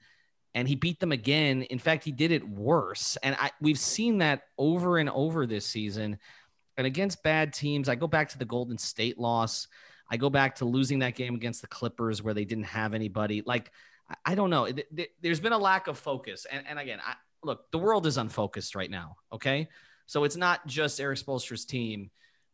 And 0.55 0.67
he 0.67 0.75
beat 0.75 1.01
them 1.01 1.13
again. 1.13 1.63
In 1.63 1.79
fact, 1.79 2.03
he 2.03 2.13
did 2.13 2.33
it 2.33 2.49
worse. 2.49 3.19
And 3.23 3.37
I, 3.39 3.51
we've 3.61 3.79
seen 3.79 4.19
that 4.19 4.45
over 4.57 4.97
and 4.97 5.11
over 5.11 5.47
this 5.47 5.67
season. 5.67 6.19
And 6.79 6.87
against 6.87 7.23
bad 7.23 7.53
teams, 7.53 7.91
I 7.91 7.95
go 7.95 8.07
back 8.07 8.31
to 8.31 8.39
the 8.39 8.47
Golden 8.47 8.79
State 8.79 9.19
loss. 9.19 9.69
I 10.11 10.17
go 10.17 10.31
back 10.31 10.55
to 10.57 10.65
losing 10.65 11.01
that 11.01 11.15
game 11.15 11.35
against 11.35 11.61
the 11.61 11.67
Clippers 11.67 12.23
where 12.23 12.33
they 12.33 12.47
didn't 12.47 12.65
have 12.65 12.95
anybody. 12.95 13.43
Like, 13.45 13.71
I 14.25 14.35
don't 14.35 14.51
know. 14.51 14.69
There's 15.21 15.41
been 15.41 15.53
a 15.53 15.59
lack 15.59 15.89
of 15.89 15.99
focus. 15.99 16.47
And, 16.51 16.65
and 16.69 16.79
again, 16.79 17.01
I, 17.05 17.15
look, 17.43 17.71
the 17.71 17.79
world 17.79 18.07
is 18.07 18.19
unfocused 18.19 18.75
right 18.75 18.91
now. 18.91 19.17
Okay. 19.33 19.69
So 20.07 20.25
it's 20.25 20.37
not 20.37 20.67
just 20.67 21.01
Erik 21.01 21.19
Spoelstra's 21.19 21.65
team, 21.65 22.11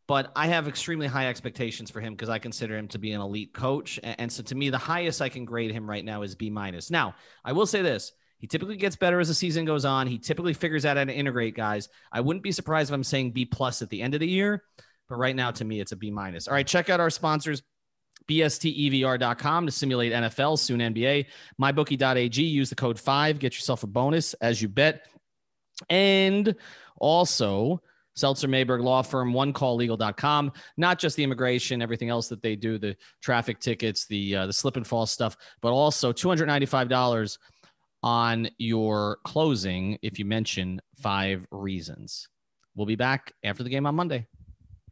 but 0.09 0.33
I 0.35 0.49
have 0.49 0.69
extremely 0.69 1.07
high 1.07 1.29
expectations 1.29 1.91
for 1.91 2.01
him 2.01 2.15
because 2.15 2.29
I 2.29 2.39
consider 2.39 2.77
him 2.77 2.89
to 2.89 2.99
be 2.99 3.13
an 3.13 3.21
elite 3.21 3.53
coach. 3.53 4.01
And 4.03 4.33
so 4.33 4.43
to 4.45 4.55
me, 4.55 4.71
the 4.71 4.79
highest 4.79 5.23
I 5.23 5.29
can 5.29 5.45
grade 5.45 5.71
him 5.71 5.89
right 5.89 6.05
now 6.05 6.23
is 6.23 6.35
B 6.35 6.51
minus. 6.51 6.91
Now, 6.91 7.15
I 7.45 7.53
will 7.53 7.67
say 7.67 7.83
this. 7.83 8.13
He 8.39 8.49
typically 8.49 8.77
gets 8.77 8.97
better 8.97 9.21
as 9.21 9.29
the 9.29 9.35
season 9.35 9.65
goes 9.65 9.85
on. 9.85 10.09
He 10.09 10.19
typically 10.19 10.55
figures 10.55 10.85
out 10.85 10.97
how 10.97 11.05
to 11.05 11.15
integrate 11.15 11.55
guys. 11.55 11.89
I 12.11 12.21
wouldn't 12.21 12.43
be 12.43 12.51
surprised 12.51 12.91
if 12.91 12.95
I'm 12.95 13.05
saying 13.05 13.31
B 13.31 13.45
plus 13.45 13.83
at 13.83 13.91
the 13.91 14.03
end 14.03 14.15
of 14.15 14.21
the 14.21 14.27
year. 14.27 14.65
But 15.09 15.17
right 15.17 15.37
now, 15.37 15.51
to 15.53 15.65
me, 15.65 15.81
it's 15.81 15.93
a 15.93 15.97
B 15.97 16.11
minus. 16.11 16.49
All 16.49 16.55
right, 16.55 16.67
check 16.67 16.91
out 16.91 16.99
our 16.99 17.11
sponsors. 17.11 17.63
BSTEVR.com 18.29 19.67
to 19.67 19.73
simulate 19.73 20.13
NFL, 20.13 20.59
soon 20.59 20.81
NBA. 20.81 21.27
MyBookie.ag, 21.61 22.43
use 22.43 22.71
the 22.71 22.77
code 22.77 22.99
5, 22.99 23.39
get 23.39 23.55
yourself 23.55 23.83
a 23.83 23.87
bonus 23.87 24.35
as 24.35 24.61
you 24.61 24.69
bet. 24.69 25.07
And 25.89 26.55
also, 26.99 27.81
Seltzer 28.15 28.49
Mayberg 28.49 28.83
Law 28.83 29.03
Firm, 29.03 29.33
onecalllegal.com, 29.33 30.53
not 30.77 30.99
just 30.99 31.17
the 31.17 31.25
immigration, 31.25 31.81
everything 31.81 32.11
else 32.11 32.29
that 32.29 32.43
they 32.43 32.57
do, 32.57 32.79
the 32.79 32.97
traffic 33.23 33.59
tickets, 33.59 34.07
the 34.07 34.37
uh, 34.37 34.47
the 34.47 34.53
slip 34.53 34.77
and 34.77 34.87
fall 34.87 35.07
stuff, 35.07 35.37
but 35.61 35.73
also 35.73 36.13
$295 36.13 37.39
on 38.03 38.49
your 38.59 39.19
closing 39.25 39.99
if 40.03 40.19
you 40.19 40.25
mention 40.25 40.81
five 41.01 41.47
reasons. 41.51 42.29
We'll 42.75 42.87
be 42.87 42.97
back 42.97 43.33
after 43.45 43.63
the 43.63 43.71
game 43.71 43.87
on 43.87 43.95
Monday. 43.95 44.27